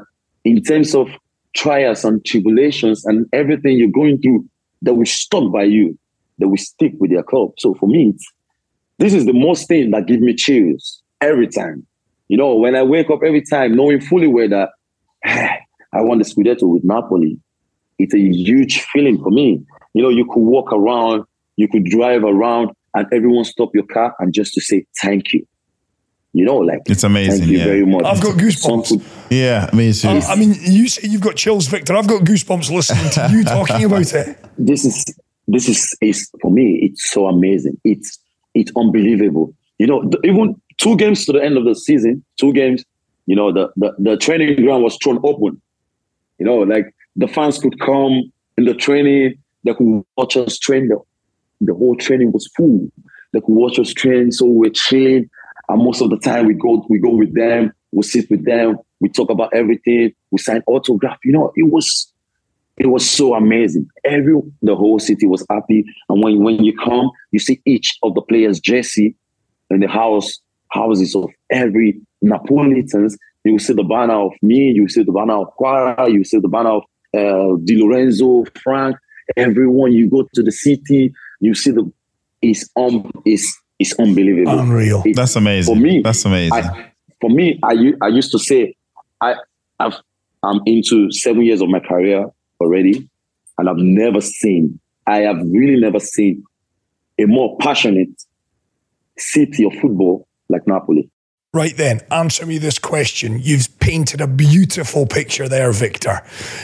[0.45, 1.09] in terms of
[1.55, 4.45] trials and tribulations and everything you're going through,
[4.83, 5.99] that will stuck by you,
[6.39, 7.51] that will stick with your club.
[7.59, 8.15] So for me,
[8.99, 11.87] this is the most thing that give me chills every time.
[12.29, 14.71] You know, when I wake up every time, knowing fully well that
[15.25, 17.39] I won the Scudetto with Napoli,
[17.99, 19.63] it's a huge feeling for me.
[19.95, 21.25] You know, you could walk around,
[21.57, 25.47] you could drive around, and everyone stop your car and just to say thank you.
[26.33, 27.65] You know, like It's amazing, Thank you yeah.
[27.65, 28.05] very much.
[28.05, 28.87] I've got goosebumps.
[28.87, 30.09] Some- Yeah, me too.
[30.09, 31.97] I, I mean, you say you've got chills, Victor.
[31.97, 34.39] I've got goosebumps listening to you talking about it.
[34.59, 35.05] this is
[35.49, 36.79] this is is for me.
[36.83, 37.81] It's so amazing.
[37.85, 38.19] It's
[38.55, 39.55] it's unbelievable.
[39.79, 42.85] You know, the, even two games to the end of the season, two games.
[43.27, 45.61] You know, the, the the training ground was thrown open.
[46.39, 49.35] You know, like the fans could come in the training.
[49.65, 50.89] They could watch us train.
[50.89, 50.99] The
[51.61, 52.91] the whole training was full.
[53.33, 55.29] Like we watch us train, so we're chilling.
[55.69, 58.77] And most of the time we go we go with them, we sit with them,
[59.01, 61.19] we talk about everything, we sign autograph.
[61.25, 62.13] You know, it was
[62.77, 63.89] it was so amazing.
[64.05, 65.85] Every the whole city was happy.
[66.09, 69.15] And when when you come, you see each of the players' jersey
[69.71, 73.17] in the house houses of every Napolitans.
[73.45, 74.73] You see the banner of me.
[74.75, 76.13] You see the banner of Kvara.
[76.13, 76.83] You see the banner of
[77.17, 78.97] uh, Di Lorenzo, Frank.
[79.37, 79.93] Everyone.
[79.93, 81.13] You go to the city.
[81.41, 81.91] You see the.
[82.43, 83.11] It's um.
[83.25, 84.59] It's it's unbelievable.
[84.59, 85.03] Unreal.
[85.07, 85.75] It- That's amazing.
[85.75, 86.53] For me, That's amazing.
[86.53, 86.91] I,
[87.21, 88.75] for me, I I used to say,
[89.21, 89.35] I
[89.79, 89.95] I've,
[90.43, 92.27] I'm into seven years of my career
[92.61, 93.09] already,
[93.59, 96.45] and I've never seen, I have really never seen
[97.19, 98.09] a more passionate
[99.19, 101.11] city of football like Napoli.
[101.53, 103.41] Right then, answer me this question.
[103.41, 106.23] You've painted a beautiful picture there, Victor.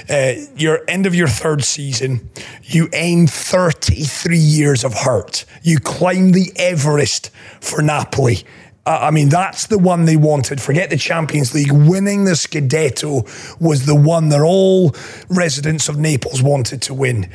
[0.09, 2.31] Uh, you're end of your third season.
[2.63, 5.45] You end 33 years of hurt.
[5.65, 8.45] You climb the Everest for Napoli.
[8.87, 10.63] Uh, I mean, that's the one they wanted.
[10.63, 11.73] Forget the Champions League.
[11.73, 13.27] Winning the Scudetto
[13.61, 14.95] was the one that all
[15.29, 17.29] residents of Naples wanted to win.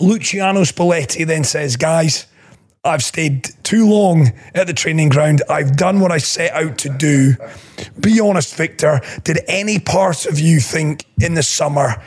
[0.00, 2.26] Luciano Spalletti then says, guys,
[2.86, 5.42] I've stayed too long at the training ground.
[5.50, 7.34] I've done what I set out to do.
[8.00, 9.00] Be honest, Victor.
[9.24, 12.02] Did any part of you think in the summer,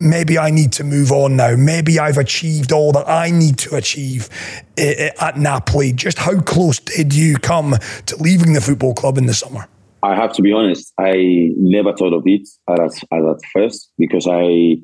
[0.00, 1.54] maybe I need to move on now?
[1.56, 4.28] Maybe I've achieved all that I need to achieve
[4.76, 5.92] eh, eh, at Napoli?
[5.92, 9.68] Just how close did you come to leaving the football club in the summer?
[10.02, 10.92] I have to be honest.
[10.98, 14.76] I never thought of it at at first because I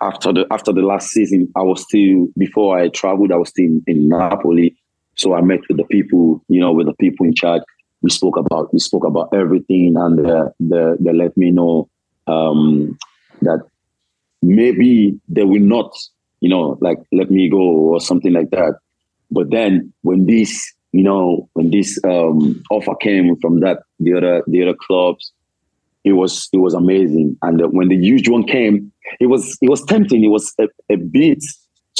[0.00, 3.64] after the after the last season I was still before I traveled I was still
[3.64, 4.76] in, in Napoli.
[5.20, 7.60] So I met with the people, you know, with the people in charge.
[8.00, 11.90] We spoke about we spoke about everything, and uh, they they let me know
[12.26, 12.98] um,
[13.42, 13.60] that
[14.40, 15.92] maybe they will not,
[16.40, 18.78] you know, like let me go or something like that.
[19.30, 24.42] But then when this, you know, when this um, offer came from that the other
[24.46, 25.32] the other clubs,
[26.02, 27.36] it was it was amazing.
[27.42, 28.90] And when the huge one came,
[29.20, 30.24] it was it was tempting.
[30.24, 31.44] It was a, a bit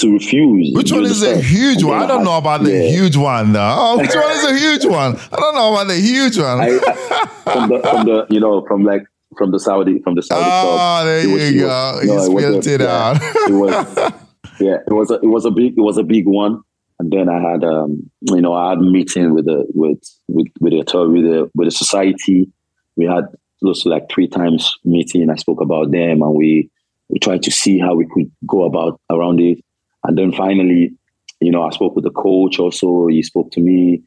[0.00, 0.74] to refuse.
[0.74, 2.02] Which one is a huge one?
[2.02, 3.74] I don't know about the huge one though.
[3.78, 5.16] Oh, which one is a huge one?
[5.32, 6.60] I don't know about the huge one.
[6.60, 9.02] I, I, from the from the you know from like
[9.38, 11.06] from the Saudi from the Saudi Ah, club.
[11.06, 12.00] there it was- you go.
[12.02, 13.16] You no, it a- it yeah, out.
[13.22, 14.12] it was
[14.60, 16.60] yeah, it was a it was a big it was a big one.
[16.98, 19.98] And then I had um you know I had a meeting with the with
[20.28, 22.50] with with the with the with the society.
[22.96, 23.24] We had
[23.62, 25.30] close to like three times meeting.
[25.30, 26.70] I spoke about them and we
[27.08, 29.58] we tried to see how we could go about around it.
[30.04, 30.94] And then finally,
[31.40, 33.06] you know, I spoke with the coach also.
[33.06, 34.02] He spoke to me,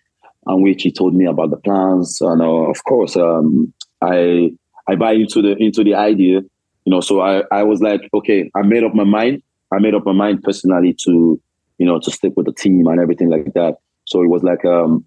[0.45, 2.19] and which he told me about the plans.
[2.21, 4.51] And uh, of course, um, I
[4.87, 6.41] I buy into the into the idea.
[6.85, 9.41] You know, so I I was like, okay, I made up my mind.
[9.71, 11.41] I made up my mind personally to
[11.77, 13.77] you know to stick with the team and everything like that.
[14.05, 15.05] So it was like um,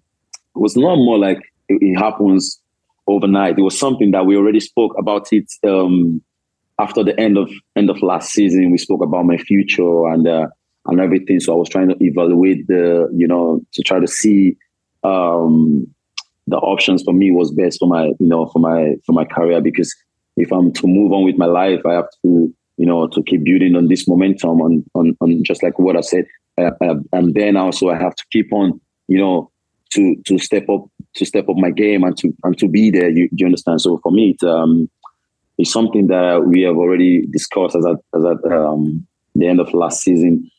[0.55, 1.39] it was not more like
[1.69, 2.59] it, it happens
[3.07, 3.57] overnight.
[3.57, 6.21] It was something that we already spoke about it um,
[6.79, 8.71] after the end of end of last season.
[8.71, 10.47] We spoke about my future and uh,
[10.87, 11.39] and everything.
[11.39, 14.57] So I was trying to evaluate the you know to try to see
[15.03, 15.87] um,
[16.47, 19.61] the options for me was best for my you know for my for my career
[19.61, 19.93] because
[20.37, 23.43] if I'm to move on with my life, I have to you know to keep
[23.43, 26.25] building on this momentum on on, on just like what I said,
[26.57, 29.51] and then also I have to keep on you know
[29.93, 30.85] to to step up
[31.15, 33.09] to step up my game and to and to be there.
[33.09, 33.81] You, you understand?
[33.81, 34.89] So for me, it's um
[35.57, 39.05] it's something that we have already discussed as at as at um,
[39.35, 40.49] the end of last season.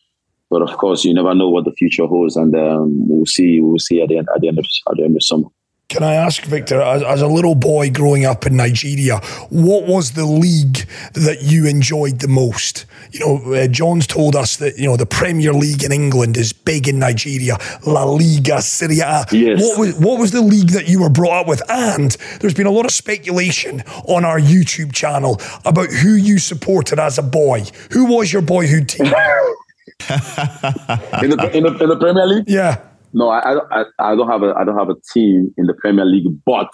[0.50, 3.60] But of course, you never know what the future holds, and um, we'll see.
[3.60, 5.48] We'll see at the end at the end of at the end of summer.
[5.88, 10.12] Can I ask, Victor, as, as a little boy growing up in Nigeria, what was
[10.12, 12.84] the league that you enjoyed the most?
[13.10, 16.52] You know, uh, John's told us that, you know, the Premier League in England is
[16.52, 17.56] big in Nigeria,
[17.86, 19.24] La Liga, Serie A.
[19.32, 19.62] Yes.
[19.62, 21.62] What was, what was the league that you were brought up with?
[21.70, 22.10] And
[22.40, 27.16] there's been a lot of speculation on our YouTube channel about who you supported as
[27.16, 27.64] a boy.
[27.92, 29.10] Who was your boyhood team?
[30.08, 32.80] In the, in the in the Premier League, yeah.
[33.12, 35.74] no, I, I don't- I don't have a I don't have a team in the
[35.74, 36.70] Premier League, but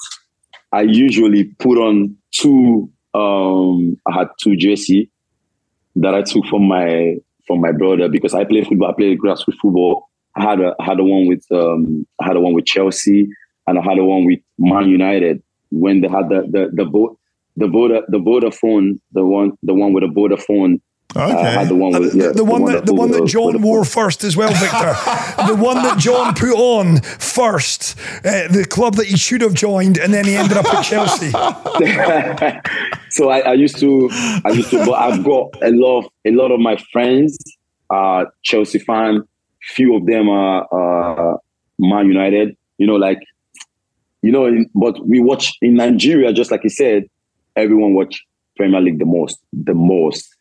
[0.72, 2.90] I usually put on two.
[3.14, 5.10] Um, I had two jersey
[5.96, 8.90] that I took from my from my brother because I play football.
[8.90, 10.08] I play grassroots football.
[10.36, 13.28] I had a I had a one with um I had a one with Chelsea
[13.66, 17.18] and I had a one with Man United when they had the the the vote
[17.56, 20.80] the Voda the Vodafone phone the one the one with the Vodafone.
[21.14, 21.64] Had Okay.
[21.66, 24.36] the one with yeah, the, the one that the one that John wore first as
[24.36, 24.94] well, Victor.
[25.46, 29.98] the one that John put on first, uh, the club that he should have joined,
[29.98, 31.30] and then he ended up at Chelsea.
[33.10, 34.08] so I, I used to,
[34.44, 37.38] I used to, but I've got a lot of a lot of my friends
[37.90, 39.22] are Chelsea fan
[39.64, 41.40] few of them are, are
[41.78, 42.56] Man United.
[42.78, 43.20] You know, like
[44.22, 47.04] you know, in, but we watch in Nigeria, just like you said,
[47.56, 48.22] everyone watch
[48.56, 50.33] Premier League the most, the most.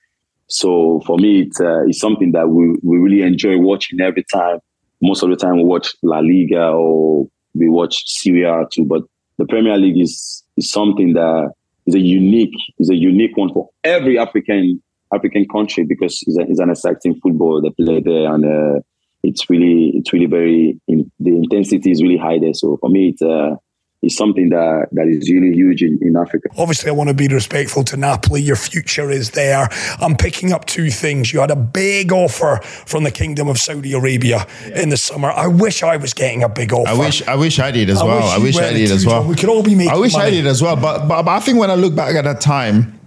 [0.48, 4.60] So for me, it's, uh, it's something that we, we really enjoy watching every time.
[5.02, 8.86] Most of the time, we watch La Liga or we watch Serie A too.
[8.86, 9.04] But
[9.38, 11.52] the Premier League is is something that
[11.86, 14.82] is a unique is a unique one for every African
[15.14, 18.80] African country because it's, a, it's an exciting football they play there and uh,
[19.24, 22.54] it's really it's really very in, the intensity is really high there.
[22.54, 23.56] So for me, it's uh,
[24.04, 26.50] is something that, that is really huge in, in Africa.
[26.58, 28.42] Obviously, I want to be respectful to Napoli.
[28.42, 29.70] Your future is there.
[30.00, 31.32] I'm picking up two things.
[31.32, 34.82] You had a big offer from the Kingdom of Saudi Arabia yeah.
[34.82, 35.32] in the summer.
[35.32, 36.90] I wish I was getting a big offer.
[36.90, 38.28] I wish I wish I did as I well.
[38.28, 39.24] I wish I did as well.
[39.24, 39.94] We could all be making.
[39.94, 40.28] I wish money.
[40.28, 40.76] I did as well.
[40.76, 43.00] But, but but I think when I look back at that time,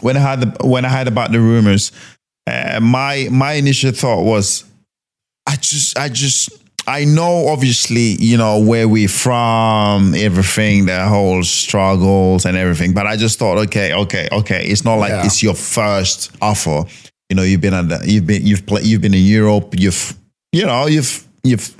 [0.00, 1.92] when I had the, when I heard about the rumors,
[2.46, 4.64] uh, my my initial thought was,
[5.46, 6.50] I just I just
[6.88, 12.94] I know, obviously, you know, where we're from, everything, the whole struggles and everything.
[12.94, 14.64] But I just thought, okay, okay, okay.
[14.66, 15.26] It's not like yeah.
[15.26, 16.84] it's your first offer.
[17.28, 19.74] You know, you've been at the, you've been you've played you've been in Europe.
[19.76, 20.16] You've
[20.52, 21.74] you know you've you've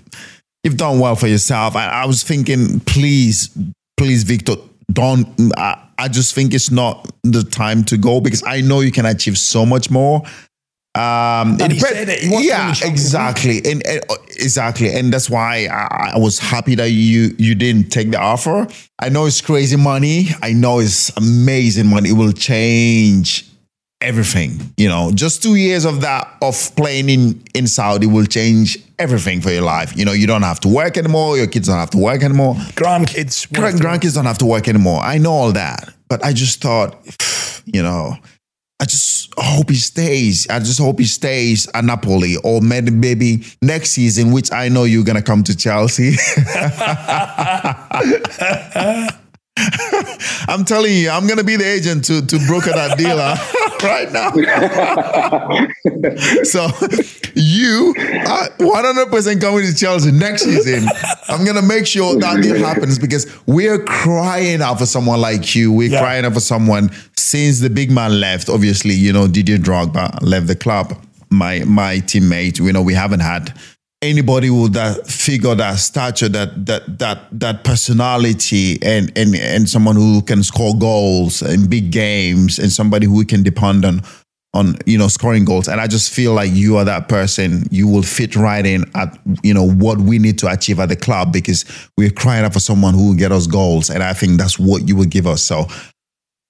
[0.65, 1.77] you've done well for yourself.
[1.77, 3.57] I, I was thinking, please,
[3.97, 4.55] please, Victor,
[4.93, 5.29] don't.
[5.57, 9.07] I, I just think it's not the time to go because I know you can
[9.07, 10.23] achieve so much more.
[10.97, 12.21] Um, and he said it.
[12.21, 14.01] He yeah, exactly, and, and,
[14.31, 18.67] exactly, and that's why I, I, was happy that you you didn't take the offer.
[18.99, 20.29] I know it's crazy money.
[20.41, 22.09] I know it's amazing money.
[22.09, 23.47] It will change
[24.01, 24.73] everything.
[24.79, 29.43] You know, just two years of that of playing in in Saudi will change everything
[29.43, 29.95] for your life.
[29.99, 31.37] You know, you don't have to work anymore.
[31.37, 32.55] Your kids don't have to work anymore.
[32.73, 35.03] Grandkids, grandkids don't have to work anymore.
[35.03, 36.97] I know all that, but I just thought,
[37.67, 38.17] you know
[38.79, 40.47] I just hope he stays.
[40.51, 45.05] I just hope he stays at Napoli or maybe next season, which I know you're
[45.05, 46.17] gonna come to Chelsea.
[50.49, 53.19] I'm telling you, I'm gonna be the agent to to broker that deal
[53.83, 54.31] right now.
[56.45, 56.67] so
[57.35, 57.95] you
[58.27, 60.89] are 100% coming to Chelsea next season.
[61.29, 65.73] I'm gonna make sure that deal happens because we're crying out for someone like you.
[65.73, 66.01] We're yeah.
[66.01, 68.49] crying out for someone since the big man left.
[68.49, 70.99] Obviously, you know Didier Drogba left the club.
[71.31, 73.53] My my teammate, you know, we haven't had
[74.09, 79.97] anybody with that figure, that stature, that that that that personality, and and and someone
[79.97, 84.01] who can score goals in big games, and somebody who we can depend on
[84.55, 85.69] on you know scoring goals.
[85.69, 87.67] And I just feel like you are that person.
[87.71, 90.97] You will fit right in at you know what we need to achieve at the
[90.97, 91.65] club because
[91.97, 94.89] we're crying out for someone who will get us goals, and I think that's what
[94.89, 95.43] you will give us.
[95.43, 95.67] So,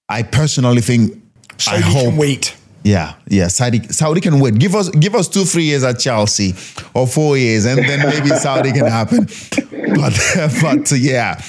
[0.09, 1.23] I personally think.
[1.59, 2.55] So I hope, wait
[2.87, 3.49] yeah, yeah.
[3.49, 4.55] Saudi, Saudi can wait.
[4.59, 6.55] Give us, give us two, three years at Chelsea,
[6.95, 9.27] or four years, and then maybe Saudi can happen.
[9.97, 10.15] But,
[10.63, 11.43] but yeah,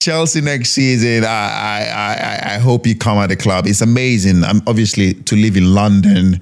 [0.00, 1.24] Chelsea next season.
[1.24, 3.66] I, I, I, hope you come at the club.
[3.66, 4.44] It's amazing.
[4.44, 6.40] I'm obviously to live in London.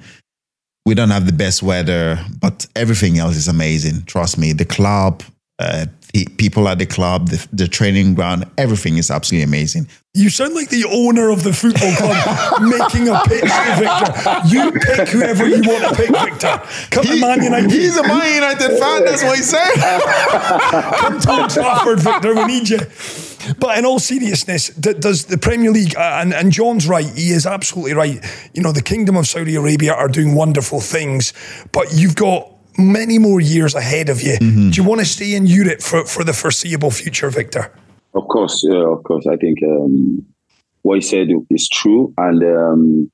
[0.85, 4.03] We don't have the best weather, but everything else is amazing.
[4.05, 4.53] Trust me.
[4.53, 5.23] The club,
[5.63, 5.85] uh,
[6.37, 9.87] people at the club, the, the training ground, everything is absolutely amazing.
[10.13, 14.41] You sound like the owner of the football club making a pitch to Victor.
[14.45, 16.61] You pick whoever you want to pick, Victor.
[16.91, 17.71] Come he, to Man United.
[17.71, 19.73] He's a Man United fan, that's what he's saying.
[20.99, 22.79] Come to Old Trafford, Victor, we need you.
[23.57, 27.45] But in all seriousness, does the Premier League, uh, and, and John's right, he is
[27.45, 28.23] absolutely right.
[28.53, 31.33] You know, the Kingdom of Saudi Arabia are doing wonderful things,
[31.71, 34.37] but you've got many more years ahead of you.
[34.39, 34.69] Mm-hmm.
[34.71, 37.71] Do you want to stay in Europe for, for the foreseeable future, Victor?
[38.13, 39.25] Of course, yeah, of course.
[39.27, 40.25] I think um,
[40.83, 42.13] what he said is true.
[42.17, 43.11] And, um,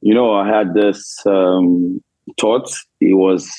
[0.00, 2.02] you know, I had this um,
[2.38, 2.70] thought.
[3.00, 3.50] It was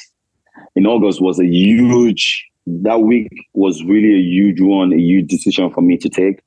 [0.75, 5.71] in August was a huge, that week was really a huge one, a huge decision
[5.71, 6.41] for me to take.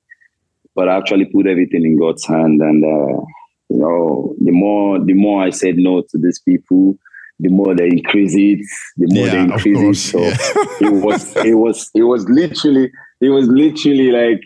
[0.75, 2.61] But I actually put everything in God's hand.
[2.61, 3.23] And, uh,
[3.71, 6.97] you know, the more, the more I said no to these people,
[7.41, 8.61] the more they increase it,
[8.97, 10.11] the more yeah, they increase it.
[10.11, 10.37] So yeah.
[10.89, 12.91] it was, it was, it was literally,
[13.21, 14.43] it was literally like,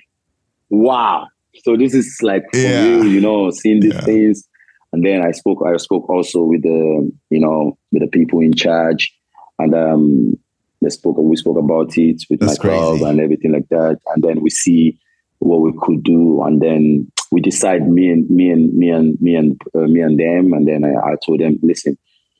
[0.71, 1.27] wow.
[1.65, 2.85] So this is like for yeah.
[2.85, 4.49] you, you know, seeing these things.
[4.93, 8.53] And then I spoke, I spoke also with the, you know, with the people in
[8.53, 9.15] charge,
[9.59, 10.39] and um,
[10.83, 13.99] they spoke, we spoke about it with That's my club and everything like that.
[14.09, 14.99] And then we see
[15.39, 19.35] what we could do, and then we decide me and me and me and me
[19.35, 20.53] and uh, me and them.
[20.53, 21.97] And then I, I told them, listen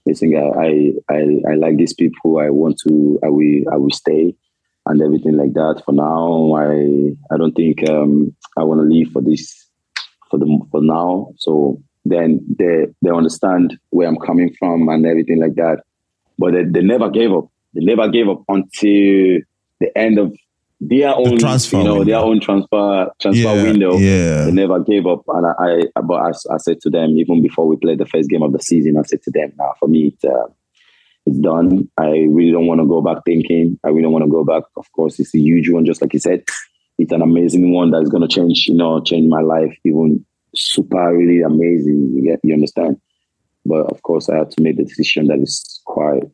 [0.07, 2.39] listen, I, I, I like these people.
[2.39, 4.35] I want to, I will, I will stay
[4.87, 5.83] and everything like that.
[5.85, 9.69] For now, I, I don't think um, I want to leave for this,
[10.31, 11.33] for the, for now.
[11.39, 15.83] So then they, they understand where I'm coming from and everything like that.
[16.39, 17.49] But they, they never gave up.
[17.75, 19.41] They never gave up until
[19.81, 20.35] the end of
[20.89, 22.13] their own transfer you know, window.
[22.13, 23.97] their own transfer transfer Yeah, window.
[23.99, 24.45] yeah.
[24.45, 25.23] They never gave up.
[25.29, 28.29] And I, I but I, I said to them, even before we played the first
[28.29, 30.47] game of the season, I said to them, now for me, it's, uh,
[31.27, 31.89] it's done.
[31.99, 33.79] I really don't want to go back thinking.
[33.85, 34.65] I really don't want to go back.
[34.77, 36.43] Of course, it's a huge one, just like you said.
[36.99, 40.25] It's an amazing one that is going to change, you know, change my life even
[40.55, 42.13] super, really amazing.
[42.15, 43.01] You get, you understand?
[43.65, 46.25] But of course, I had to make the decision that is quite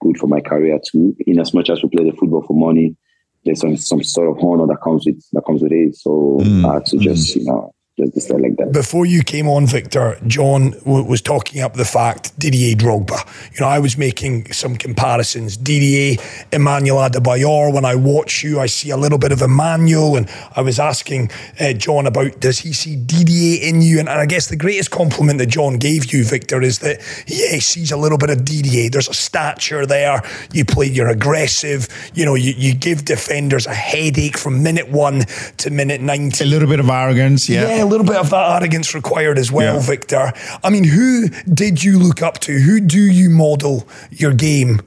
[0.00, 1.16] good for my career too.
[1.26, 2.96] In as much as we play the football for money,
[3.44, 5.96] there's some, some sort of honor that comes with that comes with it.
[5.96, 8.72] So mm, I had to just, you know, just decide like that.
[8.72, 13.24] Before you came on, Victor, John w- was talking up the fact Didier Drogba.
[13.52, 15.56] You know, I was making some comparisons.
[15.56, 16.16] Didier,
[16.52, 17.72] Emmanuel Adebayor.
[17.72, 21.30] When I watch you, I see a little bit of Emmanuel, and I was asking
[21.60, 24.00] uh, John about does he see Didier in you?
[24.00, 26.98] And, and I guess the greatest compliment that John gave you, Victor, is that
[27.28, 28.90] yeah, he sees a little bit of Didier.
[28.90, 30.20] There's a stature there.
[30.52, 31.88] You play, you're aggressive.
[32.14, 35.20] You know, you, you give defenders a headache from minute one
[35.58, 36.42] to minute ninety.
[36.42, 37.68] A little bit of arrogance, yeah.
[37.68, 39.80] Yeah, a little bit of that arrogance required as well, Yeah.
[39.80, 40.32] Victor.
[40.64, 41.28] I mean, who
[41.62, 42.52] did you look up to?
[42.58, 44.80] Who do you model your game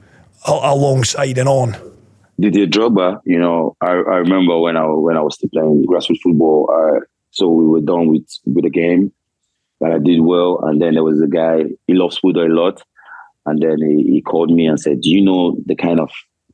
[0.46, 1.76] a- alongside and on?
[2.40, 6.20] Didier Drogba, you know, I, I remember when I when I was still playing grassroots
[6.22, 6.70] football.
[6.72, 7.00] Uh,
[7.30, 9.12] so we were done with with the game,
[9.80, 10.60] but I did well.
[10.62, 12.80] And then there was a guy he loves football a lot,
[13.46, 16.10] and then he, he called me and said, "Do you know the kind of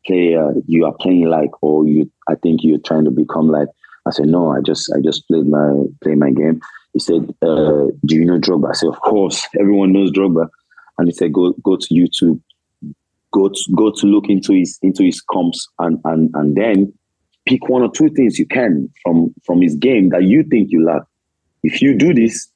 [0.07, 2.11] player you are playing like, or you?
[2.29, 3.69] I think you're trying to become like."
[4.07, 6.61] I said, "No, I just I just played my play my game."
[6.93, 10.49] He said, uh, "Do you know Drogba?" I said, "Of course, everyone knows Drogba."
[10.99, 12.41] And he said, "Go go to YouTube."
[13.35, 16.93] go to go to look into his into his comps and and and then
[17.47, 20.85] pick one or two things you can from from his game that you think you
[20.85, 21.03] lack.
[21.63, 22.49] If you do this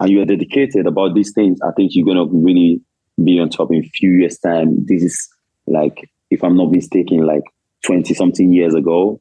[0.00, 2.80] and you are dedicated about these things, I think you're gonna really
[3.22, 4.84] be on top in a few years' time.
[4.86, 5.28] This is
[5.66, 7.42] like, if I'm not mistaken, like
[7.84, 9.20] 20 something years ago,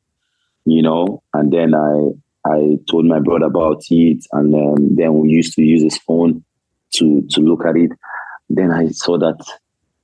[0.65, 2.11] you know, and then I
[2.45, 6.44] I told my brother about it, and um, then we used to use his phone
[6.95, 7.91] to to look at it.
[8.49, 9.44] Then I saw that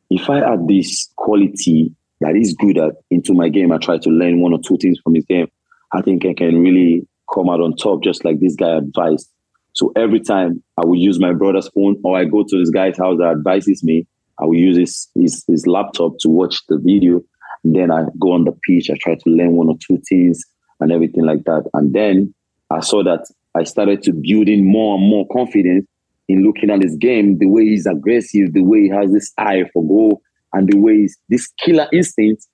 [0.10, 4.10] if I add this quality that is good at into my game, I try to
[4.10, 5.48] learn one or two things from his game.
[5.94, 9.30] I think I can really come out on top, just like this guy advised.
[9.74, 12.98] So every time I will use my brother's phone, or I go to this guy's
[12.98, 14.08] house that advises me,
[14.40, 17.22] I will use his his, his laptop to watch the video.
[17.64, 18.90] Then I go on the pitch.
[18.90, 20.44] I try to learn one or two things
[20.80, 21.70] and everything like that.
[21.74, 22.34] And then
[22.70, 23.26] I saw that
[23.56, 25.86] I started to build in more and more confidence
[26.28, 29.64] in looking at his game, the way he's aggressive, the way he has this eye
[29.74, 30.22] for goal,
[30.54, 32.46] and the way he's, this killer instinct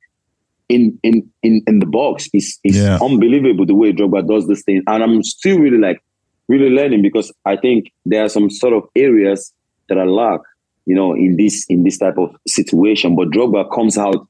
[0.69, 2.97] in in in, in the box is is Yeah.
[3.01, 3.65] unbelievable.
[3.65, 6.01] The way Drogba does this thing, and I'm still really like
[6.47, 9.53] really learning because I think there are some sort of areas
[9.89, 10.39] that I lack,
[10.85, 13.15] you know, in this in this type of situation.
[13.15, 14.25] But Drogba comes out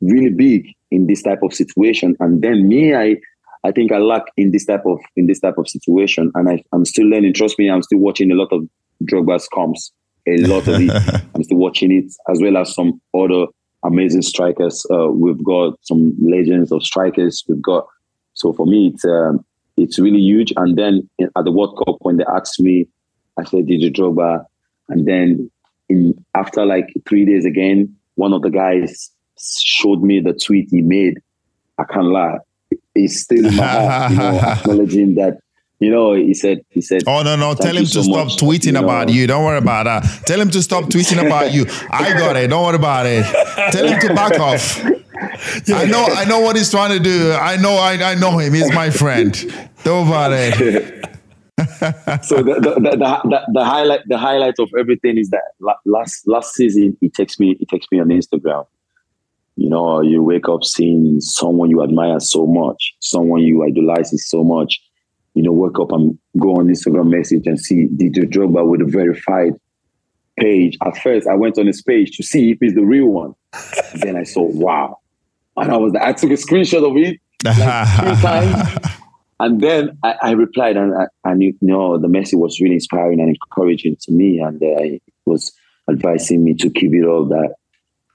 [0.00, 3.16] really big in this type of situation, and then me, I
[3.62, 6.62] I think I lack in this type of in this type of situation, and I,
[6.72, 7.34] I'm still learning.
[7.34, 8.68] Trust me, I'm still watching a lot of
[9.04, 9.92] Drogba's comps,
[10.26, 10.90] a lot of it.
[11.34, 13.46] I'm still watching it as well as some other
[13.84, 14.84] amazing strikers.
[14.90, 17.44] Uh, we've got some legends of strikers.
[17.48, 17.86] We've got
[18.34, 19.44] so for me, it's um,
[19.76, 20.52] it's really huge.
[20.56, 22.88] And then at the World Cup, when they asked me,
[23.38, 24.44] I said "Did Didier Drogba,
[24.88, 25.50] and then
[25.88, 29.10] in after like three days again, one of the guys
[29.40, 31.18] showed me the tweet he made.
[31.78, 32.38] I can't lie,
[32.94, 35.38] it's still in my heart, you know, acknowledging that.
[35.82, 37.04] You know, he said, he said.
[37.06, 37.54] Oh no no!
[37.54, 38.84] Tell you him so to stop much," tweeting know.
[38.84, 39.26] about you.
[39.26, 40.26] Don't worry about that.
[40.26, 41.64] Tell him to stop tweeting about you.
[41.90, 42.48] I got it.
[42.48, 43.24] Don't worry about it.
[43.72, 44.84] Tell him to back off.
[44.84, 46.04] I know.
[46.04, 47.32] I know what he's trying to do.
[47.32, 47.76] I know.
[47.76, 48.52] I, I know him.
[48.52, 49.32] He's my friend.
[49.82, 52.24] Don't worry about it.
[52.24, 55.42] so the the, the, the, the, the highlight the highlight of everything is that
[55.86, 58.66] last last season he takes me he takes me on Instagram.
[59.56, 64.42] You know, you wake up seeing someone you admire so much, someone you idolize so
[64.42, 64.80] much.
[65.34, 68.84] You know, wake up and go on Instagram message and see Didier Drogba with a
[68.84, 69.52] verified
[70.38, 70.76] page.
[70.84, 73.34] At first, I went on his page to see if he's the real one.
[73.94, 74.98] then I saw, wow,
[75.56, 78.86] and I was I took a screenshot of it like three times.
[79.38, 83.20] And then I, I replied, and I, and you know, the message was really inspiring
[83.20, 85.52] and encouraging to me, and uh, it was
[85.88, 87.30] advising me to keep it up.
[87.30, 87.54] That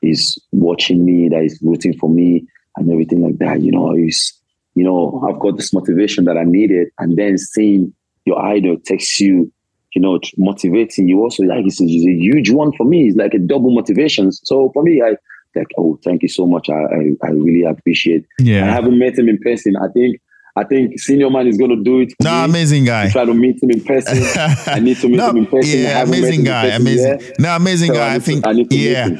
[0.06, 2.46] he's watching me, that he's rooting for me,
[2.78, 3.62] and everything like that.
[3.62, 4.34] You know, he's,
[4.76, 7.94] you know, I've got this motivation that I needed, and then seeing
[8.26, 9.52] your idol text you,
[9.94, 13.08] you know, motivating you also like it's a, it's a huge one for me.
[13.08, 14.32] It's like a double motivation.
[14.32, 15.16] So for me, I
[15.56, 16.70] like, oh, thank you so much.
[16.70, 18.26] I I, I really appreciate.
[18.40, 18.66] Yeah.
[18.66, 19.76] I haven't met him in person.
[19.78, 20.20] I think
[20.58, 22.14] I think Senior Man is going to do it.
[22.24, 22.46] No, me.
[22.46, 23.10] amazing guy.
[23.10, 24.18] Try to meet him in person.
[24.74, 25.80] I need to meet No, him in person.
[25.80, 27.20] Yeah, amazing guy, amazing.
[27.20, 27.40] yet.
[27.40, 28.16] No, amazing So guy.
[28.16, 29.18] I think I to yeah.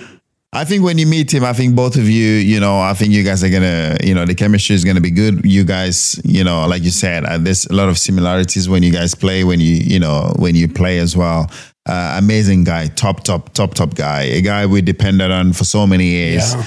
[0.56, 3.12] I think when you meet him, I think both of you, you know, I think
[3.12, 5.44] you guys are gonna, you know, the chemistry is gonna be good.
[5.44, 8.94] You guys, you know, like you said, uh, there's a lot of similarities when you
[8.94, 11.52] guys play, when you, you know, when you play as well.
[11.86, 14.22] Uh, amazing guy, top, top, top, top guy.
[14.22, 16.56] A guy we depended on for so many years.
[16.56, 16.66] Yeah.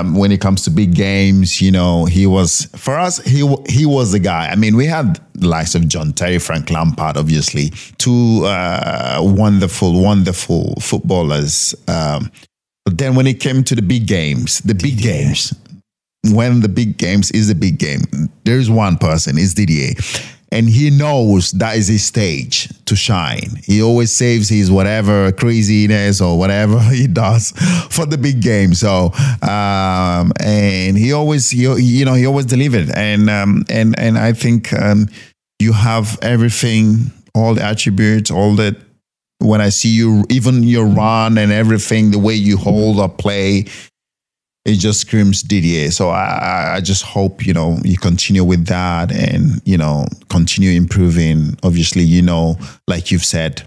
[0.00, 3.18] Um, when it comes to big games, you know, he was for us.
[3.24, 4.48] He he was the guy.
[4.48, 10.00] I mean, we had the likes of John Terry, Frank Lampard, obviously, two uh, wonderful,
[10.00, 11.74] wonderful footballers.
[11.88, 12.30] Um,
[12.84, 15.54] but then when it came to the big games, the big games,
[16.32, 18.02] when the big games is the big game,
[18.44, 19.94] there's one person, it's Didier.
[20.52, 23.56] And he knows that is his stage to shine.
[23.64, 27.50] He always saves his whatever craziness or whatever he does
[27.90, 28.72] for the big game.
[28.74, 29.12] So,
[29.42, 32.90] um, and he always, he, you know, he always delivered.
[32.94, 35.08] And um, and and I think um,
[35.58, 38.76] you have everything, all the attributes, all the
[39.38, 40.98] when I see you, even your mm-hmm.
[40.98, 42.64] run and everything, the way you mm-hmm.
[42.64, 43.66] hold or play,
[44.64, 45.90] it just screams Didier.
[45.90, 50.70] So I, I just hope you know you continue with that and you know continue
[50.70, 51.58] improving.
[51.62, 52.56] Obviously, you know,
[52.88, 53.62] like you've said,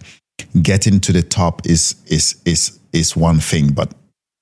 [0.61, 3.93] getting to the top is is is is one thing, but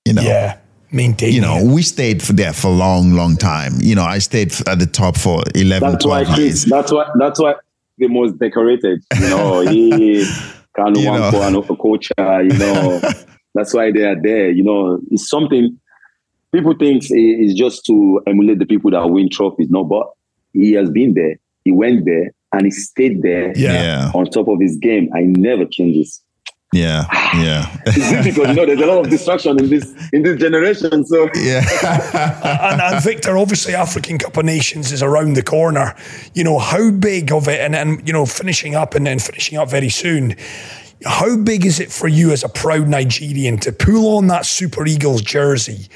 [0.06, 0.58] you know, Yeah.
[0.92, 1.66] Maintaining you know, it.
[1.66, 3.74] we stayed for there for a long, long time.
[3.80, 6.40] You know, I stayed at the top for 11, That's why 12 Chris.
[6.40, 6.66] years.
[6.66, 7.10] That's why.
[7.20, 7.56] That's why
[7.98, 9.04] the most decorated.
[9.20, 10.20] You know, he
[10.76, 11.32] can You know.
[11.40, 12.12] one and a coach.
[12.18, 13.02] uh, You know,
[13.54, 14.50] that's why they are there.
[14.50, 15.78] You know, it's something
[16.54, 19.70] people think i- is just to emulate the people that win trophies.
[19.70, 20.08] No, but
[20.54, 21.36] he has been there.
[21.64, 23.54] He went there and he stayed there.
[23.58, 25.10] Yeah, on top of his game.
[25.16, 26.22] I never changes.
[26.74, 27.06] Yeah,
[27.36, 28.66] yeah, It's difficult, you know.
[28.66, 31.06] There's a lot of distraction in this in this generation.
[31.06, 31.64] So yeah.
[32.72, 35.96] and, and Victor, obviously, African Cup of Nations is around the corner.
[36.34, 39.58] You know, how big of it, and, and you know, finishing up and then finishing
[39.58, 40.36] up very soon.
[41.04, 44.86] How big is it for you as a proud Nigerian to pull on that Super
[44.86, 45.88] Eagles jersey?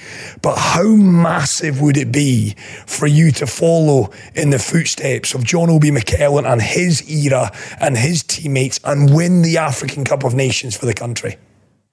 [0.41, 2.55] But how massive would it be
[2.85, 7.97] for you to follow in the footsteps of John Obi Mikel and his era and
[7.97, 11.37] his teammates and win the African Cup of Nations for the country?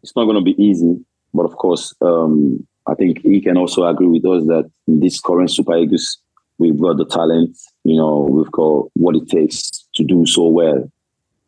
[0.06, 1.04] it's not going to be easy.
[1.34, 5.20] But of course, um, I think he can also agree with us that in this
[5.20, 6.18] current Super Eagles,
[6.58, 7.58] we've got the talent.
[7.82, 10.90] You know, we've got what it takes to do so well.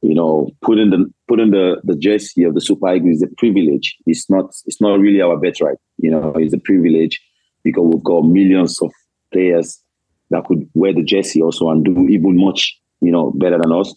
[0.02, 3.96] You know, putting the putting the, the jersey of the Super Eagles is a privilege.
[4.06, 5.78] It's not it's not really our birthright.
[5.98, 7.20] You know, it's a privilege
[7.64, 8.92] because we've got millions of
[9.32, 9.82] players
[10.30, 13.94] that could wear the jersey also and do even much, you know, better than us.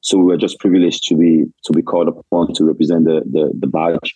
[0.00, 3.52] So we were just privileged to be to be called upon to represent the the,
[3.58, 4.14] the badge.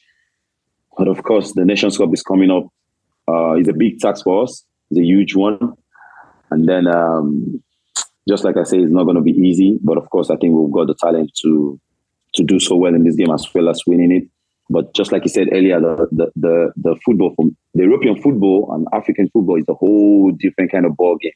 [0.96, 2.64] But of course, the Nations Cup is coming up.
[3.28, 4.64] Uh, it's a big task for us.
[4.90, 5.74] It's a huge one.
[6.50, 7.62] And then, um,
[8.28, 9.78] just like I say, it's not going to be easy.
[9.82, 11.80] But of course, I think we've got the talent to
[12.34, 14.28] to do so well in this game as well as winning it.
[14.68, 18.70] But just like you said earlier, the the the, the football from the European football
[18.72, 21.32] and African football is a whole different kind of ball game.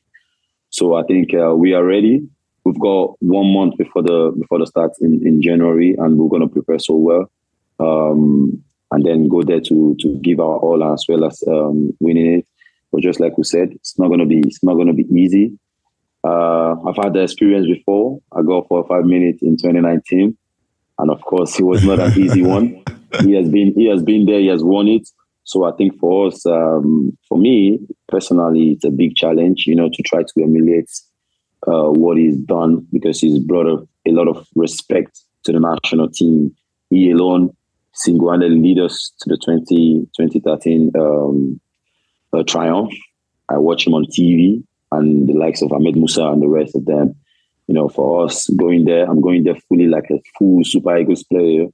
[0.70, 2.28] So I think uh, we are ready.
[2.64, 6.42] We've got one month before the before the start in, in January, and we're going
[6.42, 7.30] to prepare so well,
[7.78, 12.38] um, and then go there to to give our all as well as um, winning
[12.38, 12.46] it.
[12.92, 15.06] But just like we said, it's not going to be it's not going to be
[15.14, 15.56] easy.
[16.22, 18.20] Uh, I've had the experience before.
[18.32, 20.36] I got four or five minutes in 2019,
[20.98, 22.82] and of course, it was not an easy one.
[23.24, 24.38] He has been he has been there.
[24.38, 25.08] He has won it.
[25.42, 29.64] So I think for us, um, for me personally, it's a big challenge.
[29.66, 30.88] You know, to try to emulate
[31.66, 33.78] uh, what he's done because he's brought a,
[34.08, 36.54] a lot of respect to the national team.
[36.88, 37.50] He alone
[37.94, 41.60] single-handedly lead us to the 20, 2013 um,
[42.32, 42.92] uh, triumph.
[43.48, 46.84] I watch him on TV and the likes of Ahmed Musa and the rest of
[46.84, 47.14] them.
[47.66, 51.22] You know, for us going there, I'm going there fully like a full Super Eagles
[51.22, 51.66] player.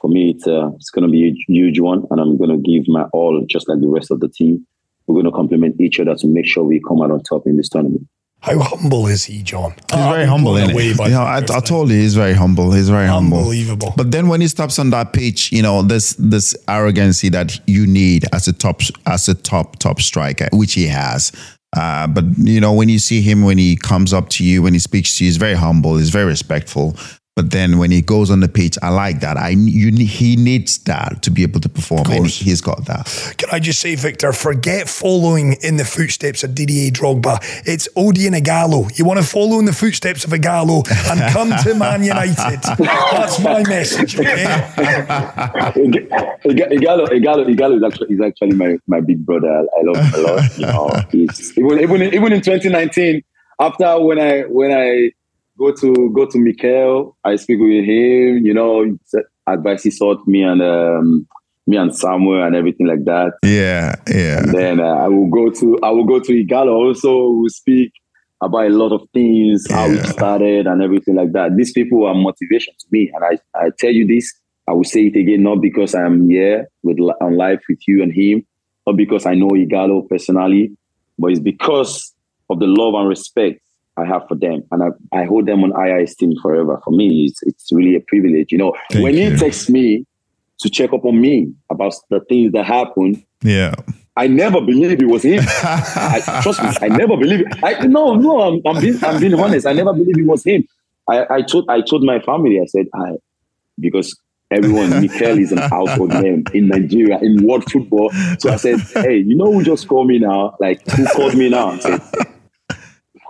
[0.00, 2.58] For me, it's uh, it's going to be a huge one, and I'm going to
[2.58, 4.66] give my all, just like the rest of the team.
[5.06, 7.56] We're going to complement each other to make sure we come out on top in
[7.56, 8.06] this tournament.
[8.44, 9.72] How humble is he, John?
[9.90, 10.88] He's very humble, isn't he?
[10.88, 12.72] You know, I, I told you he's very humble.
[12.72, 13.38] He's very humble.
[13.38, 13.94] Unbelievable.
[13.96, 17.86] But then when he steps on that pitch, you know, this this arrogancy that you
[17.86, 21.32] need as a top as a top top striker, which he has.
[21.74, 24.72] Uh, but you know, when you see him, when he comes up to you, when
[24.72, 25.96] he speaks to you, he's very humble.
[25.96, 26.96] He's very respectful.
[27.36, 29.36] But then when he goes on the pitch, I like that.
[29.36, 33.34] I you he needs that to be able to perform, and he's got that.
[33.38, 37.38] Can I just say, Victor, forget following in the footsteps of Didier Drogba.
[37.66, 38.96] It's Odion Igalo.
[38.96, 42.60] You want to follow in the footsteps of Igalo and come to Man United.
[42.78, 44.44] That's my message, okay?
[46.44, 49.48] Igalo, Igalo, Igalo is actually is actually my, my big brother.
[49.48, 50.56] I love him a lot.
[50.56, 53.24] You know, he's, even even in, even in 2019,
[53.58, 55.10] after when I when I
[55.58, 58.44] go to go to Mikel, I speak with him.
[58.44, 58.96] You know,
[59.46, 61.26] advice he sought me and um,
[61.66, 63.32] me and Samuel and everything like that.
[63.44, 64.38] Yeah, yeah.
[64.38, 67.30] And then uh, I will go to I will go to Igalo also.
[67.30, 67.92] We'll speak
[68.42, 70.00] about a lot of things, how Yeah.
[70.00, 71.56] it started and everything like that.
[71.56, 74.32] These people are motivation to me, and I I tell you this.
[74.66, 78.10] I will say it again, not because I'm here with on live with you and
[78.12, 78.46] him,
[78.86, 80.72] not because I know Igalo personally,
[81.18, 82.14] but it's because
[82.48, 83.60] of the love and respect
[83.96, 84.88] I have for them, and I,
[85.20, 86.80] I hold them on high esteem forever.
[86.84, 88.50] For me, it's it's really a privilege.
[88.50, 89.30] You know, Thank when you.
[89.30, 90.04] he texts me
[90.60, 93.74] to check up on me about the things that happen, Yeah.
[94.16, 95.42] I never believed it was him.
[95.46, 97.42] I, trust me, I never believed.
[97.50, 97.64] It.
[97.64, 99.66] I no, no, I'm, I'm being, I'm being honest.
[99.66, 100.66] I never believed it was him.
[101.10, 102.60] I, I told, I told my family.
[102.60, 103.16] I said, I,
[103.80, 104.16] because
[104.52, 108.12] everyone, Mikel is an household name in Nigeria in world football.
[108.38, 110.56] So I said, hey, you know who just called me now?
[110.60, 111.70] Like who called me now?
[111.70, 112.02] I said,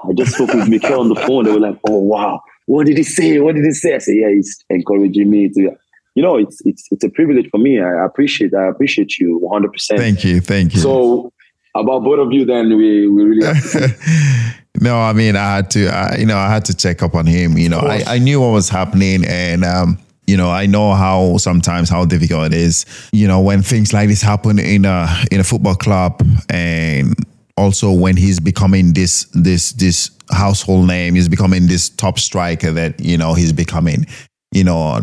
[0.09, 1.44] I just spoke with Mikel on the phone.
[1.44, 3.40] They were like, oh wow, what did he say?
[3.40, 3.94] What did he say?
[3.94, 5.76] I said, yeah, he's encouraging me to.
[6.16, 7.81] You know, it's it's it's a privilege for me.
[7.81, 9.72] I appreciate I appreciate you 100.
[9.72, 10.81] percent Thank you, thank you.
[10.81, 11.32] so
[11.74, 13.89] about both of you, then we we really have to
[14.81, 17.26] no, I mean, I had to, I, you know, I had to check up on
[17.26, 17.56] him.
[17.56, 18.02] You know, I.
[18.06, 22.47] I knew what was happening, and um, you know, I know how sometimes how difficult
[22.47, 22.85] it is.
[23.12, 27.14] You know, when things like this happen in a in a football club, and
[27.56, 32.98] also when he's becoming this this this household name, he's becoming this top striker that
[33.01, 34.06] you know he's becoming.
[34.52, 35.01] You know.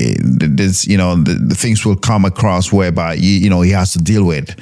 [0.00, 3.62] Eh, it- There's, you know, the, the things will come across whereby you, you know
[3.62, 4.54] he has to deal with,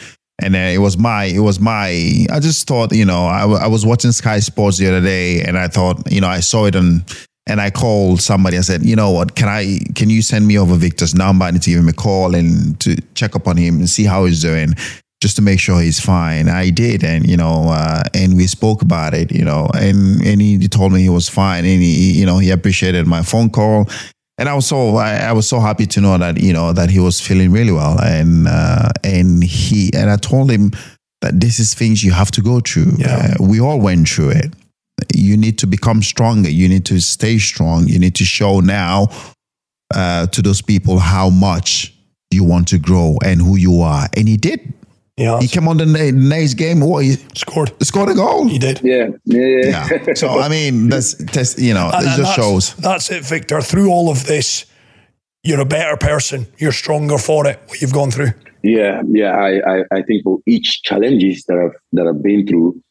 [0.42, 1.88] and then it was my it was my
[2.32, 5.42] i just thought you know I, w- I was watching sky sports the other day
[5.42, 7.04] and i thought you know i saw it on
[7.46, 10.58] and i called somebody i said you know what can i can you send me
[10.58, 13.56] over victor's number i need to give him a call and to check up on
[13.56, 14.74] him and see how he's doing
[15.26, 18.80] just to make sure he's fine i did and you know uh, and we spoke
[18.80, 22.24] about it you know and and he told me he was fine and he you
[22.24, 23.88] know he appreciated my phone call
[24.38, 26.90] and I was so I, I was so happy to know that you know that
[26.90, 30.72] he was feeling really well, and uh, and he and I told him
[31.22, 32.92] that this is things you have to go through.
[32.98, 33.34] Yeah.
[33.40, 34.52] Uh, we all went through it.
[35.14, 36.50] You need to become stronger.
[36.50, 37.88] You need to stay strong.
[37.88, 39.08] You need to show now
[39.94, 41.94] uh, to those people how much
[42.30, 44.06] you want to grow and who you are.
[44.16, 44.74] And he did.
[45.16, 46.80] Yeah, He came on the na- next game.
[46.80, 47.72] What he scored.
[47.82, 48.46] scored a goal.
[48.48, 48.80] He did.
[48.82, 49.88] yeah, yeah, yeah.
[50.06, 50.14] Yeah.
[50.14, 52.74] So I mean, that's, that's you know, And- it and just that's- shows.
[52.76, 53.60] That's it, Victor.
[53.62, 54.66] Through all of this,
[55.42, 56.46] you're a better person.
[56.58, 57.58] You're stronger for it.
[57.66, 58.32] What you've gone through.
[58.62, 59.30] Yeah, yeah.
[59.36, 62.82] I, I, I think for each challenges that I've that I've been through,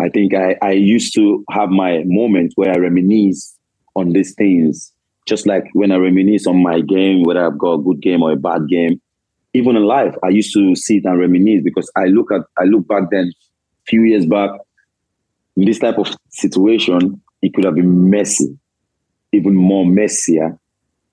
[0.00, 3.56] I think I, I used to have my moment where I reminisce
[3.96, 4.92] on these things.
[5.26, 8.32] Just like when I reminisce on my game, whether I've got a good game or
[8.32, 9.00] a bad game.
[9.54, 12.86] Even in life, I used to sit and reminisce because I look at I look
[12.88, 13.32] back then,
[13.86, 14.50] few years back,
[15.56, 18.58] this type of situation, it could have been messy,
[19.32, 20.58] even more messier.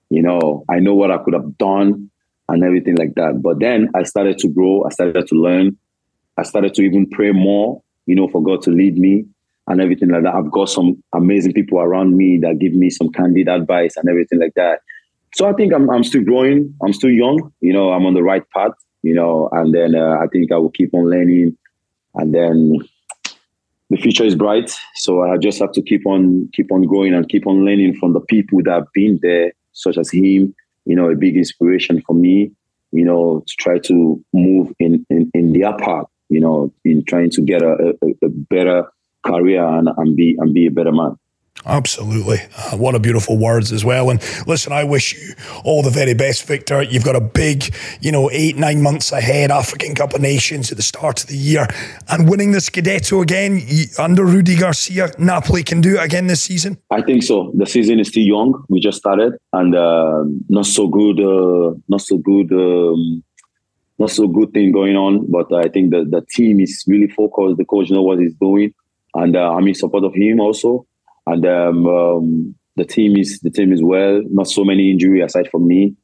[0.08, 2.10] You know, I know what I could have done
[2.48, 3.40] and everything like that.
[3.42, 4.84] But then I started to grow.
[4.84, 5.76] I started to learn.
[6.36, 9.26] I started to even pray more, you know, for God to lead me
[9.68, 10.34] and everything like that.
[10.34, 14.40] I've got some amazing people around me that give me some candid advice and everything
[14.40, 14.80] like that.
[15.34, 16.74] So I think I'm, I'm still growing.
[16.82, 17.52] I'm still young.
[17.60, 20.56] You know, I'm on the right path, you know, and then uh, I think I
[20.56, 21.56] will keep on learning.
[22.14, 22.78] And then
[23.90, 24.72] the future is bright.
[24.96, 28.12] So I just have to keep on, keep on going and keep on learning from
[28.12, 30.54] the people that have been there, such as him,
[30.84, 32.50] you know, a big inspiration for me,
[32.90, 37.30] you know, to try to move in, in, in their path, you know, in trying
[37.30, 38.84] to get a, a, a better
[39.24, 41.16] career and, and be and be a better man.
[41.66, 42.38] Absolutely.
[42.56, 44.10] Uh, what a beautiful words as well.
[44.10, 45.34] And listen, I wish you
[45.64, 46.82] all the very best, Victor.
[46.82, 50.78] You've got a big, you know, eight, nine months ahead, African Cup of Nations at
[50.78, 51.68] the start of the year.
[52.08, 53.60] And winning the Scudetto again
[53.98, 56.78] under Rudi Garcia, Napoli can do it again this season.
[56.90, 57.52] I think so.
[57.54, 58.64] The season is still young.
[58.68, 63.22] We just started, and uh, not so good, uh, not so good, um,
[63.98, 65.30] not so good thing going on.
[65.30, 67.58] But I think the the team is really focused.
[67.58, 68.72] The coach know what he's doing,
[69.14, 70.86] and uh, I'm in support of him also.
[71.26, 74.22] And um, um, the team is the team is well.
[74.30, 75.94] Not so many injury aside from me.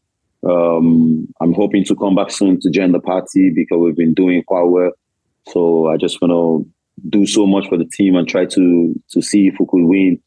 [0.48, 4.42] Um, I'm hoping to come back soon to join the party because we've been doing
[4.44, 4.92] quite well.
[5.48, 9.22] So I just want to do so much for the team and try to to
[9.22, 10.20] see if we could win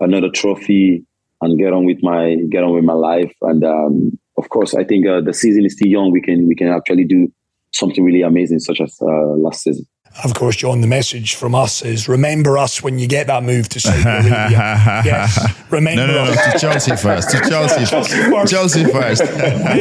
[0.00, 1.04] another trophy
[1.40, 3.32] and get on with my get on with my life.
[3.42, 6.10] And um, of course, I think uh, the season is still young.
[6.10, 7.32] We can we can actually do
[7.72, 9.86] something really amazing, such as uh, last season.
[10.24, 13.68] Of course, John, the message from us is remember us when you get that move
[13.70, 15.02] to Saudi Arabia.
[15.04, 16.52] yes, remember No, no, no, us.
[16.52, 17.30] to Chelsea first.
[17.30, 18.52] To Chelsea, Chelsea first.
[18.52, 19.22] Chelsea first.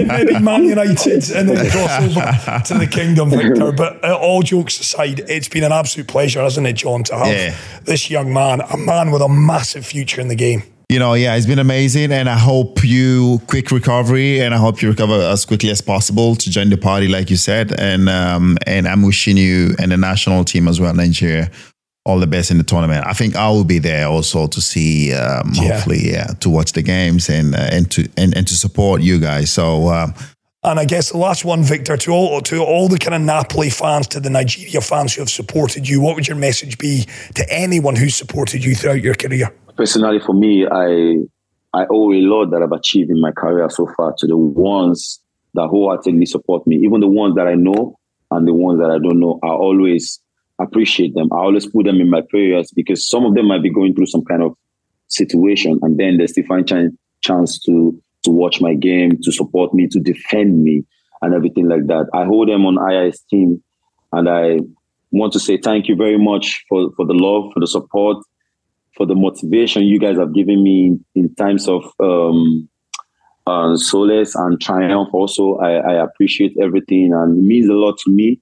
[0.08, 3.74] Maybe Man United and then cross over to the kingdom, Victor.
[3.74, 7.28] But uh, all jokes aside, it's been an absolute pleasure, hasn't it, John, to have
[7.28, 7.56] Yeah.
[7.84, 10.64] this young man, a man with a massive future in the game.
[10.92, 14.82] You know, yeah, it's been amazing, and I hope you quick recovery, and I hope
[14.82, 18.58] you recover as quickly as possible to join the party, like you said, and um,
[18.68, 21.50] and I'm wishing you and the national team as well, Nigeria,
[22.04, 23.08] all the best in the tournament.
[23.08, 25.76] I think I will be there also to see, um, Yeah.
[25.76, 29.18] hopefully, yeah, to watch the games and uh, and to and, and to support you
[29.20, 29.50] guys.
[29.50, 29.88] So.
[29.88, 30.14] Um,
[30.64, 33.72] And I guess the last one, Victor, to all to all the kind of Napoli
[33.72, 37.44] fans, to the Nigeria fans who have supported you, what would your message be to
[37.50, 39.50] anyone who's supported you throughout your career?
[39.76, 41.18] Personally for me, I
[41.73, 45.22] I owe a lot that I've achieved in my career so far to the ones
[45.53, 47.98] that wholeheartedly support me, even the ones that I know
[48.30, 49.39] and the ones that I don't know.
[49.43, 50.19] I always
[50.60, 51.30] appreciate them.
[51.31, 54.07] I always put them in my prayers because some of them might be going through
[54.07, 54.56] some kind of
[55.07, 59.73] situation, and then they still find chan- chance to to watch my game, to support
[59.73, 60.84] me, to defend me,
[61.22, 62.07] and everything like that.
[62.14, 63.64] I hold them on high esteem,
[64.11, 64.60] and I
[65.11, 68.18] want to say thank you very much for for the love, for the support,
[69.02, 72.69] for the motivation you guys have given me in times of um,
[73.48, 75.10] uh, solace and triumph.
[75.11, 78.40] Also, I, I appreciate everything and it means a lot to me.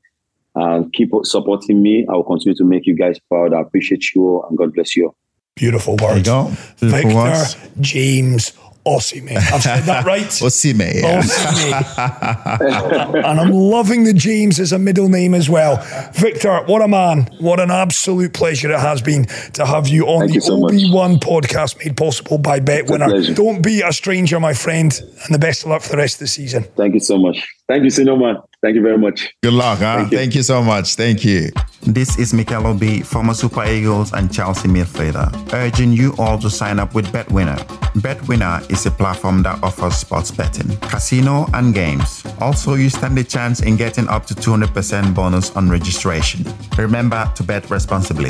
[0.56, 2.06] And keep supporting me.
[2.10, 3.54] I will continue to make you guys proud.
[3.54, 5.06] I appreciate you all and God bless you.
[5.06, 5.16] all.
[5.56, 6.52] Beautiful there you go.
[6.82, 7.56] Beautiful Victor words.
[7.80, 8.52] James
[8.90, 9.38] Osimhen.
[9.38, 10.26] I've said that right.
[10.26, 11.22] Osime, yeah.
[11.22, 13.16] Osimhen.
[13.30, 15.78] and I'm loving the James as a middle name as well.
[16.14, 17.30] Victor, what a man.
[17.40, 20.66] What an absolute pleasure it has been to have you on Thank the you so.
[20.66, 23.36] Obi One podcast made possible by BetWinner.
[23.36, 26.20] Don't be a stranger, my friend, and the best of luck for the rest of
[26.20, 26.64] the season.
[26.76, 27.48] Thank you so much.
[27.68, 28.44] Thank you, Sinoma.
[28.62, 29.34] Thank you very much.
[29.42, 30.00] Good luck, huh?
[30.00, 30.18] Thank you.
[30.18, 30.96] Thank you so much.
[30.96, 31.50] Thank you.
[31.84, 36.78] This is Mikel Obi, former Super Eagles and Chelsea midfielder, urging you all to sign
[36.78, 37.58] up with BetWinner.
[38.02, 42.26] BetWinner is a platform that offers sports betting, casino, and games.
[42.42, 46.44] Also, you stand a chance in getting up to 200% bonus on registration.
[46.78, 48.30] Remember to bet responsibly.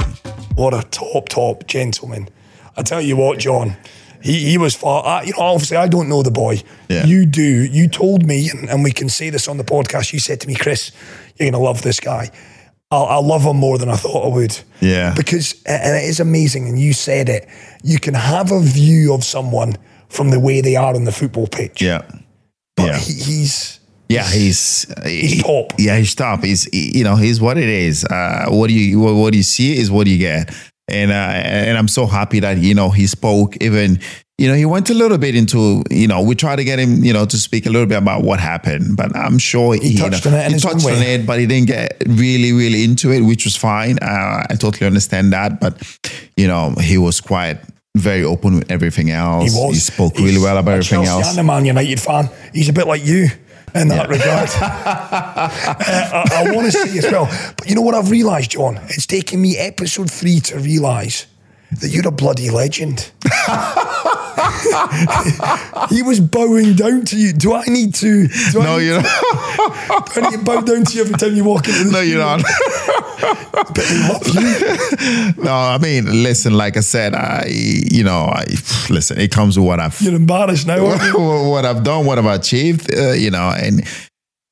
[0.54, 2.30] What a top, top gentleman.
[2.78, 3.76] I tell you what, John,
[4.22, 5.06] he, he was far.
[5.06, 6.62] I, you know, obviously, I don't know the boy.
[6.90, 7.06] Yeah.
[7.06, 7.42] You do.
[7.66, 10.14] You told me, and, and we can say this on the podcast.
[10.14, 10.92] You said to me, Chris,
[11.38, 12.30] you're going to love this guy.
[12.92, 14.60] I'll, I'll love him more than I thought I would.
[14.82, 15.14] Yeah.
[15.16, 17.48] Because, and it is amazing, and you said it,
[17.84, 19.78] you can have a view of someone
[20.10, 21.82] from the way they are on the football pitch.
[21.82, 22.02] Yeah.
[22.76, 22.98] But yeah.
[22.98, 23.80] he, he's.
[24.10, 25.74] Yeah, he's He's top.
[25.78, 26.44] Yeah, he's top.
[26.44, 28.06] He's he- you know he's what it is.
[28.06, 30.52] Uh, what do you what, what you see is what you get,
[30.90, 33.56] and uh, and I'm so happy that you know he spoke.
[33.62, 34.00] Even
[34.38, 37.04] you know he went a little bit into you know we tried to get him
[37.04, 40.26] you know to speak a little bit about what happened, but I'm sure he, touched
[40.26, 43.12] you know, on it he touched on it, but he didn't get really really into
[43.12, 43.98] it, which was fine.
[44.02, 45.82] Uh, I totally understand that, but
[46.36, 47.60] you know he was quite.
[47.98, 49.52] Very open with everything else.
[49.52, 49.74] He was.
[49.74, 51.32] He spoke really well about everything Chelsea else.
[51.32, 52.30] And a Man United fan.
[52.54, 53.30] He's a bit like you
[53.76, 54.50] in that regard.
[54.60, 57.26] Uh, I, I want to see as well,
[57.58, 58.78] but you know what I've realised, John?
[58.90, 61.26] It's taken me episode three to realise
[61.72, 63.12] that you're a bloody legend.
[65.90, 67.34] he was bowing down to you.
[67.34, 68.28] Do I need to?
[68.28, 71.18] Do No, I, need, you know, do I need to bow down to you every
[71.18, 72.42] time you walk into the no, you're not.
[73.52, 75.44] But they love you.
[75.44, 78.46] No, I mean, listen, like I said, I, you know, I,
[78.90, 81.20] listen, it comes with what I've, You're embarrassed now, you?
[81.50, 83.84] what I've done, what I've achieved, uh, you know, and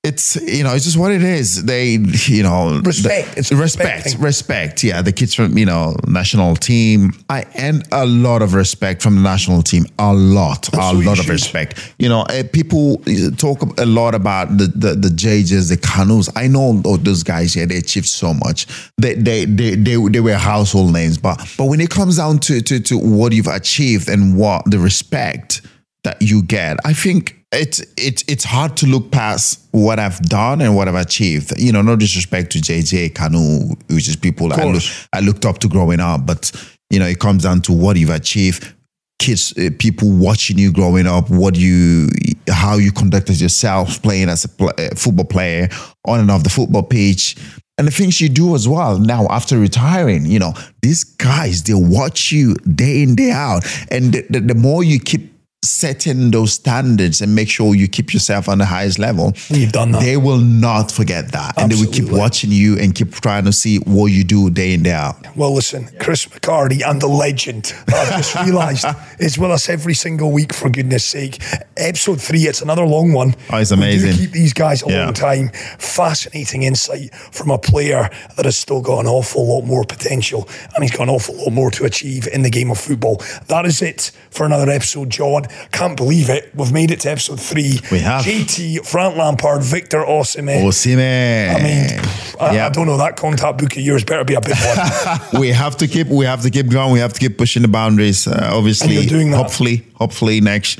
[0.07, 1.63] it's, you know, it's just what it is.
[1.65, 1.91] They,
[2.37, 3.33] you know, Respect.
[3.33, 4.83] the- It's respect respect, respect.
[4.83, 5.01] Yeah.
[5.01, 9.21] The kids from, you know, national team, I, and a lot of respect from the
[9.21, 11.93] national team, a lot, a what you lot of respect.
[11.99, 12.97] You know, uh, people
[13.37, 16.29] talk a lot about the, the, the JJs, the Kanus.
[16.35, 18.65] I know those guys here, they achieved so much.
[18.97, 22.61] They, they, they, they, they were household names, but, but when it comes down to,
[22.61, 25.61] to, to what you've achieved and what the respect
[26.03, 30.61] that you get, I think it's it's it's hard to look past what I've done
[30.61, 31.57] and what I've achieved.
[31.57, 34.83] You know, no disrespect to JJ Kanu, which is people I, look.
[35.13, 36.51] I looked up to growing up, but
[36.89, 38.73] you know, it comes down to what you've achieved.
[39.19, 42.07] Kids, uh, people watching you growing up, what you,
[42.49, 45.69] how you conducted yourself playing as a pl- uh, football player
[46.05, 47.35] on and off the football pitch,
[47.79, 50.25] and the things you do as well now after retiring.
[50.25, 54.55] You know, these guys they watch you day in day out, and the, the, the
[54.55, 58.99] more you keep setting those standards and make sure you keep yourself on the highest
[58.99, 60.01] level, You've done that.
[60.01, 61.59] they will not forget that.
[61.59, 64.73] And they will keep watching you and keep trying to see what you do day
[64.75, 65.35] in, day out.
[65.35, 68.85] Well, listen, Chris McCarty and the legend that I've just realised
[69.19, 71.41] is with us every single week, for goodness sake.
[71.75, 73.33] Episode three, it's another long one.
[73.51, 74.13] Oh, it's amazing.
[74.15, 75.05] keep these guys a Yeah.
[75.05, 75.49] long time.
[75.79, 80.83] Fascinating insight from a player that has still got an awful lot more potential and
[80.83, 83.21] he's got an awful lot more to achieve in the game of football.
[83.47, 85.43] That is it for another episode, John.
[85.71, 86.51] Can't believe it.
[86.55, 87.79] We've made it to episode three.
[87.91, 88.23] We have.
[88.25, 90.63] JT, Frank Lampard, Victor Osimhen.
[90.63, 91.55] Osimhen.
[91.55, 91.99] I mean,
[92.39, 92.65] I, Yeah.
[92.67, 92.97] I don't know.
[92.97, 95.19] That contact book of yours better be a big one.
[95.41, 96.91] we have to keep we have to keep going.
[96.93, 98.27] We have to keep pushing the boundaries.
[98.27, 99.37] Uh, obviously, And you're doing that.
[99.37, 100.79] hopefully, hopefully next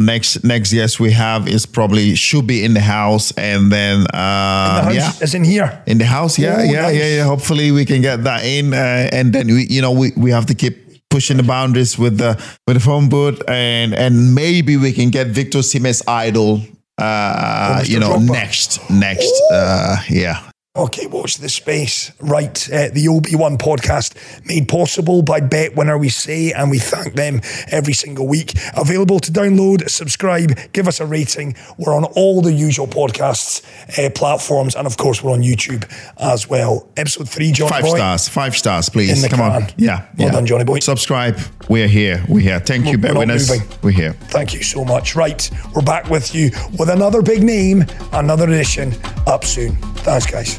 [0.00, 4.16] next next guest we have is probably should be in the house, and then the
[4.16, 5.12] uh, house yeah.
[5.22, 5.82] is in here.
[5.86, 6.96] In the house, yeah, Oh, yeah, nice.
[6.96, 7.24] yeah, yeah.
[7.24, 10.46] Hopefully, we can get that in, uh, and then we, you know, we, we have
[10.46, 10.83] to keep
[11.14, 12.34] pushing the boundaries with the
[12.66, 16.60] with the phone booth, and and maybe we can get Victor Osimhen's idol,
[16.98, 18.32] uh, you know, Drogba.
[18.32, 20.42] next, next, uh, yeah.
[20.76, 22.10] Okay, watch the space.
[22.20, 27.14] Right, uh, the Obi One podcast made possible by BetWinner, we say, and we thank
[27.14, 28.54] them every single week.
[28.76, 31.54] Available to download, subscribe, give us a rating.
[31.78, 33.62] We're on all the usual podcasts
[34.04, 35.84] uh, platforms, and of course, we're on YouTube
[36.18, 36.88] as well.
[36.96, 37.96] Episode three, John Five Boy.
[37.96, 39.24] stars, five stars, please.
[39.28, 40.30] Come on, yeah, Well yeah.
[40.32, 40.80] done, Johnny boy.
[40.80, 41.38] Subscribe.
[41.68, 42.24] We're here.
[42.28, 42.58] We're here.
[42.58, 43.48] Thank you, BetWinners.
[43.48, 43.68] moving.
[43.84, 44.14] We're here.
[44.24, 45.14] Thank you so much.
[45.14, 48.92] Right, we're back with you with another big name, another edition
[49.28, 49.76] up soon.
[50.02, 50.58] Thanks, guys.